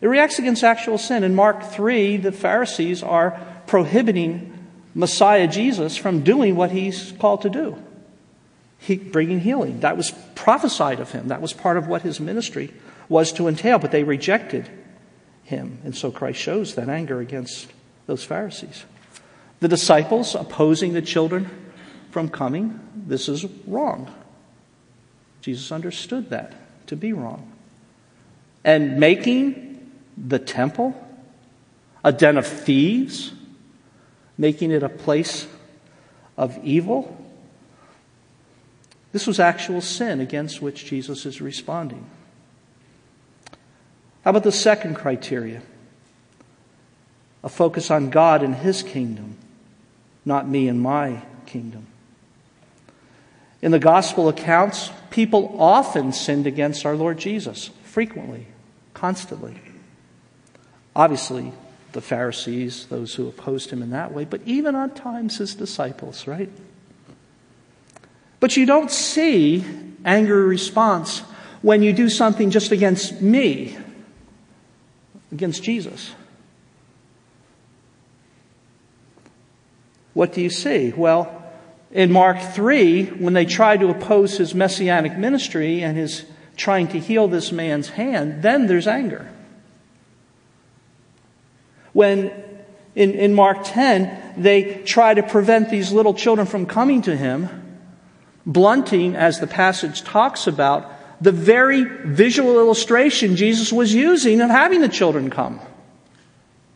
It 0.00 0.06
reacts 0.06 0.38
against 0.38 0.62
actual 0.62 0.98
sin. 0.98 1.24
In 1.24 1.34
Mark 1.34 1.62
3, 1.64 2.18
the 2.18 2.32
Pharisees 2.32 3.02
are 3.02 3.40
prohibiting 3.66 4.66
Messiah 4.94 5.48
Jesus 5.48 5.96
from 5.96 6.22
doing 6.22 6.56
what 6.56 6.70
he's 6.70 7.12
called 7.18 7.42
to 7.42 7.50
do 7.50 7.82
he, 8.78 8.96
bringing 8.96 9.40
healing. 9.40 9.80
That 9.80 9.96
was 9.96 10.12
prophesied 10.34 11.00
of 11.00 11.12
him. 11.12 11.28
That 11.28 11.42
was 11.42 11.52
part 11.52 11.76
of 11.76 11.86
what 11.86 12.02
his 12.02 12.20
ministry 12.20 12.72
was 13.08 13.32
to 13.32 13.48
entail, 13.48 13.78
but 13.78 13.90
they 13.90 14.04
rejected 14.04 14.68
him. 15.44 15.78
And 15.84 15.96
so 15.96 16.10
Christ 16.10 16.38
shows 16.38 16.74
that 16.76 16.88
anger 16.88 17.20
against 17.20 17.68
those 18.06 18.24
Pharisees. 18.24 18.84
The 19.60 19.68
disciples 19.68 20.34
opposing 20.34 20.92
the 20.92 21.02
children 21.02 21.50
from 22.10 22.28
coming, 22.28 22.80
this 22.94 23.28
is 23.28 23.44
wrong. 23.66 24.12
Jesus 25.40 25.70
understood 25.72 26.30
that 26.30 26.54
to 26.88 26.96
be 26.96 27.12
wrong. 27.12 27.52
And 28.64 28.98
making 28.98 29.90
the 30.16 30.38
temple 30.38 30.94
a 32.04 32.12
den 32.12 32.36
of 32.36 32.46
thieves, 32.46 33.32
making 34.36 34.70
it 34.70 34.82
a 34.82 34.88
place 34.88 35.46
of 36.36 36.58
evil, 36.64 37.16
this 39.12 39.26
was 39.26 39.40
actual 39.40 39.80
sin 39.80 40.20
against 40.20 40.60
which 40.60 40.84
Jesus 40.84 41.24
is 41.24 41.40
responding. 41.40 42.04
How 44.22 44.30
about 44.30 44.44
the 44.44 44.52
second 44.52 44.94
criteria? 44.94 45.62
A 47.42 47.48
focus 47.48 47.90
on 47.90 48.10
God 48.10 48.42
and 48.42 48.54
His 48.54 48.82
kingdom, 48.82 49.36
not 50.24 50.48
me 50.48 50.68
and 50.68 50.80
my 50.80 51.22
kingdom. 51.46 51.86
In 53.62 53.70
the 53.70 53.78
gospel 53.78 54.28
accounts, 54.28 54.90
people 55.10 55.56
often 55.58 56.12
sinned 56.12 56.46
against 56.46 56.84
our 56.86 56.96
Lord 56.96 57.18
Jesus, 57.18 57.70
frequently, 57.84 58.46
constantly. 58.94 59.60
Obviously, 60.94 61.52
the 61.92 62.00
Pharisees, 62.00 62.86
those 62.86 63.14
who 63.14 63.28
opposed 63.28 63.70
him 63.70 63.82
in 63.82 63.90
that 63.90 64.12
way, 64.12 64.24
but 64.24 64.40
even 64.44 64.74
at 64.74 64.96
times 64.96 65.38
his 65.38 65.54
disciples, 65.54 66.26
right? 66.26 66.50
But 68.40 68.56
you 68.56 68.66
don't 68.66 68.90
see 68.90 69.64
anger 70.04 70.44
response 70.44 71.20
when 71.62 71.82
you 71.82 71.92
do 71.92 72.08
something 72.08 72.50
just 72.50 72.70
against 72.70 73.20
me, 73.20 73.76
against 75.32 75.62
Jesus. 75.62 76.12
What 80.14 80.32
do 80.32 80.40
you 80.40 80.50
see? 80.50 80.92
Well, 80.96 81.37
in 81.90 82.12
Mark 82.12 82.40
3, 82.40 83.04
when 83.04 83.32
they 83.32 83.46
tried 83.46 83.80
to 83.80 83.88
oppose 83.88 84.36
his 84.36 84.54
messianic 84.54 85.16
ministry 85.16 85.82
and 85.82 85.96
his 85.96 86.24
trying 86.56 86.88
to 86.88 86.98
heal 86.98 87.28
this 87.28 87.52
man's 87.52 87.88
hand, 87.90 88.42
then 88.42 88.66
there's 88.66 88.86
anger. 88.86 89.30
When 91.92 92.30
in, 92.94 93.12
in 93.12 93.32
Mark 93.32 93.58
10, 93.62 94.34
they 94.36 94.82
try 94.82 95.14
to 95.14 95.22
prevent 95.22 95.70
these 95.70 95.92
little 95.92 96.14
children 96.14 96.46
from 96.46 96.66
coming 96.66 97.00
to 97.02 97.16
him, 97.16 97.78
blunting, 98.44 99.14
as 99.14 99.40
the 99.40 99.46
passage 99.46 100.02
talks 100.02 100.46
about, 100.46 100.92
the 101.22 101.32
very 101.32 101.84
visual 101.84 102.58
illustration 102.58 103.36
Jesus 103.36 103.72
was 103.72 103.94
using 103.94 104.40
of 104.40 104.50
having 104.50 104.80
the 104.80 104.88
children 104.88 105.30
come. 105.30 105.60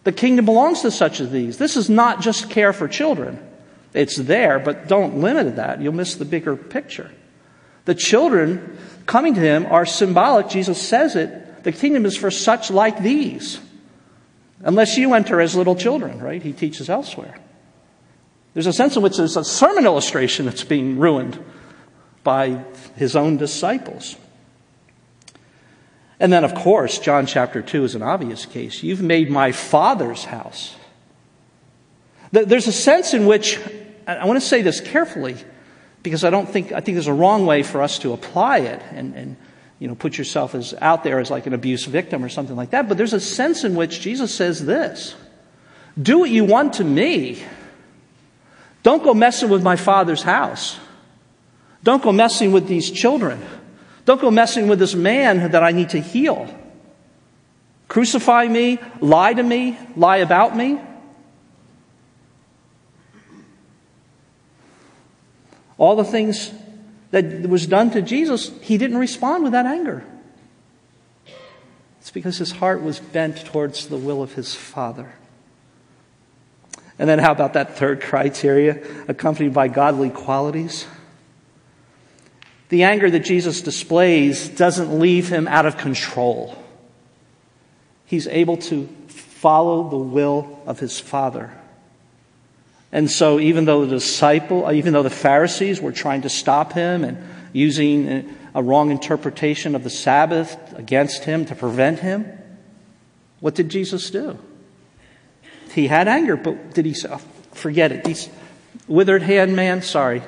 The 0.04 0.12
kingdom 0.12 0.44
belongs 0.44 0.82
to 0.82 0.90
such 0.90 1.20
as 1.20 1.30
these. 1.30 1.58
This 1.58 1.76
is 1.76 1.90
not 1.90 2.20
just 2.20 2.50
care 2.50 2.72
for 2.72 2.88
children. 2.88 3.38
It's 3.94 4.16
there, 4.16 4.58
but 4.58 4.88
don't 4.88 5.18
limit 5.18 5.56
that. 5.56 5.80
You'll 5.80 5.92
miss 5.92 6.14
the 6.14 6.24
bigger 6.24 6.56
picture. 6.56 7.10
The 7.84 7.94
children 7.94 8.78
coming 9.06 9.34
to 9.34 9.40
him 9.40 9.66
are 9.66 9.84
symbolic. 9.84 10.48
Jesus 10.48 10.80
says 10.80 11.16
it. 11.16 11.64
The 11.64 11.72
kingdom 11.72 12.06
is 12.06 12.16
for 12.16 12.30
such 12.30 12.70
like 12.70 13.00
these. 13.02 13.60
Unless 14.60 14.96
you 14.96 15.14
enter 15.14 15.40
as 15.40 15.54
little 15.54 15.74
children, 15.74 16.20
right? 16.20 16.42
He 16.42 16.52
teaches 16.52 16.88
elsewhere. 16.88 17.38
There's 18.54 18.66
a 18.66 18.72
sense 18.72 18.96
in 18.96 19.02
which 19.02 19.16
there's 19.16 19.36
a 19.36 19.44
sermon 19.44 19.84
illustration 19.86 20.46
that's 20.46 20.64
being 20.64 20.98
ruined 20.98 21.42
by 22.22 22.64
his 22.96 23.16
own 23.16 23.36
disciples. 23.36 24.16
And 26.20 26.32
then, 26.32 26.44
of 26.44 26.54
course, 26.54 26.98
John 26.98 27.26
chapter 27.26 27.62
2 27.62 27.82
is 27.84 27.94
an 27.96 28.02
obvious 28.02 28.46
case. 28.46 28.82
You've 28.82 29.02
made 29.02 29.28
my 29.28 29.50
father's 29.50 30.24
house. 30.24 30.76
There's 32.30 32.68
a 32.68 32.72
sense 32.72 33.12
in 33.12 33.26
which 33.26 33.58
I 34.06 34.26
want 34.26 34.40
to 34.40 34.46
say 34.46 34.62
this 34.62 34.80
carefully 34.80 35.36
because 36.02 36.24
I 36.24 36.30
don't 36.30 36.48
think, 36.48 36.72
I 36.72 36.80
think 36.80 36.96
there's 36.96 37.06
a 37.06 37.12
wrong 37.12 37.46
way 37.46 37.62
for 37.62 37.82
us 37.82 37.98
to 38.00 38.12
apply 38.12 38.58
it 38.58 38.82
and, 38.92 39.14
and 39.14 39.36
you 39.78 39.88
know, 39.88 39.94
put 39.94 40.18
yourself 40.18 40.54
as 40.54 40.74
out 40.80 41.02
there 41.04 41.18
as 41.18 41.30
like 41.30 41.46
an 41.46 41.54
abuse 41.54 41.84
victim 41.86 42.24
or 42.24 42.28
something 42.28 42.56
like 42.56 42.70
that. 42.70 42.88
But 42.88 42.98
there's 42.98 43.12
a 43.12 43.20
sense 43.20 43.64
in 43.64 43.74
which 43.74 44.00
Jesus 44.00 44.34
says 44.34 44.64
this 44.64 45.14
Do 46.00 46.20
what 46.20 46.30
you 46.30 46.44
want 46.44 46.74
to 46.74 46.84
me. 46.84 47.42
Don't 48.82 49.02
go 49.02 49.14
messing 49.14 49.48
with 49.48 49.62
my 49.62 49.76
father's 49.76 50.22
house. 50.22 50.78
Don't 51.84 52.02
go 52.02 52.12
messing 52.12 52.52
with 52.52 52.68
these 52.68 52.90
children. 52.90 53.44
Don't 54.04 54.20
go 54.20 54.30
messing 54.30 54.68
with 54.68 54.78
this 54.78 54.94
man 54.94 55.52
that 55.52 55.62
I 55.62 55.72
need 55.72 55.90
to 55.90 56.00
heal. 56.00 56.52
Crucify 57.88 58.46
me, 58.48 58.78
lie 59.00 59.34
to 59.34 59.42
me, 59.42 59.78
lie 59.96 60.18
about 60.18 60.56
me. 60.56 60.80
All 65.82 65.96
the 65.96 66.04
things 66.04 66.52
that 67.10 67.48
was 67.48 67.66
done 67.66 67.90
to 67.90 68.00
Jesus, 68.00 68.52
he 68.60 68.78
didn't 68.78 68.98
respond 68.98 69.42
with 69.42 69.50
that 69.50 69.66
anger. 69.66 70.04
It's 71.98 72.12
because 72.12 72.38
his 72.38 72.52
heart 72.52 72.82
was 72.82 73.00
bent 73.00 73.44
towards 73.46 73.88
the 73.88 73.96
will 73.96 74.22
of 74.22 74.34
his 74.34 74.54
Father. 74.54 75.12
And 77.00 77.08
then, 77.08 77.18
how 77.18 77.32
about 77.32 77.54
that 77.54 77.76
third 77.76 78.00
criteria, 78.00 78.80
accompanied 79.08 79.54
by 79.54 79.66
godly 79.66 80.10
qualities? 80.10 80.86
The 82.68 82.84
anger 82.84 83.10
that 83.10 83.24
Jesus 83.24 83.60
displays 83.60 84.48
doesn't 84.48 85.00
leave 85.00 85.30
him 85.30 85.48
out 85.48 85.66
of 85.66 85.78
control. 85.78 86.56
He's 88.06 88.28
able 88.28 88.58
to 88.58 88.86
follow 89.08 89.90
the 89.90 89.96
will 89.96 90.62
of 90.64 90.78
his 90.78 91.00
Father. 91.00 91.52
And 92.92 93.10
so, 93.10 93.40
even 93.40 93.64
though 93.64 93.86
the 93.86 93.96
disciple, 93.96 94.66
uh, 94.66 94.72
even 94.72 94.92
though 94.92 95.02
the 95.02 95.10
Pharisees 95.10 95.80
were 95.80 95.92
trying 95.92 96.22
to 96.22 96.28
stop 96.28 96.74
him 96.74 97.04
and 97.04 97.26
using 97.54 98.36
a 98.54 98.62
wrong 98.62 98.90
interpretation 98.90 99.74
of 99.74 99.82
the 99.82 99.90
Sabbath 99.90 100.56
against 100.76 101.24
him 101.24 101.46
to 101.46 101.54
prevent 101.54 102.00
him, 102.00 102.26
what 103.40 103.54
did 103.54 103.70
Jesus 103.70 104.10
do? 104.10 104.38
He 105.72 105.86
had 105.86 106.06
anger, 106.06 106.36
but 106.36 106.74
did 106.74 106.84
he 106.84 106.94
oh, 107.08 107.16
forget 107.52 107.92
it? 107.92 108.06
He's 108.06 108.28
withered 108.86 109.22
hand 109.22 109.56
man, 109.56 109.80
sorry. 109.80 110.22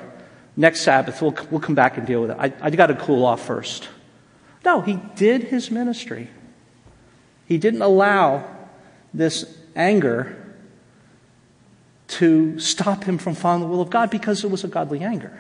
Next 0.57 0.81
Sabbath, 0.81 1.21
we'll, 1.21 1.37
we'll 1.51 1.61
come 1.61 1.75
back 1.75 1.99
and 1.99 2.07
deal 2.07 2.23
with 2.23 2.31
it. 2.31 2.37
I, 2.39 2.53
I 2.63 2.71
got 2.71 2.87
to 2.87 2.95
cool 2.95 3.27
off 3.27 3.45
first. 3.45 3.89
No, 4.65 4.81
he 4.81 4.99
did 5.17 5.45
his 5.45 5.71
ministry. 5.71 6.29
He 7.47 7.59
didn't 7.59 7.83
allow 7.83 8.49
this 9.13 9.45
anger 9.77 10.44
to 12.15 12.59
stop 12.59 13.05
him 13.05 13.19
from 13.19 13.35
following 13.35 13.63
the 13.63 13.69
will 13.69 13.81
of 13.81 13.91
God 13.91 14.11
because 14.11 14.45
it 14.45 14.51
was 14.51 14.65
a 14.65 14.69
godly 14.69 15.03
anger. 15.03 15.37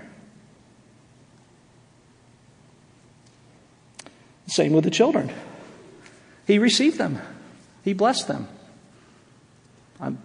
Same 4.46 4.72
with 4.72 4.84
the 4.84 4.90
children. 4.90 5.32
He 6.46 6.58
received 6.58 6.98
them, 6.98 7.20
he 7.82 7.92
blessed 7.92 8.28
them. 8.28 8.48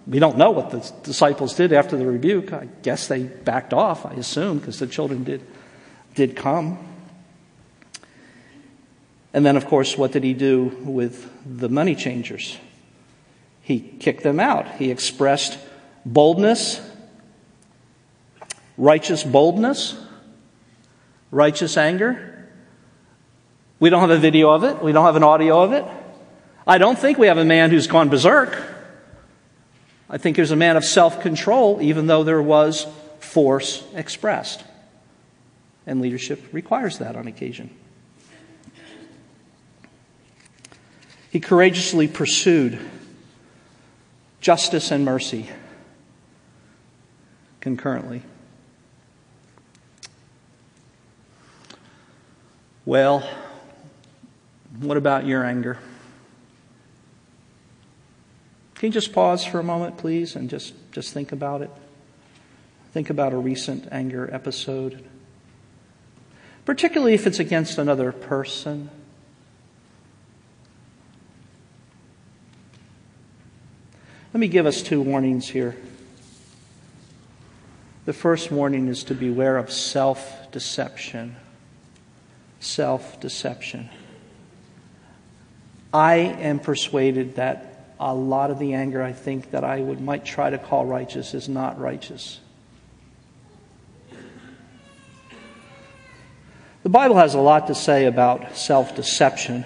We 0.06 0.20
don't 0.20 0.38
know 0.38 0.52
what 0.52 0.72
the 0.72 0.80
disciples 1.04 1.54
did 1.56 1.72
after 1.72 1.96
the 1.96 2.06
rebuke. 2.06 2.52
I 2.52 2.68
guess 2.82 3.08
they 3.08 3.24
backed 3.24 3.74
off, 3.74 4.06
I 4.06 4.14
assume, 4.14 4.60
because 4.60 4.80
the 4.80 4.88
children 4.88 5.24
did, 5.24 5.46
did 6.16 6.36
come. 6.36 6.78
And 9.32 9.46
then, 9.46 9.56
of 9.56 9.68
course, 9.68 9.98
what 9.98 10.12
did 10.12 10.24
he 10.24 10.34
do 10.34 10.64
with 10.84 11.32
the 11.46 11.70
money 11.70 11.96
changers? 11.96 12.58
He 13.62 13.80
kicked 13.80 14.24
them 14.24 14.40
out. 14.40 14.68
He 14.76 14.92
expressed 14.92 15.58
boldness, 16.14 16.82
righteous 18.78 19.24
boldness, 19.24 19.96
righteous 21.32 21.78
anger. 21.78 22.48
We 23.80 23.90
don't 23.90 24.02
have 24.02 24.10
a 24.10 24.18
video 24.18 24.50
of 24.50 24.64
it, 24.64 24.82
we 24.84 24.92
don't 24.92 25.06
have 25.06 25.16
an 25.16 25.24
audio 25.24 25.62
of 25.62 25.74
it. 25.74 25.86
I 26.68 26.78
don't 26.78 26.98
think 26.98 27.18
we 27.18 27.28
have 27.28 27.38
a 27.38 27.46
man 27.46 27.70
who's 27.72 27.88
gone 27.88 28.10
berserk. 28.10 28.62
I 30.10 30.18
think 30.18 30.36
there's 30.36 30.52
a 30.52 30.56
man 30.56 30.76
of 30.76 30.84
self 30.84 31.22
control, 31.22 31.82
even 31.82 32.08
though 32.08 32.24
there 32.24 32.42
was 32.42 32.88
force 33.20 33.84
expressed. 33.94 34.64
And 35.86 36.02
leadership 36.02 36.44
requires 36.52 37.00
that 37.00 37.16
on 37.16 37.28
occasion. 37.28 37.70
He 41.32 41.40
courageously 41.40 42.08
pursued 42.08 42.80
justice 44.42 44.92
and 44.92 45.06
mercy 45.06 45.50
concurrently. 47.60 48.24
Well, 52.86 53.28
what 54.80 54.98
about 54.98 55.26
your 55.26 55.44
anger? 55.46 55.78
Can 58.76 58.88
you 58.88 58.94
just 58.94 59.12
pause 59.12 59.44
for 59.44 59.60
a 59.60 59.64
moment, 59.64 59.98
please, 59.98 60.36
and 60.36 60.50
just, 60.50 60.74
just 60.92 61.14
think 61.14 61.32
about 61.32 61.62
it? 61.62 61.70
Think 62.94 63.10
about 63.10 63.34
a 63.34 63.38
recent 63.38 63.88
anger 63.92 64.30
episode, 64.34 65.04
particularly 66.66 67.14
if 67.14 67.28
it's 67.28 67.40
against 67.40 67.78
another 67.78 68.12
person. 68.12 68.90
Let 74.34 74.40
me 74.40 74.48
give 74.48 74.66
us 74.66 74.82
two 74.82 75.02
warnings 75.02 75.50
here. 75.50 75.76
The 78.10 78.14
first 78.14 78.50
warning 78.50 78.88
is 78.88 79.04
to 79.04 79.14
beware 79.14 79.56
of 79.58 79.72
self 79.72 80.52
deception. 80.52 81.36
self 82.60 83.20
deception. 83.20 83.88
I 85.94 86.16
am 86.16 86.58
persuaded 86.58 87.36
that 87.36 87.94
a 88.00 88.16
lot 88.16 88.50
of 88.50 88.58
the 88.58 88.74
anger 88.74 89.04
I 89.04 89.14
think 89.14 89.52
that 89.52 89.64
I 89.64 89.80
would 89.80 90.02
might 90.02 90.26
try 90.26 90.50
to 90.50 90.58
call 90.58 90.88
righteous 90.88 91.36
is 91.36 91.48
not 91.48 91.80
righteous. 91.80 92.40
The 96.82 96.90
Bible 96.90 97.18
has 97.18 97.36
a 97.36 97.40
lot 97.40 97.68
to 97.68 97.76
say 97.76 98.06
about 98.06 98.58
self 98.58 98.96
deception. 98.96 99.66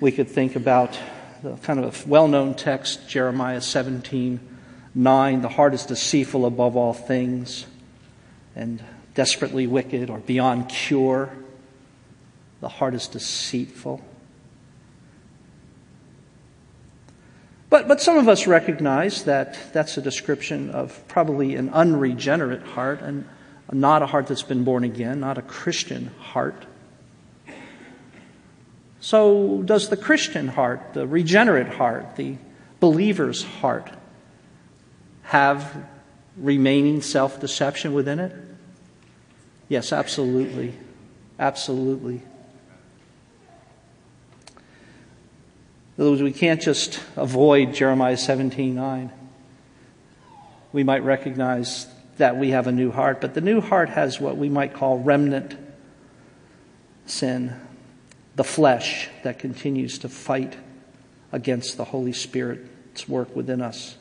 We 0.00 0.10
could 0.10 0.28
think 0.28 0.56
about 0.56 0.98
the 1.44 1.54
kind 1.58 1.78
of 1.78 2.08
well 2.08 2.26
known 2.26 2.54
text, 2.56 3.08
Jeremiah 3.08 3.60
17 3.60 4.55
9. 4.96 5.42
The 5.42 5.48
heart 5.48 5.74
is 5.74 5.84
deceitful 5.84 6.46
above 6.46 6.74
all 6.74 6.94
things 6.94 7.66
and 8.56 8.82
desperately 9.14 9.66
wicked 9.66 10.08
or 10.08 10.18
beyond 10.18 10.70
cure. 10.70 11.30
The 12.60 12.68
heart 12.68 12.94
is 12.94 13.06
deceitful. 13.06 14.02
But, 17.68 17.88
but 17.88 18.00
some 18.00 18.16
of 18.16 18.26
us 18.26 18.46
recognize 18.46 19.24
that 19.24 19.58
that's 19.74 19.98
a 19.98 20.02
description 20.02 20.70
of 20.70 21.06
probably 21.08 21.56
an 21.56 21.68
unregenerate 21.70 22.62
heart 22.62 23.02
and 23.02 23.28
not 23.70 24.00
a 24.00 24.06
heart 24.06 24.28
that's 24.28 24.42
been 24.42 24.64
born 24.64 24.82
again, 24.82 25.20
not 25.20 25.36
a 25.36 25.42
Christian 25.42 26.10
heart. 26.18 26.64
So, 29.00 29.62
does 29.62 29.88
the 29.88 29.96
Christian 29.96 30.48
heart, 30.48 30.94
the 30.94 31.06
regenerate 31.06 31.68
heart, 31.68 32.16
the 32.16 32.36
believer's 32.80 33.42
heart, 33.42 33.90
have 35.26 35.86
remaining 36.36 37.02
self 37.02 37.40
deception 37.40 37.92
within 37.92 38.18
it? 38.18 38.32
Yes, 39.68 39.92
absolutely. 39.92 40.74
Absolutely. 41.38 42.22
In 45.96 46.02
other 46.02 46.10
words, 46.10 46.22
we 46.22 46.32
can't 46.32 46.60
just 46.60 47.00
avoid 47.16 47.74
Jeremiah 47.74 48.16
17 48.16 48.74
9. 48.74 49.10
We 50.72 50.84
might 50.84 51.02
recognize 51.04 51.86
that 52.18 52.36
we 52.36 52.50
have 52.50 52.66
a 52.66 52.72
new 52.72 52.90
heart, 52.90 53.20
but 53.20 53.34
the 53.34 53.40
new 53.40 53.60
heart 53.60 53.88
has 53.90 54.20
what 54.20 54.36
we 54.36 54.48
might 54.48 54.74
call 54.74 54.98
remnant 54.98 55.56
sin, 57.06 57.54
the 58.36 58.44
flesh 58.44 59.08
that 59.22 59.38
continues 59.38 59.98
to 60.00 60.08
fight 60.08 60.56
against 61.32 61.76
the 61.76 61.84
Holy 61.84 62.12
Spirit's 62.12 63.08
work 63.08 63.34
within 63.34 63.60
us. 63.60 63.96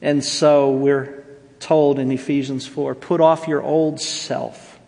And 0.00 0.24
so 0.24 0.70
we're 0.70 1.24
told 1.60 1.98
in 1.98 2.10
Ephesians 2.12 2.66
4 2.66 2.94
put 2.94 3.20
off 3.20 3.48
your 3.48 3.62
old 3.62 4.00
self, 4.00 4.78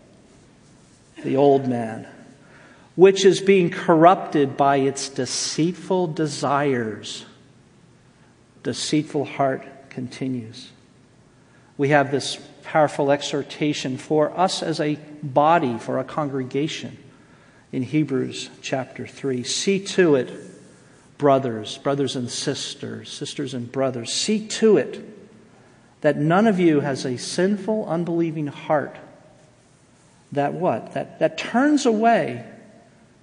the 1.23 1.37
old 1.37 1.67
man, 1.67 2.07
which 2.95 3.25
is 3.25 3.41
being 3.41 3.71
corrupted 3.71 4.57
by 4.57 4.77
its 4.77 5.09
deceitful 5.09 6.09
desires 6.09 7.25
deceitful 8.63 9.25
heart 9.25 9.67
continues. 9.91 10.71
We 11.77 11.89
have 11.91 12.11
this 12.11 12.39
powerful 12.63 13.11
exhortation 13.11 13.97
for 13.97 14.37
us 14.39 14.63
as 14.63 14.81
a 14.81 14.97
body, 15.23 15.79
for 15.79 15.99
a 15.99 16.05
congregation 16.05 16.99
in 17.73 17.83
Hebrews 17.83 18.51
chapter 18.61 19.07
3. 19.07 19.43
See 19.45 19.81
to 19.87 20.15
it, 20.17 20.31
brothers, 21.21 21.77
brothers 21.77 22.17
and 22.17 22.31
sisters, 22.31 23.13
sisters 23.13 23.53
and 23.53 23.71
brothers, 23.71 24.11
see 24.11 24.49
to 24.49 24.79
it 24.79 25.07
that 26.01 26.17
none 26.17 26.47
of 26.47 26.59
you 26.59 26.81
has 26.81 27.05
a 27.05 27.19
sinful, 27.19 27.87
unbelieving 27.87 28.47
heart 28.47 28.97
that 30.33 30.55
what? 30.55 30.95
That, 30.95 31.19
that 31.19 31.37
turns 31.37 31.85
away 31.85 32.43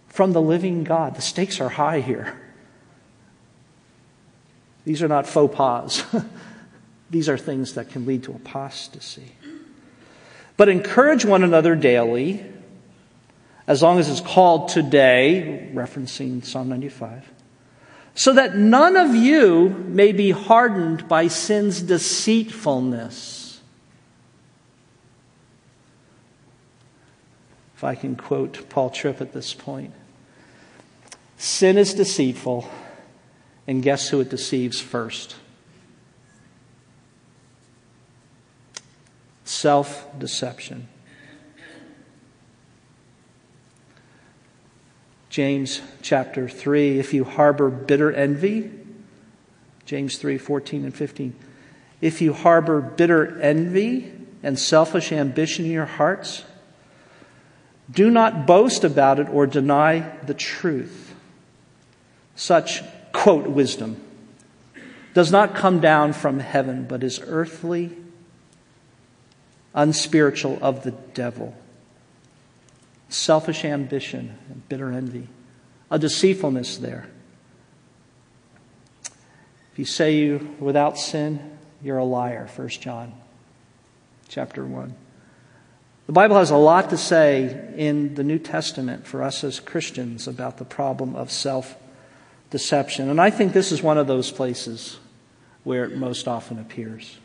from 0.10 0.34
the 0.34 0.42
living 0.42 0.84
God. 0.84 1.16
The 1.16 1.24
stakes 1.24 1.60
are 1.60 1.70
high 1.70 2.02
here. 2.02 2.40
These 4.86 5.02
are 5.02 5.08
not 5.08 5.26
faux 5.26 5.56
pas. 5.56 6.06
These 7.10 7.30
are 7.30 7.38
things 7.38 7.74
that 7.74 7.90
can 7.90 8.06
lead 8.06 8.24
to 8.24 8.34
apostasy. 8.34 9.32
But 10.56 10.70
encourage 10.70 11.26
one 11.26 11.44
another 11.44 11.76
daily, 11.76 12.46
as 13.66 13.82
long 13.82 13.98
as 13.98 14.08
it's 14.08 14.22
called 14.22 14.70
today, 14.70 15.72
referencing 15.74 16.46
Psalm 16.46 16.70
95, 16.70 17.26
so 18.18 18.34
that 18.34 18.56
none 18.58 18.98
of 18.98 19.14
you 19.14 19.70
may 19.90 20.12
be 20.12 20.32
hardened 20.32 21.08
by 21.08 21.28
sin's 21.28 21.84
deceitfulness. 21.84 23.62
If 27.76 27.84
I 27.84 27.94
can 27.94 28.16
quote 28.16 28.68
Paul 28.70 28.90
Tripp 28.90 29.22
at 29.22 29.34
this 29.34 29.54
point 29.54 29.94
sin 31.38 31.78
is 31.78 31.94
deceitful 31.94 32.68
and 33.68 33.84
guess 33.84 34.10
who 34.10 34.20
it 34.20 34.32
deceives 34.32 34.82
first? 34.82 35.36
Self 39.46 40.08
deception. 40.18 40.88
James 45.38 45.84
chapter 46.02 46.50
3 46.50 46.98
if 46.98 47.14
you 47.14 47.24
harbor 47.24 47.70
bitter 47.70 48.12
envy, 48.12 48.72
James 49.86 50.18
3 50.18 50.40
14 50.40 50.86
and 50.86 50.96
15. 50.96 51.36
If 52.02 52.24
you 52.24 52.34
harbor 52.34 52.82
bitter 52.82 53.40
envy 53.40 54.12
and 54.42 54.58
selfish 54.58 55.12
ambition 55.12 55.66
in 55.66 55.72
your 55.72 55.86
hearts, 55.86 56.44
do 57.92 58.10
not 58.10 58.48
boast 58.48 58.84
about 58.84 59.20
it 59.20 59.30
or 59.30 59.46
deny 59.46 60.12
the 60.26 60.34
truth. 60.34 61.14
Such 62.36 62.82
quote, 63.12 63.46
wisdom, 63.46 64.02
does 65.14 65.32
not 65.32 65.54
come 65.54 65.80
down 65.80 66.14
from 66.14 66.40
heaven, 66.40 66.86
but 66.86 67.04
is 67.04 67.22
earthly, 67.28 67.96
unspiritual 69.76 70.58
of 70.64 70.82
the 70.82 70.96
devil. 71.14 71.56
Selfish 73.10 73.64
ambition 73.64 74.38
and 74.50 74.68
bitter 74.68 74.92
envy, 74.92 75.28
a 75.90 75.98
deceitfulness 75.98 76.78
there. 76.78 77.08
If 79.72 79.80
you 79.80 79.86
say 79.86 80.16
you 80.16 80.56
without 80.60 80.98
sin, 80.98 81.58
you're 81.84 81.98
a 81.98 82.04
liar, 82.04 82.50
1 82.56 82.68
John 82.70 83.14
chapter 84.28 84.66
1. 84.66 84.94
The 86.08 86.14
Bible 86.14 86.38
has 86.38 86.52
a 86.52 86.58
lot 86.58 86.90
to 86.92 86.98
say 86.98 87.74
in 87.76 88.16
the 88.16 88.24
New 88.24 88.40
Testament 88.40 89.06
for 89.06 89.22
us 89.22 89.44
as 89.44 89.60
Christians 89.60 90.28
about 90.28 90.58
the 90.58 90.66
problem 90.66 91.16
of 91.16 91.32
self 91.32 91.76
deception. 92.50 93.10
And 93.10 93.20
I 93.20 93.30
think 93.30 93.54
this 93.54 93.72
is 93.72 93.84
one 93.84 93.98
of 93.98 94.08
those 94.08 94.32
places 94.32 95.00
where 95.64 95.84
it 95.84 95.98
most 95.98 96.28
often 96.28 96.60
appears. 96.60 97.18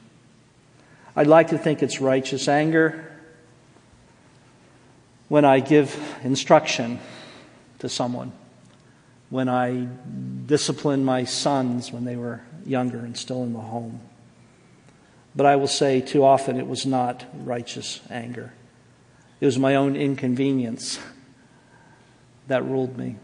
I'd 1.15 1.29
like 1.29 1.49
to 1.49 1.59
think 1.59 1.83
it's 1.83 2.01
righteous 2.01 2.49
anger 2.49 3.12
when 5.33 5.47
I 5.47 5.61
give 5.61 5.99
instruction 6.25 7.01
to 7.79 7.89
someone, 7.89 8.33
when 9.31 9.49
I 9.49 9.89
discipline 10.45 11.07
my 11.07 11.25
sons 11.25 11.91
when 11.91 12.05
they 12.05 12.17
were 12.17 12.43
younger 12.67 12.99
and 12.99 13.17
still 13.17 13.43
in 13.43 13.55
the 13.55 13.59
home. 13.59 13.99
But 15.35 15.47
I 15.47 15.57
will 15.57 15.69
say 15.69 16.03
too 16.03 16.23
often 16.23 16.59
it 16.59 16.67
was 16.67 16.85
not 16.85 17.25
righteous 17.33 18.03
anger. 18.11 18.53
It 19.41 19.47
was 19.47 19.59
my 19.59 19.75
own 19.75 19.97
inconvenience 19.97 20.99
that 22.49 22.63
ruled 22.67 22.99
me 22.99 23.17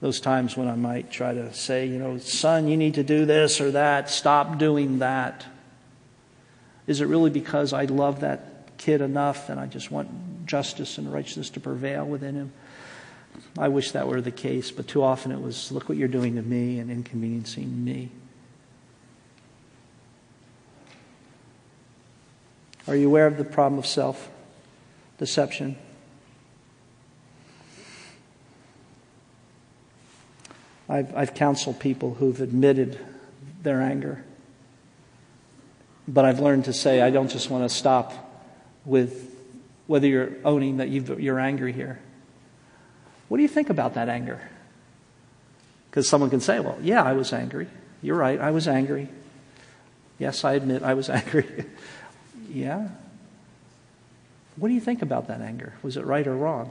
those 0.00 0.20
times 0.20 0.56
when 0.56 0.68
I 0.68 0.76
might 0.76 1.10
try 1.10 1.34
to 1.34 1.52
say, 1.52 1.84
you 1.86 1.98
know, 1.98 2.18
son, 2.18 2.68
you 2.68 2.76
need 2.76 2.94
to 2.94 3.02
do 3.02 3.26
this 3.26 3.60
or 3.60 3.72
that, 3.72 4.08
stop 4.08 4.56
doing 4.56 5.00
that. 5.00 5.44
Is 6.86 7.00
it 7.00 7.06
really 7.06 7.30
because 7.30 7.72
I 7.72 7.86
love 7.86 8.20
that 8.20 8.51
kid 8.82 9.00
enough 9.00 9.48
and 9.48 9.60
I 9.60 9.66
just 9.66 9.92
want 9.92 10.44
justice 10.44 10.98
and 10.98 11.12
righteousness 11.12 11.50
to 11.50 11.60
prevail 11.60 12.04
within 12.04 12.34
him? 12.34 12.52
I 13.56 13.68
wish 13.68 13.92
that 13.92 14.08
were 14.08 14.20
the 14.20 14.32
case, 14.32 14.70
but 14.72 14.88
too 14.88 15.02
often 15.02 15.30
it 15.30 15.40
was, 15.40 15.70
look 15.70 15.88
what 15.88 15.96
you're 15.96 16.08
doing 16.08 16.34
to 16.34 16.42
me 16.42 16.80
and 16.80 16.90
inconveniencing 16.90 17.84
me. 17.84 18.10
Are 22.88 22.96
you 22.96 23.06
aware 23.06 23.28
of 23.28 23.36
the 23.36 23.44
problem 23.44 23.78
of 23.78 23.86
self 23.86 24.28
deception? 25.18 25.76
I've, 30.88 31.16
I've 31.16 31.34
counseled 31.34 31.78
people 31.78 32.14
who've 32.14 32.40
admitted 32.40 32.98
their 33.62 33.80
anger. 33.80 34.24
But 36.08 36.24
I've 36.24 36.40
learned 36.40 36.64
to 36.64 36.72
say, 36.72 37.00
I 37.00 37.10
don't 37.10 37.30
just 37.30 37.48
want 37.48 37.70
to 37.70 37.74
stop 37.74 38.31
with 38.84 39.34
whether 39.86 40.06
you're 40.06 40.32
owning 40.44 40.78
that 40.78 40.88
you're 40.88 41.38
angry 41.38 41.72
here. 41.72 42.00
What 43.28 43.36
do 43.36 43.42
you 43.42 43.48
think 43.48 43.70
about 43.70 43.94
that 43.94 44.08
anger? 44.08 44.40
Because 45.90 46.08
someone 46.08 46.30
can 46.30 46.40
say, 46.40 46.60
well, 46.60 46.78
yeah, 46.82 47.02
I 47.02 47.12
was 47.12 47.32
angry. 47.32 47.68
You're 48.00 48.16
right, 48.16 48.40
I 48.40 48.50
was 48.50 48.66
angry. 48.66 49.08
Yes, 50.18 50.44
I 50.44 50.54
admit 50.54 50.82
I 50.82 50.94
was 50.94 51.08
angry. 51.10 51.66
yeah. 52.48 52.88
What 54.56 54.68
do 54.68 54.74
you 54.74 54.80
think 54.80 55.02
about 55.02 55.28
that 55.28 55.40
anger? 55.40 55.74
Was 55.82 55.96
it 55.96 56.04
right 56.04 56.26
or 56.26 56.36
wrong? 56.36 56.70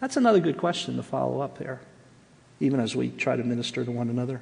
That's 0.00 0.16
another 0.16 0.40
good 0.40 0.58
question 0.58 0.96
to 0.96 1.02
follow 1.02 1.40
up 1.40 1.58
there, 1.58 1.80
even 2.60 2.80
as 2.80 2.94
we 2.94 3.10
try 3.10 3.36
to 3.36 3.42
minister 3.42 3.84
to 3.84 3.90
one 3.90 4.10
another. 4.10 4.40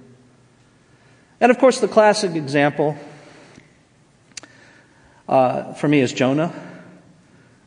And 1.40 1.50
of 1.50 1.58
course, 1.58 1.80
the 1.80 1.88
classic 1.88 2.34
example 2.34 2.96
uh, 5.28 5.74
for 5.74 5.88
me 5.88 6.00
is 6.00 6.12
Jonah, 6.12 6.52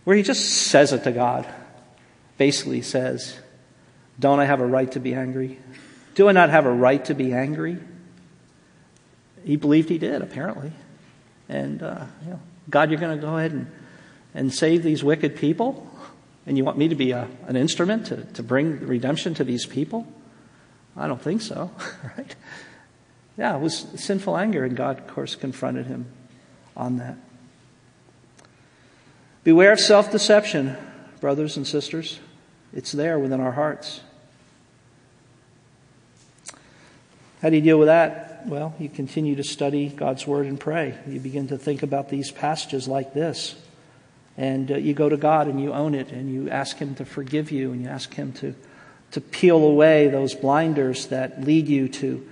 where 0.08 0.16
he 0.16 0.24
just 0.24 0.70
says 0.70 0.93
it 0.93 1.03
to 1.03 1.12
God. 1.12 1.45
Basically, 2.38 2.82
says, 2.82 3.38
Don't 4.18 4.39
I 4.39 4.45
have 4.45 4.62
a 4.62 4.66
right 4.66 4.89
to 4.93 5.01
be 5.01 5.14
angry? 5.14 5.60
Do 6.16 6.30
I 6.30 6.32
not 6.32 6.49
have 6.49 6.66
a 6.66 6.72
right 6.72 7.03
to 7.03 7.14
be 7.14 7.34
angry? 7.34 7.78
He 9.43 9.58
believed 9.58 9.89
he 9.89 9.97
did, 9.97 10.22
apparently. 10.22 10.72
And, 11.49 11.84
uh, 11.84 12.05
you 12.24 12.30
know, 12.30 12.39
God, 12.70 12.89
you're 12.89 13.01
going 13.01 13.18
to 13.18 13.22
go 13.22 13.36
ahead 13.36 13.51
and, 13.51 13.70
and 14.34 14.53
save 14.53 14.82
these 14.82 15.03
wicked 15.03 15.36
people? 15.36 15.86
And 16.45 16.58
you 16.58 16.64
want 16.64 16.78
me 16.78 16.88
to 16.88 16.95
be 16.95 17.12
a, 17.12 17.28
an 17.45 17.58
instrument 17.58 18.05
to, 18.05 18.24
to 18.24 18.43
bring 18.43 18.88
redemption 18.88 19.34
to 19.34 19.43
these 19.43 19.66
people? 19.66 20.08
I 20.95 21.10
don't 21.10 21.22
think 21.22 21.41
so, 21.41 21.70
right? 22.18 22.34
Yeah, 23.38 23.58
it 23.58 23.60
was 23.60 23.86
sinful 23.97 24.38
anger, 24.38 24.64
and 24.64 24.78
God, 24.78 24.99
of 24.99 25.08
course, 25.08 25.36
confronted 25.36 25.88
him 25.88 26.05
on 26.78 26.95
that. 26.95 27.18
Beware 29.48 29.72
of 29.72 29.80
self 29.80 30.12
deception, 30.12 30.76
brothers 31.22 31.56
and 31.56 31.66
sisters. 31.66 32.20
It's 32.74 32.91
there 32.91 33.18
within 33.18 33.39
our 33.39 33.54
hearts. 33.54 34.02
How 37.41 37.50
do 37.50 37.56
you 37.56 37.62
deal 37.62 37.80
with 37.80 37.88
that? 37.88 38.45
Well, 38.45 38.76
you 38.78 38.89
continue 38.89 39.38
to 39.38 39.45
study 39.45 39.88
God's 39.88 40.28
Word 40.28 40.48
and 40.48 40.60
pray. 40.60 40.98
You 41.08 41.22
begin 41.22 41.48
to 41.48 41.58
think 41.58 41.82
about 41.82 42.10
these 42.10 42.30
passages 42.30 42.89
like 42.89 43.14
this. 43.14 43.56
And 44.36 44.70
uh, 44.70 44.76
you 44.76 44.93
go 44.93 45.08
to 45.08 45.16
God 45.16 45.48
and 45.48 45.62
you 45.62 45.72
own 45.72 45.95
it 45.95 46.12
and 46.12 46.30
you 46.30 46.50
ask 46.50 46.76
Him 46.76 46.95
to 46.95 47.06
forgive 47.06 47.50
you 47.50 47.72
and 47.72 47.82
you 47.82 47.88
ask 47.88 48.14
Him 48.14 48.34
to, 48.34 48.54
to 49.12 49.22
peel 49.22 49.64
away 49.64 50.10
those 50.10 50.36
blinders 50.36 51.08
that 51.08 51.41
lead 51.41 51.70
you 51.70 51.88
to 51.88 52.28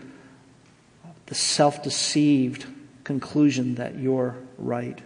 the 1.28 1.36
self 1.36 1.82
deceived 1.82 2.66
conclusion 3.06 3.76
that 3.76 3.98
you're 3.98 4.36
right. 4.58 5.00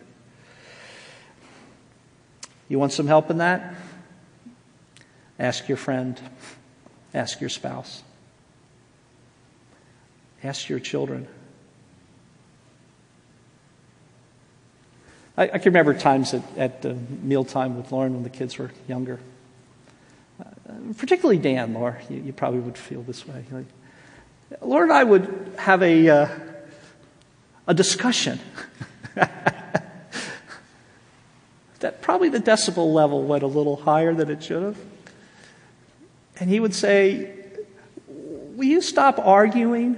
You 2.70 2.78
want 2.78 2.93
some 2.93 3.07
help 3.07 3.32
in 3.32 3.39
that? 3.39 3.74
Ask 5.39 5.67
your 5.67 5.78
friend, 5.78 6.20
ask 7.13 7.41
your 7.41 7.49
spouse. 7.49 8.03
Ask 10.43 10.70
your 10.70 10.80
children. 10.80 11.28
I, 15.36 15.43
I 15.43 15.57
can 15.57 15.72
remember 15.74 15.93
times 15.93 16.34
at, 16.34 16.43
at 16.57 16.86
uh, 16.86 16.93
mealtime 17.22 17.76
with 17.76 17.91
Lauren 17.91 18.13
when 18.13 18.24
the 18.24 18.30
kids 18.30 18.57
were 18.57 18.72
younger. 18.88 19.20
Uh, 20.39 20.45
particularly 20.97 21.39
Dan, 21.39 21.74
Laura, 21.74 21.99
you, 22.09 22.17
you, 22.17 22.34
probably 22.34 22.59
would 22.59 22.78
feel 22.78 23.01
this 23.01 23.28
way. 23.28 23.45
Like, 23.51 23.65
Laura 24.61 24.84
and 24.84 24.93
I 24.93 25.03
would 25.03 25.53
have 25.57 25.82
a, 25.82 26.09
uh, 26.09 26.30
a 27.67 27.74
discussion. 27.74 28.39
that 31.80 32.01
probably 32.01 32.30
the 32.30 32.39
decibel 32.39 32.93
level 32.93 33.23
went 33.23 33.43
a 33.43 33.47
little 33.47 33.75
higher 33.75 34.13
than 34.13 34.30
it 34.30 34.43
should 34.43 34.63
have. 34.63 34.77
And 36.39 36.49
he 36.49 36.59
would 36.59 36.73
say, 36.73 37.36
Will 38.07 38.65
you 38.65 38.82
stop 38.82 39.19
arguing? 39.19 39.95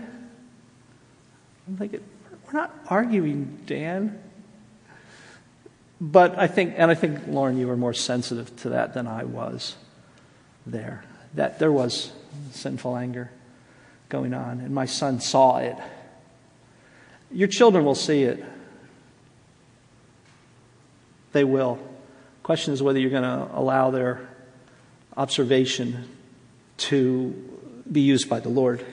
I'm 1.68 1.78
thinking, 1.78 2.04
we're 2.46 2.60
not 2.60 2.72
arguing, 2.88 3.60
Dan. 3.66 4.22
But 6.00 6.38
I 6.38 6.48
think, 6.48 6.76
and 6.78 6.92
I 6.92 6.96
think, 6.96 7.28
Lauren, 7.28 7.58
you 7.58 7.68
were 7.68 7.78
more 7.78 7.94
sensitive 7.94 8.56
to 8.58 8.70
that 8.70 8.94
than 8.94 9.08
I 9.08 9.24
was 9.24 9.76
there. 10.66 11.04
That 11.36 11.60
there 11.60 11.72
was 11.72 12.12
sinful 12.52 12.98
anger 12.98 13.32
going 14.10 14.34
on, 14.34 14.60
and 14.60 14.76
my 14.76 14.86
son 14.86 15.22
saw 15.22 15.58
it. 15.58 15.76
Your 17.32 17.48
children 17.48 17.86
will 17.86 17.96
see 17.96 18.24
it. 18.24 18.44
They 21.32 21.44
will. 21.44 21.80
Question 22.44 22.74
is 22.74 22.84
whether 22.84 23.00
you're 23.00 23.10
going 23.10 23.24
to 23.24 23.50
allow 23.54 23.92
their 23.92 24.28
observation 25.16 26.08
to 26.78 27.34
be 27.90 28.02
used 28.02 28.30
by 28.30 28.40
the 28.40 28.50
Lord 28.50 28.86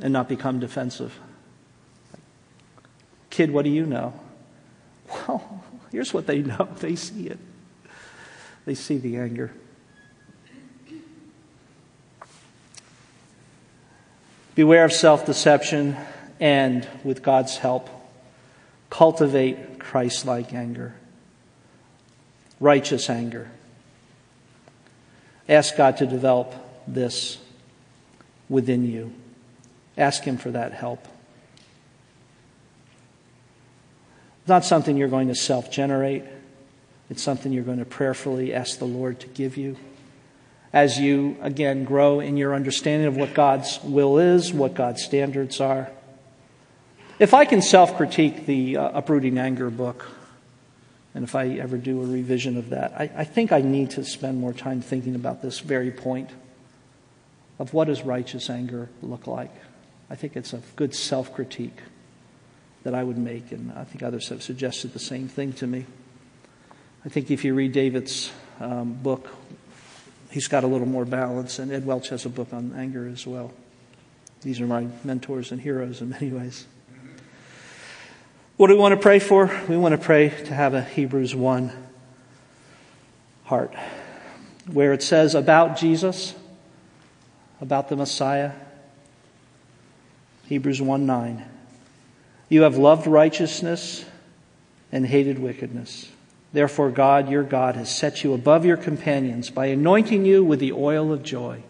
and 0.00 0.12
not 0.12 0.28
become 0.28 0.58
defensive. 0.58 1.18
Kid, 3.30 3.50
what 3.50 3.64
do 3.64 3.70
you 3.70 3.86
know? 3.86 4.14
Well, 5.08 5.64
here's 5.92 6.12
what 6.12 6.26
they 6.26 6.42
know 6.42 6.68
they 6.80 6.96
see 6.96 7.28
it, 7.28 7.38
they 8.64 8.74
see 8.74 8.98
the 8.98 9.16
anger. 9.18 9.52
Beware 14.54 14.84
of 14.84 14.92
self 14.92 15.26
deception 15.26 15.96
and, 16.38 16.86
with 17.02 17.22
God's 17.22 17.56
help, 17.56 17.90
cultivate 18.88 19.73
Christ 19.84 20.24
like 20.24 20.54
anger, 20.54 20.94
righteous 22.58 23.10
anger. 23.10 23.50
Ask 25.46 25.76
God 25.76 25.98
to 25.98 26.06
develop 26.06 26.54
this 26.88 27.38
within 28.48 28.90
you. 28.90 29.12
Ask 29.98 30.24
Him 30.24 30.38
for 30.38 30.50
that 30.52 30.72
help. 30.72 31.06
It's 34.40 34.48
not 34.48 34.64
something 34.64 34.96
you're 34.96 35.08
going 35.08 35.28
to 35.28 35.34
self 35.34 35.70
generate, 35.70 36.24
it's 37.10 37.22
something 37.22 37.52
you're 37.52 37.62
going 37.62 37.78
to 37.78 37.84
prayerfully 37.84 38.54
ask 38.54 38.78
the 38.78 38.86
Lord 38.86 39.20
to 39.20 39.26
give 39.28 39.58
you. 39.58 39.76
As 40.72 40.98
you, 40.98 41.36
again, 41.42 41.84
grow 41.84 42.20
in 42.20 42.36
your 42.38 42.54
understanding 42.54 43.06
of 43.06 43.16
what 43.16 43.34
God's 43.34 43.78
will 43.84 44.18
is, 44.18 44.52
what 44.52 44.74
God's 44.74 45.04
standards 45.04 45.60
are. 45.60 45.90
If 47.18 47.32
I 47.32 47.44
can 47.44 47.62
self 47.62 47.96
critique 47.96 48.44
the 48.44 48.76
uh, 48.76 48.98
Uprooting 48.98 49.38
Anger 49.38 49.70
book, 49.70 50.10
and 51.14 51.22
if 51.22 51.36
I 51.36 51.48
ever 51.50 51.76
do 51.76 52.02
a 52.02 52.06
revision 52.06 52.56
of 52.56 52.70
that, 52.70 52.92
I, 52.98 53.10
I 53.18 53.24
think 53.24 53.52
I 53.52 53.60
need 53.60 53.90
to 53.90 54.04
spend 54.04 54.40
more 54.40 54.52
time 54.52 54.80
thinking 54.80 55.14
about 55.14 55.40
this 55.40 55.60
very 55.60 55.92
point 55.92 56.30
of 57.60 57.72
what 57.72 57.86
does 57.86 58.02
righteous 58.02 58.50
anger 58.50 58.88
look 59.00 59.28
like. 59.28 59.52
I 60.10 60.16
think 60.16 60.36
it's 60.36 60.52
a 60.52 60.60
good 60.74 60.92
self 60.92 61.32
critique 61.32 61.78
that 62.82 62.96
I 62.96 63.04
would 63.04 63.16
make, 63.16 63.52
and 63.52 63.72
I 63.72 63.84
think 63.84 64.02
others 64.02 64.28
have 64.30 64.42
suggested 64.42 64.92
the 64.92 64.98
same 64.98 65.28
thing 65.28 65.52
to 65.54 65.68
me. 65.68 65.86
I 67.04 67.10
think 67.10 67.30
if 67.30 67.44
you 67.44 67.54
read 67.54 67.70
David's 67.70 68.32
um, 68.58 68.92
book, 68.92 69.28
he's 70.32 70.48
got 70.48 70.64
a 70.64 70.66
little 70.66 70.88
more 70.88 71.04
balance, 71.04 71.60
and 71.60 71.70
Ed 71.70 71.86
Welch 71.86 72.08
has 72.08 72.26
a 72.26 72.28
book 72.28 72.52
on 72.52 72.74
anger 72.76 73.06
as 73.06 73.24
well. 73.24 73.52
These 74.42 74.60
are 74.60 74.66
my 74.66 74.88
mentors 75.04 75.52
and 75.52 75.60
heroes 75.60 76.00
in 76.00 76.08
many 76.10 76.30
ways. 76.30 76.66
What 78.56 78.68
do 78.68 78.74
we 78.74 78.78
want 78.78 78.94
to 78.94 79.00
pray 79.00 79.18
for? 79.18 79.50
We 79.68 79.76
want 79.76 80.00
to 80.00 80.00
pray 80.00 80.28
to 80.28 80.54
have 80.54 80.74
a 80.74 80.82
Hebrews 80.82 81.34
1 81.34 81.72
heart, 83.46 83.74
where 84.70 84.92
it 84.92 85.02
says 85.02 85.34
about 85.34 85.76
Jesus, 85.76 86.36
about 87.60 87.88
the 87.88 87.96
Messiah, 87.96 88.52
Hebrews 90.46 90.80
1 90.80 91.04
9. 91.04 91.44
You 92.48 92.62
have 92.62 92.76
loved 92.76 93.08
righteousness 93.08 94.04
and 94.92 95.04
hated 95.04 95.40
wickedness. 95.40 96.08
Therefore, 96.52 96.92
God, 96.92 97.28
your 97.28 97.42
God, 97.42 97.74
has 97.74 97.92
set 97.92 98.22
you 98.22 98.34
above 98.34 98.64
your 98.64 98.76
companions 98.76 99.50
by 99.50 99.66
anointing 99.66 100.24
you 100.24 100.44
with 100.44 100.60
the 100.60 100.70
oil 100.70 101.12
of 101.12 101.24
joy. 101.24 101.60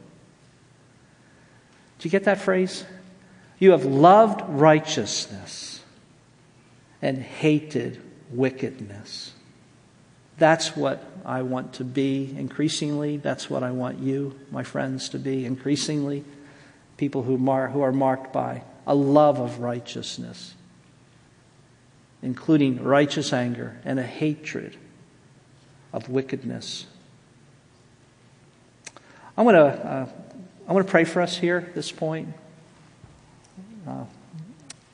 Do 1.98 2.06
you 2.06 2.10
get 2.10 2.24
that 2.24 2.42
phrase? 2.42 2.84
You 3.58 3.70
have 3.70 3.86
loved 3.86 4.42
righteousness 4.46 5.73
and 7.04 7.18
hated 7.18 8.00
wickedness. 8.30 9.34
That's 10.38 10.74
what 10.74 11.06
I 11.22 11.42
want 11.42 11.74
to 11.74 11.84
be 11.84 12.34
increasingly. 12.36 13.18
That's 13.18 13.50
what 13.50 13.62
I 13.62 13.72
want 13.72 13.98
you, 13.98 14.34
my 14.50 14.62
friends, 14.62 15.10
to 15.10 15.18
be 15.18 15.44
increasingly 15.44 16.24
people 16.96 17.22
who, 17.22 17.36
mar- 17.36 17.68
who 17.68 17.82
are 17.82 17.92
marked 17.92 18.32
by 18.32 18.62
a 18.86 18.94
love 18.94 19.38
of 19.38 19.58
righteousness, 19.58 20.54
including 22.22 22.82
righteous 22.82 23.34
anger 23.34 23.76
and 23.84 24.00
a 24.00 24.02
hatred 24.02 24.78
of 25.92 26.08
wickedness. 26.08 26.86
I 29.36 29.42
want 29.42 29.56
to 29.56 29.60
uh, 29.60 30.08
I 30.66 30.72
want 30.72 30.86
to 30.86 30.90
pray 30.90 31.04
for 31.04 31.20
us 31.20 31.36
here 31.36 31.58
at 31.58 31.74
this 31.74 31.92
point, 31.92 32.28
uh, 33.86 34.04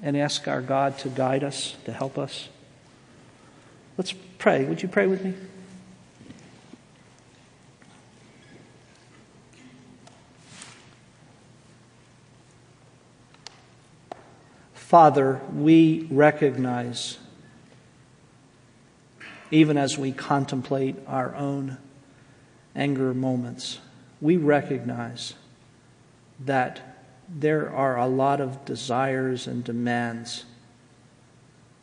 and 0.03 0.17
ask 0.17 0.49
our 0.49 0.63
God 0.63 0.99
to 0.99 1.09
guide 1.09 1.45
us, 1.45 1.77
to 1.85 1.93
help 1.93 2.19
us. 2.19 2.49
Let's 3.97 4.13
pray. 4.39 4.65
Would 4.65 4.83
you 4.83 4.89
pray 4.89 5.07
with 5.07 5.25
me? 5.25 5.35
Father, 14.73 15.41
we 15.55 16.09
recognize 16.11 17.19
even 19.51 19.77
as 19.77 19.99
we 19.99 20.13
contemplate 20.13 20.97
our 21.07 21.35
own 21.35 21.79
anger 22.75 23.13
moments, 23.15 23.81
we 24.21 24.37
recognize 24.37 25.35
that 26.41 26.90
there 27.39 27.71
are 27.71 27.97
a 27.97 28.07
lot 28.07 28.41
of 28.41 28.65
desires 28.65 29.47
and 29.47 29.63
demands 29.63 30.45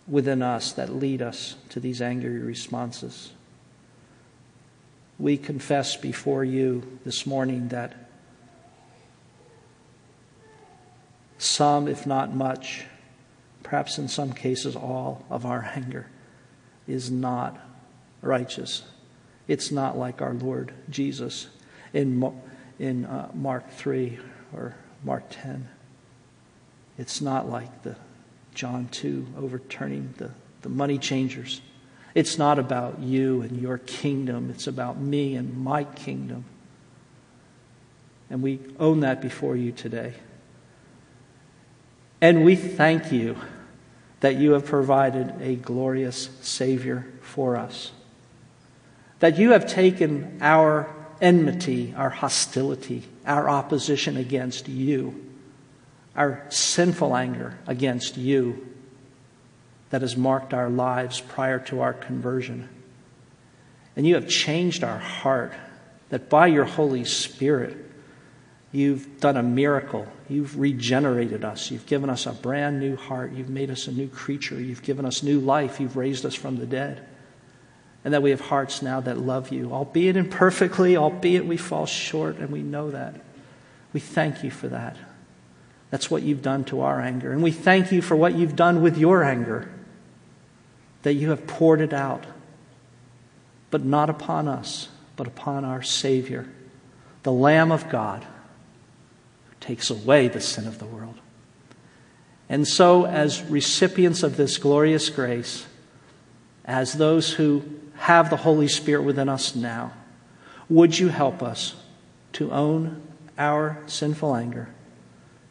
within 0.08 0.42
us 0.42 0.74
that 0.74 0.94
lead 0.94 1.22
us 1.22 1.56
to 1.70 1.80
these 1.80 2.02
angry 2.02 2.40
responses. 2.40 3.32
We 5.18 5.38
confess 5.38 5.96
before 5.96 6.44
you 6.44 7.00
this 7.06 7.26
morning 7.26 7.70
that 7.70 8.10
some, 11.38 11.88
if 11.88 12.06
not 12.06 12.34
much, 12.34 12.86
perhaps 13.64 13.98
in 13.98 14.08
some 14.08 14.34
cases 14.34 14.76
all, 14.76 15.26
of 15.30 15.46
our 15.46 15.72
anger 15.76 16.08
is 16.88 17.10
not 17.10 17.58
righteous. 18.22 18.84
It's 19.48 19.72
not 19.72 19.98
like 19.98 20.22
our 20.22 20.34
Lord 20.34 20.74
Jesus 20.90 21.48
in, 21.94 22.34
in 22.80 23.06
uh, 23.06 23.32
Mark 23.34 23.72
3 23.72 24.20
or 24.54 24.76
Mark 25.04 25.24
10. 25.30 25.68
It's 26.98 27.22
not 27.22 27.50
like 27.50 27.84
the 27.84 27.96
John 28.54 28.88
2 28.90 29.28
overturning 29.38 30.14
the, 30.18 30.32
the 30.62 30.70
money 30.70 30.98
changers. 30.98 31.62
It's 32.16 32.38
not 32.38 32.58
about 32.58 33.00
you 33.00 33.42
and 33.42 33.62
your 33.62 33.78
kingdom. 33.78 34.50
It's 34.50 34.66
about 34.66 35.00
me 35.00 35.36
and 35.36 35.56
my 35.64 35.84
kingdom. 35.84 36.46
And 38.30 38.42
we 38.42 38.60
own 38.80 39.02
that 39.02 39.22
before 39.22 39.56
you 39.56 39.72
today. 39.72 40.14
And 42.20 42.44
we 42.44 42.56
thank 42.56 43.12
you 43.12 43.38
that 44.22 44.36
you 44.36 44.54
have 44.54 44.66
provided 44.66 45.40
a 45.40 45.56
glorious 45.56 46.30
Savior 46.42 47.06
for 47.22 47.56
us. 47.56 47.92
That 49.20 49.38
you 49.38 49.52
have 49.52 49.68
taken 49.68 50.40
our 50.42 50.94
enmity, 51.22 51.94
our 51.96 52.10
hostility, 52.10 53.04
our 53.28 53.50
opposition 53.50 54.18
against 54.18 54.68
you, 54.70 55.24
our 56.16 56.44
sinful 56.50 57.16
anger 57.16 57.58
against 57.68 58.18
you 58.18 58.74
that 59.90 60.02
has 60.02 60.18
marked 60.18 60.54
our 60.54 60.70
lives 60.70 61.22
prior 61.22 61.60
to 61.60 61.82
our 61.82 61.94
conversion. 61.94 62.68
And 63.96 64.08
you 64.08 64.16
have 64.16 64.28
changed 64.28 64.84
our 64.84 64.98
heart, 64.98 65.54
that 66.10 66.30
by 66.30 66.48
your 66.48 66.66
Holy 66.66 67.04
Spirit, 67.04 67.76
you've 68.72 69.20
done 69.20 69.38
a 69.38 69.44
miracle. 69.44 70.08
You've 70.30 70.60
regenerated 70.60 71.44
us. 71.44 71.70
You've 71.70 71.86
given 71.86 72.10
us 72.10 72.26
a 72.26 72.34
brand 72.34 72.80
new 72.80 72.96
heart. 72.96 73.34
You've 73.34 73.50
made 73.50 73.70
us 73.70 73.88
a 73.88 73.92
new 73.92 74.08
creature. 74.08 74.60
You've 74.60 74.84
given 74.84 75.06
us 75.06 75.24
new 75.24 75.40
life. 75.40 75.80
You've 75.80 75.98
raised 75.98 76.26
us 76.26 76.36
from 76.36 76.58
the 76.58 76.66
dead 76.66 77.06
and 78.08 78.14
that 78.14 78.22
we 78.24 78.30
have 78.30 78.40
hearts 78.40 78.82
now 78.82 79.02
that 79.02 79.18
love 79.18 79.52
you, 79.52 79.74
albeit 79.74 80.16
imperfectly, 80.16 80.96
albeit 80.96 81.46
we 81.46 81.58
fall 81.58 81.86
short, 81.86 82.38
and 82.38 82.50
we 82.52 82.62
know 82.62 82.90
that. 82.90 83.14
We 83.92 84.00
thank 84.00 84.46
you 84.46 84.50
for 84.50 84.70
that. 84.70 84.96
That's 85.90 86.10
what 86.10 86.24
you've 86.24 86.42
done 86.42 86.64
to 86.66 86.80
our 86.80 87.02
anger. 87.02 87.34
And 87.34 87.44
we 87.44 87.52
thank 87.52 87.92
you 87.92 88.02
for 88.02 88.16
what 88.16 88.34
you've 88.34 88.56
done 88.56 88.82
with 88.82 88.98
your 88.98 89.26
anger, 89.26 89.70
that 91.02 91.16
you 91.16 91.32
have 91.32 91.48
poured 91.48 91.82
it 91.82 91.92
out, 91.92 92.26
but 93.72 93.84
not 93.84 94.10
upon 94.10 94.48
us, 94.48 94.88
but 95.18 95.28
upon 95.28 95.66
our 95.66 95.84
Savior, 95.84 96.48
the 97.24 97.34
Lamb 97.34 97.74
of 97.74 97.90
God, 97.90 98.24
who 98.24 99.56
takes 99.60 99.90
away 99.90 100.30
the 100.30 100.40
sin 100.40 100.66
of 100.66 100.80
the 100.80 100.86
world. 100.86 101.20
And 102.48 102.66
so, 102.66 103.06
as 103.06 103.44
recipients 103.44 104.24
of 104.24 104.38
this 104.38 104.58
glorious 104.58 105.10
grace, 105.10 105.68
as 106.64 106.94
those 106.94 107.34
who 107.34 107.64
have 107.98 108.30
the 108.30 108.38
Holy 108.38 108.68
Spirit 108.68 109.04
within 109.04 109.30
us 109.30 109.56
now. 109.56 109.94
Would 110.70 110.98
you 110.98 111.10
help 111.10 111.42
us 111.42 111.76
to 112.34 112.52
own 112.52 113.02
our 113.38 113.82
sinful 113.86 114.36
anger, 114.36 114.70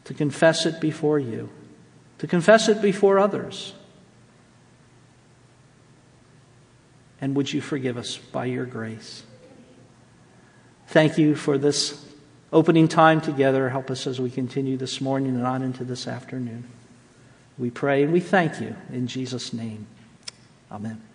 to 0.05 0.13
confess 0.13 0.65
it 0.65 0.79
before 0.79 1.19
you, 1.19 1.49
to 2.19 2.27
confess 2.27 2.69
it 2.69 2.81
before 2.81 3.19
others? 3.19 3.73
And 7.19 7.35
would 7.35 7.51
you 7.51 7.61
forgive 7.61 7.97
us 7.97 8.17
by 8.17 8.45
your 8.45 8.65
grace? 8.65 9.23
Thank 10.87 11.17
you 11.17 11.35
for 11.35 11.57
this 11.57 12.05
opening 12.53 12.87
time 12.87 13.21
together. 13.21 13.69
Help 13.69 13.91
us 13.91 14.07
as 14.07 14.21
we 14.21 14.29
continue 14.29 14.77
this 14.77 15.01
morning 15.01 15.35
and 15.35 15.45
on 15.45 15.61
into 15.61 15.83
this 15.83 16.07
afternoon. 16.07 16.65
We 17.57 17.71
pray 17.71 18.03
and 18.03 18.13
we 18.13 18.19
thank 18.19 18.61
you 18.61 18.75
in 18.91 19.07
Jesus' 19.07 19.51
name. 19.51 19.87
Amen. 20.71 21.06